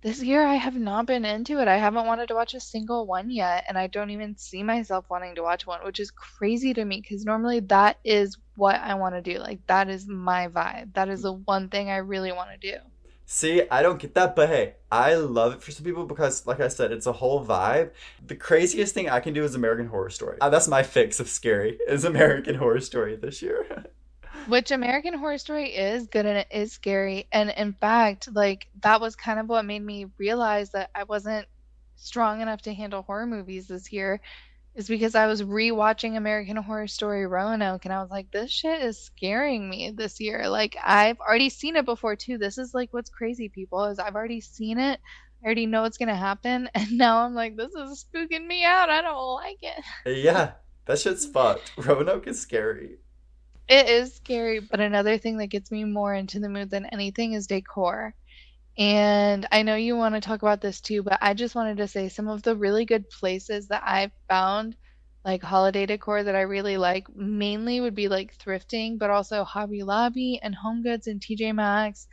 This 0.00 0.22
year 0.22 0.46
I 0.46 0.54
have 0.54 0.76
not 0.76 1.06
been 1.06 1.24
into 1.24 1.60
it. 1.60 1.66
I 1.66 1.76
haven't 1.76 2.06
wanted 2.06 2.28
to 2.28 2.34
watch 2.34 2.54
a 2.54 2.60
single 2.60 3.04
one 3.04 3.30
yet, 3.30 3.64
and 3.66 3.76
I 3.76 3.88
don't 3.88 4.10
even 4.10 4.36
see 4.36 4.62
myself 4.62 5.06
wanting 5.10 5.34
to 5.34 5.42
watch 5.42 5.66
one, 5.66 5.84
which 5.84 5.98
is 5.98 6.12
crazy 6.12 6.72
to 6.74 6.84
me 6.84 7.00
because 7.00 7.24
normally 7.24 7.58
that 7.60 7.98
is 8.04 8.36
what 8.54 8.76
I 8.76 8.94
want 8.94 9.16
to 9.16 9.20
do. 9.20 9.40
Like, 9.40 9.58
that 9.66 9.88
is 9.88 10.06
my 10.06 10.46
vibe. 10.46 10.94
That 10.94 11.08
is 11.08 11.22
the 11.22 11.32
one 11.32 11.68
thing 11.68 11.90
I 11.90 11.96
really 11.96 12.30
want 12.30 12.50
to 12.50 12.72
do. 12.72 12.78
See, 13.26 13.68
I 13.70 13.82
don't 13.82 13.98
get 13.98 14.14
that, 14.14 14.36
but 14.36 14.48
hey, 14.48 14.74
I 14.90 15.14
love 15.14 15.54
it 15.54 15.62
for 15.62 15.72
some 15.72 15.84
people 15.84 16.06
because, 16.06 16.46
like 16.46 16.60
I 16.60 16.68
said, 16.68 16.92
it's 16.92 17.06
a 17.06 17.12
whole 17.12 17.44
vibe. 17.44 17.90
The 18.24 18.36
craziest 18.36 18.94
thing 18.94 19.10
I 19.10 19.18
can 19.18 19.34
do 19.34 19.42
is 19.42 19.56
American 19.56 19.88
Horror 19.88 20.10
Story. 20.10 20.38
Uh, 20.40 20.48
that's 20.48 20.68
my 20.68 20.84
fix 20.84 21.18
of 21.18 21.28
scary, 21.28 21.78
is 21.88 22.04
American 22.04 22.54
Horror 22.54 22.80
Story 22.80 23.16
this 23.16 23.42
year. 23.42 23.86
Which 24.48 24.70
American 24.70 25.12
Horror 25.12 25.36
Story 25.36 25.76
is 25.76 26.06
good 26.06 26.24
and 26.24 26.38
it 26.38 26.48
is 26.50 26.72
scary. 26.72 27.26
And 27.30 27.50
in 27.50 27.74
fact, 27.74 28.32
like 28.32 28.68
that 28.80 28.98
was 28.98 29.14
kind 29.14 29.38
of 29.38 29.46
what 29.46 29.66
made 29.66 29.84
me 29.84 30.06
realize 30.16 30.70
that 30.70 30.90
I 30.94 31.04
wasn't 31.04 31.46
strong 31.96 32.40
enough 32.40 32.62
to 32.62 32.72
handle 32.72 33.02
horror 33.02 33.26
movies 33.26 33.68
this 33.68 33.92
year, 33.92 34.22
is 34.74 34.88
because 34.88 35.14
I 35.14 35.26
was 35.26 35.42
rewatching 35.42 36.16
American 36.16 36.56
Horror 36.56 36.86
Story 36.86 37.26
Roanoke 37.26 37.84
and 37.84 37.92
I 37.92 38.00
was 38.00 38.10
like, 38.10 38.30
this 38.30 38.50
shit 38.50 38.80
is 38.80 38.98
scaring 38.98 39.68
me 39.68 39.90
this 39.90 40.18
year. 40.18 40.48
Like 40.48 40.78
I've 40.82 41.20
already 41.20 41.50
seen 41.50 41.76
it 41.76 41.84
before 41.84 42.16
too. 42.16 42.38
This 42.38 42.56
is 42.56 42.72
like 42.72 42.88
what's 42.94 43.10
crazy, 43.10 43.50
people, 43.50 43.84
is 43.84 43.98
I've 43.98 44.14
already 44.14 44.40
seen 44.40 44.78
it. 44.78 44.98
I 45.42 45.44
already 45.44 45.66
know 45.66 45.82
what's 45.82 45.98
gonna 45.98 46.16
happen, 46.16 46.70
and 46.74 46.92
now 46.92 47.18
I'm 47.18 47.34
like, 47.34 47.54
this 47.56 47.74
is 47.74 48.06
spooking 48.06 48.46
me 48.46 48.64
out. 48.64 48.88
I 48.88 49.02
don't 49.02 49.34
like 49.34 49.58
it. 49.60 49.84
yeah, 50.24 50.52
that 50.86 51.00
shit's 51.00 51.26
fucked. 51.26 51.72
Roanoke 51.76 52.26
is 52.26 52.40
scary. 52.40 52.96
It 53.68 53.88
is 53.88 54.14
scary, 54.16 54.60
but 54.60 54.80
another 54.80 55.18
thing 55.18 55.38
that 55.38 55.48
gets 55.48 55.70
me 55.70 55.84
more 55.84 56.14
into 56.14 56.40
the 56.40 56.48
mood 56.48 56.70
than 56.70 56.86
anything 56.86 57.32
is 57.34 57.46
decor. 57.46 58.14
And 58.78 59.46
I 59.52 59.62
know 59.62 59.76
you 59.76 59.96
want 59.96 60.14
to 60.14 60.20
talk 60.20 60.42
about 60.42 60.60
this 60.60 60.80
too, 60.80 61.02
but 61.02 61.18
I 61.22 61.34
just 61.34 61.54
wanted 61.54 61.78
to 61.78 61.88
say 61.88 62.08
some 62.08 62.28
of 62.28 62.42
the 62.42 62.56
really 62.56 62.84
good 62.86 63.08
places 63.10 63.68
that 63.68 63.82
I've 63.86 64.12
found, 64.28 64.76
like 65.24 65.42
holiday 65.42 65.86
decor 65.86 66.22
that 66.24 66.36
I 66.36 66.42
really 66.42 66.76
like 66.78 67.06
mainly 67.14 67.80
would 67.80 67.94
be 67.94 68.08
like 68.08 68.36
thrifting, 68.38 68.98
but 68.98 69.10
also 69.10 69.44
Hobby 69.44 69.82
Lobby 69.82 70.40
and 70.42 70.54
Home 70.54 70.82
Goods 70.82 71.06
and 71.08 71.20
TJ 71.20 71.52
Maxx 71.54 72.08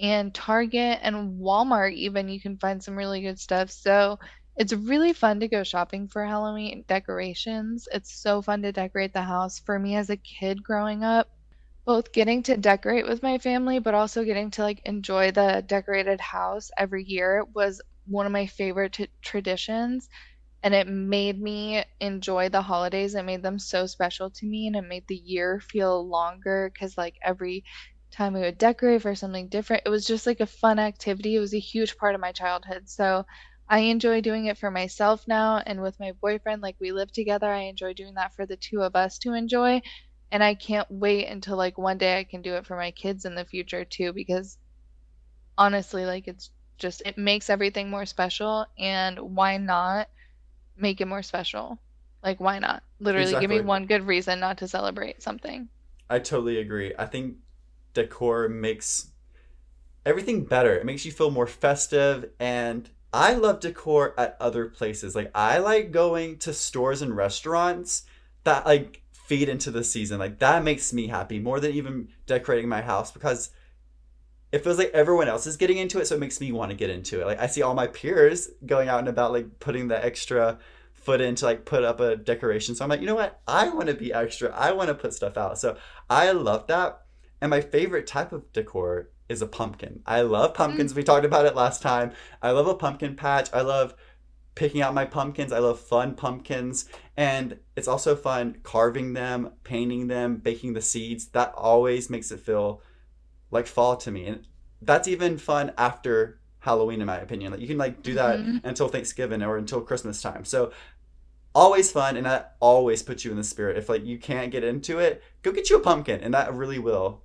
and 0.00 0.34
Target 0.34 1.00
and 1.02 1.40
Walmart 1.40 1.94
even 1.94 2.28
you 2.28 2.40
can 2.40 2.58
find 2.58 2.82
some 2.82 2.96
really 2.96 3.22
good 3.22 3.38
stuff. 3.38 3.70
So 3.70 4.18
it's 4.58 4.74
really 4.74 5.14
fun 5.14 5.40
to 5.40 5.48
go 5.48 5.64
shopping 5.64 6.08
for 6.08 6.24
Halloween 6.26 6.84
decorations. 6.88 7.88
It's 7.92 8.12
so 8.22 8.42
fun 8.42 8.62
to 8.62 8.72
decorate 8.72 9.14
the 9.14 9.22
house. 9.22 9.60
For 9.60 9.78
me 9.78 9.96
as 9.96 10.10
a 10.10 10.18
kid 10.18 10.62
growing 10.64 11.04
up, 11.04 11.28
both 11.86 12.12
getting 12.12 12.42
to 12.44 12.56
decorate 12.58 13.06
with 13.06 13.22
my 13.22 13.38
family, 13.38 13.78
but 13.80 13.94
also 13.94 14.24
getting 14.24 14.50
to 14.52 14.62
like 14.62 14.82
enjoy 14.84 15.30
the 15.32 15.64
decorated 15.66 16.20
house 16.20 16.70
every 16.78 17.04
year 17.04 17.44
was 17.54 17.80
one 18.06 18.26
of 18.26 18.32
my 18.32 18.46
favorite 18.46 18.94
t- 18.94 19.08
traditions. 19.22 20.08
And 20.62 20.74
it 20.74 20.88
made 20.88 21.40
me 21.40 21.84
enjoy 22.00 22.48
the 22.50 22.62
holidays. 22.62 23.14
It 23.14 23.24
made 23.24 23.42
them 23.42 23.58
so 23.58 23.86
special 23.86 24.30
to 24.30 24.46
me 24.46 24.66
and 24.66 24.76
it 24.76 24.82
made 24.82 25.04
the 25.08 25.16
year 25.16 25.60
feel 25.60 26.08
longer 26.08 26.70
because, 26.72 26.96
like, 26.98 27.16
every 27.24 27.64
time 28.12 28.34
we 28.34 28.40
would 28.40 28.58
decorate 28.58 29.02
for 29.02 29.14
something 29.14 29.48
different, 29.48 29.84
it 29.86 29.90
was 29.90 30.06
just 30.06 30.26
like 30.26 30.40
a 30.40 30.46
fun 30.46 30.78
activity. 30.78 31.36
It 31.36 31.40
was 31.40 31.54
a 31.54 31.58
huge 31.60 31.96
part 31.96 32.14
of 32.14 32.20
my 32.20 32.32
childhood. 32.32 32.88
So 32.88 33.24
I 33.68 33.80
enjoy 33.80 34.20
doing 34.20 34.46
it 34.46 34.58
for 34.58 34.70
myself 34.70 35.26
now. 35.28 35.58
And 35.58 35.80
with 35.82 35.98
my 36.00 36.12
boyfriend, 36.12 36.62
like, 36.62 36.76
we 36.80 36.92
live 36.92 37.12
together. 37.12 37.50
I 37.50 37.62
enjoy 37.62 37.94
doing 37.94 38.14
that 38.14 38.34
for 38.34 38.46
the 38.46 38.56
two 38.56 38.82
of 38.82 38.96
us 38.96 39.18
to 39.20 39.32
enjoy 39.34 39.80
and 40.30 40.44
I 40.44 40.54
can't 40.54 40.90
wait 40.90 41.26
until 41.26 41.56
like 41.56 41.78
one 41.78 41.96
day 41.98 42.18
I 42.18 42.24
can 42.24 42.42
do 42.42 42.54
it 42.54 42.66
for 42.66 42.76
my 42.76 42.90
kids 42.90 43.24
in 43.24 43.34
the 43.34 43.46
future 43.46 43.84
too 43.84 44.12
because 44.12 44.58
honestly 45.58 46.06
like 46.06 46.28
it's 46.28 46.50
just 46.78 47.02
it 47.04 47.18
makes 47.18 47.50
everything 47.50 47.90
more 47.90 48.06
special 48.06 48.66
and 48.78 49.18
why 49.18 49.56
not 49.56 50.08
make 50.76 51.00
it 51.00 51.06
more 51.08 51.22
special? 51.22 51.78
Like 52.22 52.40
why 52.40 52.58
not? 52.60 52.84
Literally 53.00 53.36
give 53.36 53.50
me 53.50 53.60
one 53.60 53.86
good 53.86 54.04
reason 54.04 54.40
not 54.40 54.58
to 54.58 54.68
celebrate 54.68 55.22
something. 55.22 55.70
I 56.10 56.18
totally 56.18 56.58
agree. 56.58 56.94
I 56.98 57.06
think 57.06 57.38
decor 57.94 58.48
makes 58.48 59.12
everything 60.06 60.44
better. 60.44 60.74
It 60.74 60.86
makes 60.86 61.04
you 61.04 61.12
feel 61.12 61.30
more 61.30 61.46
festive 61.46 62.32
and 62.40 62.90
I 63.12 63.34
love 63.34 63.60
decor 63.60 64.14
at 64.18 64.36
other 64.40 64.66
places. 64.66 65.14
Like 65.14 65.30
I 65.34 65.58
like 65.58 65.92
going 65.92 66.38
to 66.38 66.52
stores 66.52 67.02
and 67.02 67.16
restaurants 67.16 68.04
that 68.44 68.66
like 68.66 69.02
feed 69.12 69.48
into 69.48 69.70
the 69.70 69.84
season. 69.84 70.18
Like 70.18 70.38
that 70.40 70.64
makes 70.64 70.92
me 70.92 71.06
happy 71.06 71.38
more 71.38 71.60
than 71.60 71.72
even 71.72 72.08
decorating 72.26 72.68
my 72.68 72.82
house 72.82 73.10
because 73.10 73.50
it 74.50 74.64
feels 74.64 74.78
like 74.78 74.90
everyone 74.94 75.28
else 75.28 75.46
is 75.46 75.58
getting 75.58 75.76
into 75.76 76.00
it, 76.00 76.06
so 76.06 76.14
it 76.14 76.20
makes 76.20 76.40
me 76.40 76.52
want 76.52 76.70
to 76.70 76.76
get 76.76 76.88
into 76.88 77.20
it. 77.20 77.26
Like 77.26 77.38
I 77.38 77.46
see 77.46 77.60
all 77.60 77.74
my 77.74 77.86
peers 77.86 78.48
going 78.64 78.88
out 78.88 79.00
and 79.00 79.08
about, 79.08 79.32
like 79.32 79.60
putting 79.60 79.88
the 79.88 80.02
extra 80.02 80.58
foot 80.92 81.20
in 81.20 81.34
to 81.36 81.44
like 81.44 81.64
put 81.64 81.84
up 81.84 82.00
a 82.00 82.16
decoration. 82.16 82.74
So 82.74 82.84
I'm 82.84 82.88
like, 82.88 83.00
you 83.00 83.06
know 83.06 83.14
what? 83.14 83.40
I 83.46 83.68
want 83.68 83.88
to 83.88 83.94
be 83.94 84.12
extra. 84.12 84.50
I 84.54 84.72
want 84.72 84.88
to 84.88 84.94
put 84.94 85.12
stuff 85.12 85.36
out. 85.36 85.58
So 85.58 85.76
I 86.08 86.32
love 86.32 86.66
that. 86.68 87.02
And 87.40 87.50
my 87.50 87.60
favorite 87.60 88.06
type 88.06 88.32
of 88.32 88.50
decor 88.52 89.10
is 89.28 89.42
a 89.42 89.46
pumpkin. 89.46 90.00
I 90.06 90.22
love 90.22 90.54
pumpkins. 90.54 90.92
Mm. 90.92 90.96
We 90.96 91.02
talked 91.02 91.24
about 91.24 91.46
it 91.46 91.54
last 91.54 91.82
time. 91.82 92.12
I 92.42 92.50
love 92.50 92.66
a 92.66 92.74
pumpkin 92.74 93.14
patch. 93.14 93.48
I 93.52 93.60
love 93.60 93.94
picking 94.54 94.82
out 94.82 94.94
my 94.94 95.04
pumpkins. 95.04 95.52
I 95.52 95.58
love 95.58 95.78
fun 95.78 96.14
pumpkins. 96.14 96.88
And 97.16 97.58
it's 97.76 97.88
also 97.88 98.16
fun 98.16 98.58
carving 98.62 99.12
them, 99.12 99.52
painting 99.64 100.08
them, 100.08 100.36
baking 100.36 100.72
the 100.72 100.80
seeds. 100.80 101.28
That 101.28 101.52
always 101.54 102.10
makes 102.10 102.30
it 102.30 102.40
feel 102.40 102.82
like 103.50 103.66
fall 103.66 103.96
to 103.98 104.10
me. 104.10 104.26
And 104.26 104.44
that's 104.82 105.08
even 105.08 105.38
fun 105.38 105.72
after 105.78 106.40
Halloween, 106.60 107.00
in 107.00 107.06
my 107.06 107.18
opinion. 107.18 107.52
Like 107.52 107.60
you 107.60 107.68
can 107.68 107.78
like 107.78 108.02
do 108.02 108.14
that 108.14 108.40
mm-hmm. 108.40 108.66
until 108.66 108.88
Thanksgiving 108.88 109.42
or 109.42 109.56
until 109.56 109.80
Christmas 109.80 110.20
time. 110.20 110.44
So 110.44 110.72
always 111.54 111.90
fun 111.90 112.16
and 112.16 112.26
that 112.26 112.56
always 112.60 113.02
puts 113.02 113.24
you 113.24 113.30
in 113.30 113.36
the 113.36 113.44
spirit. 113.44 113.76
If 113.76 113.88
like 113.88 114.04
you 114.04 114.18
can't 114.18 114.50
get 114.50 114.64
into 114.64 114.98
it, 114.98 115.22
go 115.42 115.52
get 115.52 115.70
you 115.70 115.76
a 115.76 115.80
pumpkin 115.80 116.20
and 116.20 116.34
that 116.34 116.52
really 116.52 116.78
will 116.78 117.22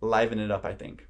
liven 0.00 0.38
it 0.38 0.50
up, 0.50 0.64
I 0.64 0.74
think. 0.74 1.06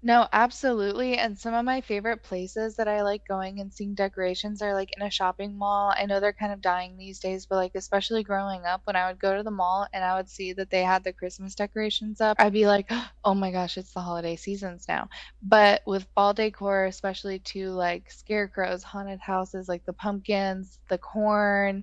No, 0.00 0.28
absolutely. 0.32 1.18
And 1.18 1.36
some 1.36 1.54
of 1.54 1.64
my 1.64 1.80
favorite 1.80 2.22
places 2.22 2.76
that 2.76 2.86
I 2.86 3.02
like 3.02 3.26
going 3.26 3.58
and 3.58 3.72
seeing 3.74 3.94
decorations 3.96 4.62
are 4.62 4.72
like 4.72 4.90
in 4.96 5.02
a 5.02 5.10
shopping 5.10 5.58
mall. 5.58 5.92
I 5.96 6.06
know 6.06 6.20
they're 6.20 6.32
kind 6.32 6.52
of 6.52 6.60
dying 6.60 6.96
these 6.96 7.18
days, 7.18 7.46
but 7.46 7.56
like 7.56 7.72
especially 7.74 8.22
growing 8.22 8.64
up, 8.64 8.82
when 8.84 8.94
I 8.94 9.08
would 9.08 9.18
go 9.18 9.36
to 9.36 9.42
the 9.42 9.50
mall 9.50 9.88
and 9.92 10.04
I 10.04 10.16
would 10.16 10.28
see 10.30 10.52
that 10.52 10.70
they 10.70 10.84
had 10.84 11.02
the 11.02 11.12
Christmas 11.12 11.56
decorations 11.56 12.20
up, 12.20 12.36
I'd 12.38 12.52
be 12.52 12.68
like, 12.68 12.88
oh 13.24 13.34
my 13.34 13.50
gosh, 13.50 13.76
it's 13.76 13.92
the 13.92 14.00
holiday 14.00 14.36
seasons 14.36 14.84
now. 14.88 15.08
But 15.42 15.82
with 15.84 16.06
fall 16.14 16.32
decor, 16.32 16.84
especially 16.86 17.40
to 17.46 17.70
like 17.70 18.08
scarecrows, 18.08 18.84
haunted 18.84 19.18
houses, 19.20 19.68
like 19.68 19.84
the 19.84 19.92
pumpkins, 19.94 20.78
the 20.88 20.98
corn, 20.98 21.82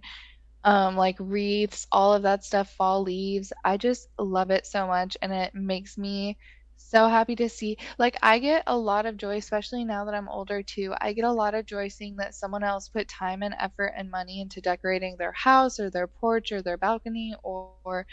um, 0.63 0.95
like 0.97 1.18
wreaths, 1.20 1.88
all 1.91 2.13
of 2.13 2.24
that 2.24 2.43
stuff, 2.43 2.70
fall 2.72 3.03
leaves, 3.03 3.53
I 3.63 3.78
just 3.78 4.07
love 4.20 4.49
it 4.51 4.66
so 4.66 4.88
much. 4.88 5.16
And 5.22 5.32
it 5.32 5.53
makes 5.53 5.97
me 5.97 6.38
so 6.78 7.07
happy 7.07 7.36
to 7.38 7.49
see. 7.49 7.78
Like, 7.97 8.17
I 8.21 8.39
get 8.39 8.63
a 8.67 8.78
lot 8.78 9.05
of 9.05 9.17
joy, 9.17 9.38
especially 9.38 9.84
now 9.86 10.05
that 10.05 10.13
I'm 10.15 10.30
older 10.30 10.61
too. 10.63 10.93
I 11.01 11.13
get 11.13 11.26
a 11.26 11.32
lot 11.32 11.53
of 11.55 11.65
joy 11.65 11.88
seeing 11.89 12.17
that 12.17 12.36
someone 12.36 12.63
else 12.63 12.89
put 12.89 13.07
time 13.07 13.43
and 13.43 13.55
effort 13.59 13.93
and 13.97 14.09
money 14.11 14.41
into 14.41 14.61
decorating 14.61 15.15
their 15.17 15.32
house 15.34 15.80
or 15.80 15.89
their 15.89 16.07
porch 16.07 16.51
or 16.51 16.61
their 16.61 16.78
balcony 16.78 17.36
or, 17.43 18.05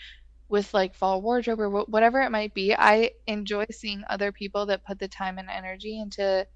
with 0.49 0.73
like 0.75 0.95
fall 0.95 1.23
wardrobe 1.23 1.61
or 1.61 1.71
whatever 1.87 2.21
it 2.23 2.31
might 2.31 2.55
be. 2.55 2.75
I 2.75 3.11
enjoy 3.27 3.67
seeing 3.73 4.05
other 4.09 4.33
people 4.33 4.67
that 4.67 4.85
put 4.85 4.99
the 4.99 5.09
time 5.09 5.39
and 5.39 5.49
energy 5.51 5.99
into 6.01 6.47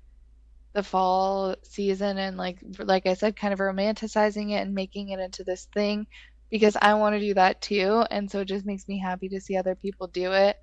the 0.75 0.83
fall 0.83 1.57
season 1.65 2.19
and 2.19 2.37
like 2.37 2.59
like 2.81 3.07
I 3.07 3.15
said 3.15 3.37
kind 3.37 3.53
of 3.55 3.61
romanticizing 3.61 4.51
it 4.53 4.57
and 4.63 4.75
making 4.75 5.09
it 5.11 5.19
into 5.21 5.43
this 5.45 5.67
thing 5.75 6.07
because 6.51 6.77
I 6.81 6.95
want 6.95 7.15
to 7.15 7.21
do 7.21 7.35
that 7.35 7.63
too 7.63 8.05
and 8.11 8.31
so 8.31 8.41
it 8.41 8.49
just 8.49 8.67
makes 8.67 8.87
me 8.89 8.99
happy 9.01 9.29
to 9.31 9.41
see 9.41 9.57
other 9.57 9.75
people 9.75 10.07
do 10.09 10.33
it 10.33 10.57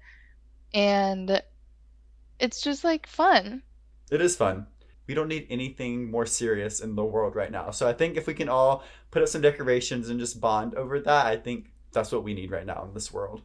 and 0.74 1.42
it's 2.40 2.62
just 2.62 2.84
like 2.84 3.08
fun. 3.08 3.62
It 4.12 4.22
is 4.22 4.36
fun. 4.36 4.68
We 5.08 5.14
don't 5.14 5.28
need 5.28 5.48
anything 5.50 6.10
more 6.10 6.26
serious 6.26 6.80
in 6.80 6.96
the 6.96 7.04
world 7.04 7.36
right 7.36 7.52
now. 7.52 7.72
So 7.72 7.88
I 7.88 7.94
think 7.94 8.16
if 8.18 8.28
we 8.28 8.34
can 8.34 8.50
all 8.50 8.84
put 9.12 9.22
up 9.22 9.28
some 9.28 9.42
decorations 9.42 10.10
and 10.10 10.20
just 10.20 10.40
bond 10.40 10.76
over 10.76 11.00
that, 11.02 11.26
I 11.26 11.38
think 11.38 11.72
that's 11.92 12.12
what 12.12 12.24
we 12.24 12.34
need 12.34 12.52
right 12.52 12.66
now 12.66 12.84
in 12.86 12.94
this 12.94 13.12
world. 13.12 13.42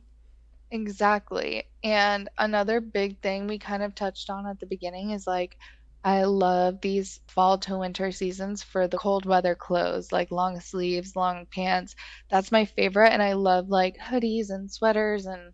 Exactly. 0.70 1.64
And 1.82 2.28
another 2.38 2.80
big 2.80 3.20
thing 3.20 3.46
we 3.46 3.58
kind 3.58 3.82
of 3.82 3.94
touched 3.94 4.30
on 4.30 4.46
at 4.46 4.60
the 4.60 4.66
beginning 4.66 5.10
is 5.10 5.26
like 5.26 5.56
I 6.04 6.24
love 6.24 6.80
these 6.80 7.20
fall 7.28 7.58
to 7.58 7.78
winter 7.78 8.12
seasons 8.12 8.62
for 8.62 8.86
the 8.86 8.98
cold 8.98 9.26
weather 9.26 9.54
clothes, 9.54 10.12
like 10.12 10.30
long 10.30 10.60
sleeves, 10.60 11.16
long 11.16 11.46
pants. 11.46 11.94
That's 12.30 12.52
my 12.52 12.64
favorite. 12.66 13.12
And 13.12 13.22
I 13.22 13.32
love 13.34 13.68
like 13.68 13.96
hoodies 13.98 14.50
and 14.50 14.70
sweaters 14.70 15.26
and 15.26 15.52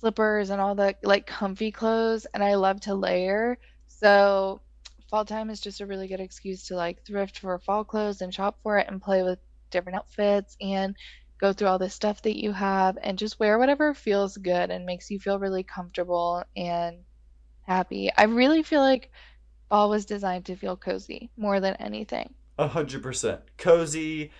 slippers 0.00 0.50
and 0.50 0.60
all 0.60 0.74
the 0.74 0.96
like 1.02 1.26
comfy 1.26 1.70
clothes 1.70 2.26
and 2.32 2.42
I 2.42 2.54
love 2.54 2.80
to 2.82 2.94
layer. 2.94 3.58
So 3.86 4.60
fall 5.08 5.24
time 5.24 5.50
is 5.50 5.60
just 5.60 5.80
a 5.80 5.86
really 5.86 6.08
good 6.08 6.20
excuse 6.20 6.66
to 6.68 6.76
like 6.76 7.04
thrift 7.04 7.38
for 7.38 7.58
fall 7.58 7.84
clothes 7.84 8.22
and 8.22 8.34
shop 8.34 8.58
for 8.62 8.78
it 8.78 8.88
and 8.88 9.02
play 9.02 9.22
with 9.22 9.38
different 9.70 9.98
outfits 9.98 10.56
and 10.60 10.96
go 11.38 11.52
through 11.52 11.68
all 11.68 11.78
the 11.78 11.90
stuff 11.90 12.22
that 12.22 12.38
you 12.38 12.52
have 12.52 12.98
and 13.02 13.18
just 13.18 13.38
wear 13.38 13.58
whatever 13.58 13.94
feels 13.94 14.36
good 14.36 14.70
and 14.70 14.84
makes 14.84 15.10
you 15.10 15.18
feel 15.18 15.38
really 15.38 15.62
comfortable 15.62 16.42
and 16.56 16.98
happy. 17.62 18.10
I 18.16 18.24
really 18.24 18.62
feel 18.62 18.80
like 18.80 19.10
fall 19.68 19.88
was 19.88 20.04
designed 20.04 20.46
to 20.46 20.56
feel 20.56 20.76
cozy 20.76 21.30
more 21.36 21.60
than 21.60 21.76
anything. 21.76 22.34
A 22.58 22.68
hundred 22.68 23.02
percent 23.02 23.40
cozy 23.56 24.32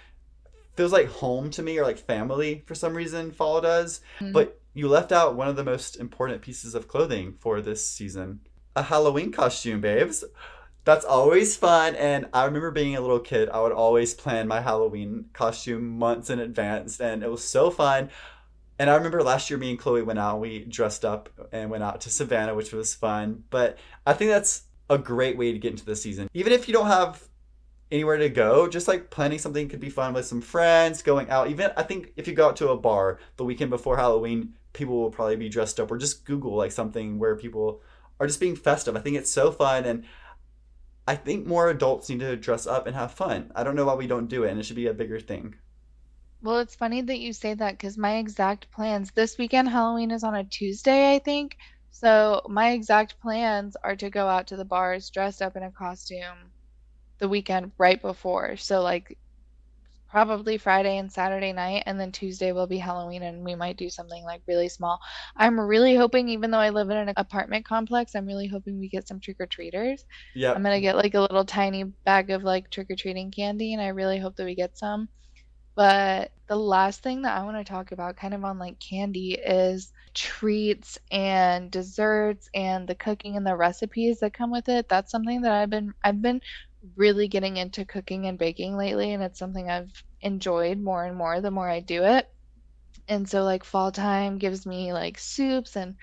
feels 0.77 0.93
like 0.93 1.09
home 1.09 1.51
to 1.51 1.63
me 1.63 1.79
or 1.79 1.85
like 1.85 1.99
family 1.99 2.63
for 2.67 2.75
some 2.75 2.95
reason. 2.95 3.33
Fall 3.33 3.61
does, 3.61 4.01
mm-hmm. 4.19 4.33
but 4.33 4.60
you 4.75 4.89
left 4.89 5.13
out 5.13 5.35
one 5.35 5.49
of 5.49 5.57
the 5.57 5.65
most 5.65 5.97
important 5.97 6.43
pieces 6.43 6.75
of 6.75 6.89
clothing 6.89 7.35
for 7.41 7.61
this 7.61 7.87
season 7.87 8.41
a 8.77 8.83
Halloween 8.85 9.33
costume, 9.33 9.81
babes. 9.81 10.25
That's 10.85 11.05
always 11.05 11.57
fun. 11.57 11.97
And 11.97 12.27
I 12.33 12.45
remember 12.45 12.71
being 12.71 12.97
a 12.97 13.01
little 13.01 13.19
kid, 13.19 13.49
I 13.49 13.61
would 13.61 13.73
always 13.73 14.15
plan 14.15 14.49
my 14.49 14.61
Halloween 14.61 15.27
costume 15.33 15.99
months 15.99 16.31
in 16.31 16.39
advance, 16.39 17.01
and 17.01 17.23
it 17.23 17.31
was 17.31 17.45
so 17.45 17.71
fun. 17.71 18.11
And 18.79 18.89
I 18.89 18.95
remember 18.95 19.23
last 19.23 19.51
year, 19.51 19.59
me 19.59 19.71
and 19.71 19.79
Chloe 19.79 20.03
went 20.03 20.19
out, 20.19 20.41
we 20.41 20.65
dressed 20.65 21.05
up 21.05 21.29
and 21.53 21.71
went 21.71 21.85
out 21.85 22.01
to 22.03 22.11
Savannah, 22.11 22.55
which 22.55 22.73
was 22.73 22.95
fun. 22.95 23.45
But 23.51 23.77
I 24.07 24.15
think 24.15 24.31
that's 24.31 24.63
a 24.89 24.97
great 24.97 25.37
way 25.37 25.53
to 25.53 25.59
get 25.59 25.73
into 25.73 25.85
the 25.85 25.97
season. 25.97 26.31
Even 26.33 26.53
if 26.53 26.67
you 26.67 26.73
don't 26.73 26.87
have 26.87 27.29
anywhere 27.93 28.17
to 28.17 28.29
go, 28.29 28.69
just 28.69 28.89
like 28.89 29.11
planning 29.11 29.39
something 29.39 29.69
could 29.69 29.81
be 29.81 29.91
fun 29.91 30.15
with 30.15 30.25
some 30.25 30.41
friends, 30.41 31.03
going 31.03 31.29
out. 31.29 31.51
Even 31.51 31.73
I 31.77 31.83
think 31.83 32.13
if 32.17 32.27
you 32.27 32.35
go 32.35 32.49
out 32.49 32.57
to 32.57 32.71
a 32.71 32.77
bar 32.77 33.19
the 33.37 33.45
weekend 33.45 33.71
before 33.71 33.97
Halloween, 33.97 34.55
people 34.73 35.01
will 35.01 35.11
probably 35.11 35.37
be 35.37 35.49
dressed 35.49 35.81
up 35.81 35.91
or 35.91 35.99
just 35.99 36.25
Google 36.25 36.57
like 36.57 36.73
something 36.73 37.19
where 37.19 37.37
people 37.37 37.83
are 38.19 38.27
just 38.27 38.41
being 38.41 38.57
festive. 38.57 38.97
I 38.97 39.01
think 39.01 39.17
it's 39.17 39.33
so 39.33 39.51
fun 39.51 39.85
and 39.85 40.05
I 41.07 41.17
think 41.17 41.47
more 41.47 41.71
adults 41.71 42.09
need 42.09 42.21
to 42.21 42.37
dress 42.37 42.67
up 42.67 42.87
and 42.87 42.95
have 42.95 43.13
fun. 43.13 43.51
I 43.55 43.65
don't 43.65 43.75
know 43.75 43.87
why 43.87 43.95
we 43.95 44.07
don't 44.07 44.29
do 44.29 44.45
it 44.45 44.51
and 44.51 44.61
it 44.61 44.65
should 44.65 44.77
be 44.77 44.87
a 44.87 44.95
bigger 44.95 45.19
thing. 45.19 45.57
Well, 46.43 46.59
it's 46.59 46.75
funny 46.75 47.03
that 47.03 47.19
you 47.19 47.33
say 47.33 47.55
that 47.55 47.73
because 47.73 47.99
my 47.99 48.17
exact 48.17 48.71
plans 48.71 49.11
this 49.11 49.37
weekend, 49.37 49.69
Halloween 49.69 50.11
is 50.11 50.25
on 50.25 50.35
a 50.35 50.45
Tuesday, 50.45 51.15
I 51.15 51.19
think. 51.19 51.57
So 51.91 52.41
my 52.49 52.71
exact 52.71 53.21
plans 53.21 53.77
are 53.83 53.97
to 53.97 54.09
go 54.09 54.27
out 54.27 54.47
to 54.49 54.57
the 54.57 54.65
bars 54.65 55.11
dressed 55.11 55.43
up 55.43 55.57
in 55.57 55.65
a 55.65 55.71
costume 55.71 56.53
the 57.19 57.29
weekend 57.29 57.73
right 57.77 58.01
before. 58.01 58.57
So 58.57 58.81
like 58.81 59.19
probably 60.11 60.59
Friday 60.59 60.99
and 60.99 61.11
Saturday 61.11 61.53
night, 61.53 61.85
and 61.87 61.99
then 61.99 62.13
Tuesday 62.13 62.53
will 62.53 62.67
be 62.67 62.79
Halloween, 62.79 63.23
and 63.23 63.45
we 63.45 63.55
might 63.55 63.77
do 63.77 63.89
something 63.89 64.25
like 64.25 64.43
really 64.49 64.69
small. 64.69 64.99
I'm 65.37 65.59
really 65.59 65.95
hoping, 65.95 66.29
even 66.29 66.51
though 66.51 66.59
I 66.59 66.71
live 66.71 66.91
in 66.91 66.97
an 66.97 67.13
apartment 67.17 67.65
complex, 67.65 68.15
I'm 68.15 68.27
really 68.27 68.49
hoping 68.49 68.79
we 68.79 68.89
get 68.89 69.09
some 69.09 69.21
trick 69.21 69.37
or 69.41 69.47
treaters. 69.47 70.05
Yeah. 70.35 70.53
I'm 70.53 70.63
gonna 70.63 70.81
get 70.81 70.97
like 70.97 71.15
a 71.15 71.21
little 71.21 71.45
tiny 71.45 71.85
bag 71.85 72.31
of 72.31 72.43
like 72.43 72.71
trick 72.71 72.91
or 72.91 72.97
treating 72.97 73.31
candy, 73.31 73.73
and 73.73 73.83
I 73.83 73.89
really 73.89 74.19
hope 74.19 74.37
that 74.37 74.45
we 74.45 74.55
get 74.55 74.77
some. 74.77 75.09
But 75.77 76.33
the 76.49 76.57
last 76.57 77.03
thing 77.03 77.23
that 77.23 77.39
I 77.39 77.45
want 77.45 77.57
to 77.57 77.65
talk 77.65 77.93
about, 77.93 78.17
kind 78.17 78.35
of 78.35 78.45
on 78.45 78.59
like 78.59 78.79
candy, 78.81 79.33
is 79.35 79.93
treats 80.15 80.99
and 81.11 81.71
desserts 81.71 82.49
and 82.55 82.87
the 82.89 82.95
cooking 82.95 83.37
and 83.37 83.47
the 83.47 83.57
recipes 83.57 84.21
that 84.21 84.35
come 84.35 84.51
with 84.51 84.69
it. 84.69 84.89
That's 84.89 85.11
something 85.11 85.43
that 85.43 85.53
I've 85.53 85.71
been 85.71 85.95
I've 86.05 86.21
been 86.21 86.41
really 86.97 87.29
getting 87.29 87.57
into 87.57 87.85
cooking 87.85 88.27
and 88.27 88.39
baking 88.39 88.77
lately, 88.77 89.13
and 89.13 89.23
it's 89.23 89.39
something 89.39 89.71
I've 89.71 89.93
enjoyed 90.23 90.79
more 90.79 91.05
and 91.05 91.17
more 91.17 91.41
the 91.41 91.51
more 91.51 91.69
I 91.69 91.81
do 91.81 92.05
it. 92.05 92.29
And 93.09 93.29
so 93.29 93.45
like 93.45 93.65
fall 93.65 93.93
time 93.93 94.39
gives 94.39 94.67
me 94.67 94.93
like 94.93 95.19
soups 95.19 95.77
and 95.77 95.97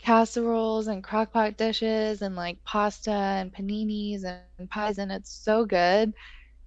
casseroles 0.00 0.88
and 0.88 1.04
crock 1.04 1.32
pot 1.32 1.56
dishes 1.58 2.22
and 2.22 2.36
like 2.36 2.58
pasta 2.64 3.12
and 3.12 3.52
paninis 3.54 4.24
and 4.24 4.70
pies 4.70 4.98
and 4.98 5.12
it's 5.12 5.32
so 5.44 5.64
good. 5.66 6.12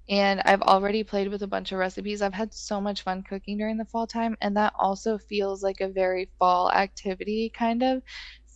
And 0.09 0.41
I've 0.45 0.61
already 0.63 1.03
played 1.03 1.29
with 1.29 1.43
a 1.43 1.47
bunch 1.47 1.71
of 1.71 1.79
recipes. 1.79 2.21
I've 2.21 2.33
had 2.33 2.53
so 2.53 2.81
much 2.81 3.03
fun 3.03 3.23
cooking 3.23 3.57
during 3.57 3.77
the 3.77 3.85
fall 3.85 4.07
time, 4.07 4.35
and 4.41 4.57
that 4.57 4.73
also 4.79 5.17
feels 5.19 5.63
like 5.63 5.81
a 5.81 5.87
very 5.89 6.31
fall 6.39 6.71
activity, 6.71 7.51
kind 7.55 7.83
of. 7.83 8.01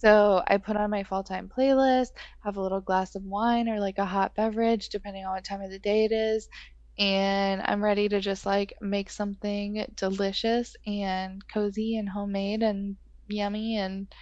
So 0.03 0.43
I 0.47 0.57
put 0.57 0.75
on 0.77 0.89
my 0.89 1.03
fall 1.03 1.23
time 1.23 1.49
playlist, 1.49 2.09
have 2.43 2.57
a 2.57 2.61
little 2.61 2.81
glass 2.81 3.15
of 3.15 3.23
wine 3.23 3.69
or 3.69 3.79
like 3.79 3.97
a 3.97 4.05
hot 4.05 4.35
beverage, 4.35 4.89
depending 4.89 5.25
on 5.25 5.33
what 5.33 5.45
time 5.45 5.61
of 5.61 5.71
the 5.71 5.79
day 5.79 6.05
it 6.05 6.11
is. 6.11 6.47
And 6.97 7.61
I'm 7.63 7.83
ready 7.83 8.09
to 8.09 8.19
just 8.19 8.45
like 8.45 8.73
make 8.81 9.09
something 9.09 9.85
delicious 9.95 10.75
and 10.85 11.41
cozy 11.51 11.97
and 11.97 12.09
homemade 12.09 12.61
and 12.63 12.97
yummy 13.27 13.77
and 13.77 14.13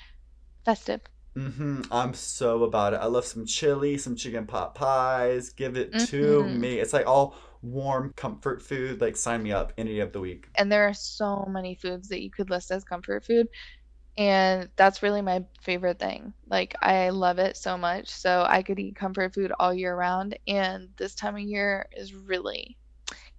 festive. 0.66 1.02
Mm-hmm. 1.38 1.84
I'm 1.92 2.14
so 2.14 2.64
about 2.64 2.94
it. 2.94 2.98
I 2.98 3.06
love 3.06 3.26
some 3.26 3.46
chili, 3.46 3.98
some 3.98 4.16
chicken 4.18 4.46
pot 4.48 4.76
pies. 4.76 5.50
Give 5.52 5.78
it 5.78 5.98
to 6.00 6.44
hmm 6.44 6.50
me. 6.50 6.80
It's 6.80 6.92
like 6.94 7.08
all 7.08 7.36
warm 7.62 8.12
comfort 8.14 8.62
food. 8.62 9.00
Like 9.00 9.16
sign 9.16 9.42
me 9.44 9.52
up 9.54 9.72
any 9.78 9.94
day 9.96 10.00
of 10.02 10.12
the 10.12 10.20
week. 10.20 10.50
And 10.58 10.72
there 10.72 10.88
are 10.88 10.94
so 10.94 11.46
many 11.46 11.76
foods 11.76 12.10
that 12.10 12.22
you 12.22 12.30
could 12.32 12.50
list 12.50 12.72
as 12.72 12.84
comfort 12.84 13.26
food. 13.26 13.48
And 14.18 14.70
that's 14.76 15.02
really 15.02 15.22
my 15.22 15.46
favorite 15.62 16.00
thing. 16.00 16.34
Like, 16.48 16.76
I 16.82 17.10
love 17.10 17.40
it 17.40 17.58
so 17.58 17.78
much. 17.78 18.10
So 18.10 18.46
I 18.48 18.62
could 18.62 18.80
eat 18.80 18.96
comfort 18.96 19.34
food 19.34 19.52
all 19.60 19.74
year 19.74 19.96
round. 19.96 20.38
And 20.48 20.90
this 20.98 21.16
time 21.16 21.36
of 21.36 21.42
year 21.42 21.88
is 21.96 22.14
really 22.14 22.78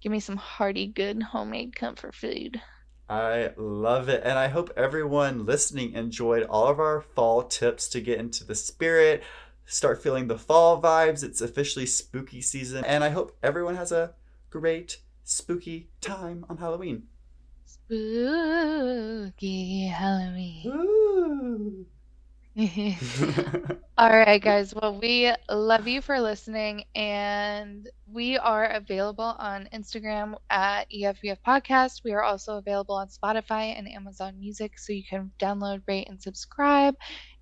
give 0.01 0.13
me 0.13 0.21
some 0.21 0.37
hearty, 0.37 0.87
good 0.89 1.23
homemade 1.23 1.77
comfort 1.77 2.15
food. 2.15 2.61
I 3.09 3.53
love 3.57 4.09
it. 4.09 4.23
And 4.25 4.39
I 4.39 4.49
hope 4.49 4.71
everyone 4.77 5.45
listening 5.45 5.93
enjoyed 5.93 6.45
all 6.45 6.69
of 6.69 6.81
our 6.81 7.01
fall 7.01 7.43
tips 7.43 7.89
to 7.91 8.01
get 8.01 8.19
into 8.19 8.45
the 8.45 8.55
spirit, 8.55 9.23
start 9.67 10.03
feeling 10.03 10.29
the 10.29 10.39
fall 10.39 10.81
vibes. 10.81 11.23
It's 11.23 11.41
officially 11.41 11.87
spooky 11.87 12.41
season. 12.41 12.85
And 12.85 13.05
I 13.05 13.11
hope 13.11 13.37
everyone 13.43 13.77
has 13.77 13.93
a 13.93 14.15
great 14.51 14.99
spooky 15.25 15.91
time 16.01 16.45
on 16.49 16.57
Halloween. 16.57 17.05
Spooky 17.93 19.85
Halloween. 19.85 20.63
Woo! 20.65 21.85
All 23.99 24.09
right, 24.09 24.41
guys. 24.43 24.75
Well, 24.75 24.99
we 24.99 25.31
love 25.51 25.87
you 25.87 26.01
for 26.01 26.19
listening, 26.19 26.85
and 26.95 27.87
we 28.11 28.39
are 28.39 28.65
available 28.65 29.37
on 29.39 29.69
Instagram 29.75 30.37
at 30.49 30.91
EFBF 30.91 31.37
Podcast. 31.47 32.01
We 32.03 32.15
are 32.15 32.23
also 32.23 32.57
available 32.57 32.95
on 32.95 33.09
Spotify 33.09 33.77
and 33.77 33.87
Amazon 33.87 34.41
Music, 34.41 34.79
so 34.79 34.95
you 34.95 35.05
can 35.05 35.31
download, 35.39 35.83
rate, 35.87 36.09
and 36.09 36.19
subscribe. 36.21 36.95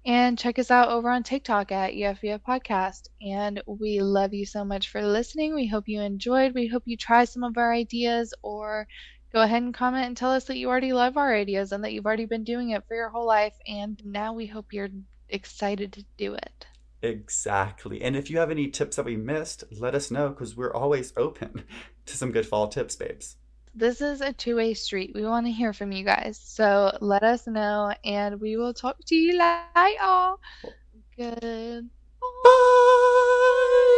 And 0.04 0.36
check 0.36 0.58
us 0.58 0.72
out 0.72 0.88
over 0.88 1.10
on 1.10 1.22
TikTok 1.22 1.70
at 1.70 1.92
EFBF 1.92 2.40
Podcast. 2.40 3.02
And 3.22 3.62
we 3.66 4.00
love 4.00 4.34
you 4.34 4.46
so 4.46 4.64
much 4.64 4.88
for 4.88 5.00
listening. 5.06 5.54
We 5.54 5.68
hope 5.68 5.84
you 5.86 6.00
enjoyed. 6.00 6.54
We 6.54 6.66
hope 6.66 6.82
you 6.86 6.96
try 6.96 7.24
some 7.24 7.44
of 7.44 7.56
our 7.56 7.72
ideas 7.72 8.34
or 8.42 8.88
go 9.32 9.40
ahead 9.42 9.62
and 9.62 9.74
comment 9.74 10.06
and 10.06 10.16
tell 10.16 10.30
us 10.30 10.44
that 10.44 10.56
you 10.56 10.68
already 10.68 10.92
love 10.92 11.16
our 11.16 11.34
ideas 11.34 11.72
and 11.72 11.84
that 11.84 11.92
you've 11.92 12.06
already 12.06 12.26
been 12.26 12.44
doing 12.44 12.70
it 12.70 12.86
for 12.86 12.94
your 12.94 13.08
whole 13.08 13.26
life. 13.26 13.54
And 13.66 14.00
now 14.04 14.32
we 14.32 14.46
hope 14.46 14.72
you're 14.72 14.88
excited 15.28 15.92
to 15.94 16.04
do 16.16 16.34
it. 16.34 16.66
Exactly. 17.02 18.02
And 18.02 18.14
if 18.16 18.30
you 18.30 18.38
have 18.38 18.50
any 18.50 18.68
tips 18.68 18.96
that 18.96 19.06
we 19.06 19.16
missed, 19.16 19.64
let 19.70 19.94
us 19.94 20.10
know 20.10 20.28
because 20.28 20.56
we're 20.56 20.74
always 20.74 21.12
open 21.16 21.64
to 22.06 22.16
some 22.16 22.32
good 22.32 22.46
fall 22.46 22.68
tips, 22.68 22.96
babes. 22.96 23.36
This 23.74 24.00
is 24.00 24.20
a 24.20 24.32
two 24.32 24.56
way 24.56 24.74
street. 24.74 25.12
We 25.14 25.24
want 25.24 25.46
to 25.46 25.52
hear 25.52 25.72
from 25.72 25.92
you 25.92 26.04
guys. 26.04 26.40
So 26.42 26.96
let 27.00 27.22
us 27.22 27.46
know, 27.46 27.94
and 28.04 28.40
we 28.40 28.56
will 28.56 28.74
talk 28.74 28.96
to 29.06 29.14
you 29.14 29.38
later. 29.38 30.34
Good. 31.16 31.88
Bye! 32.20 33.96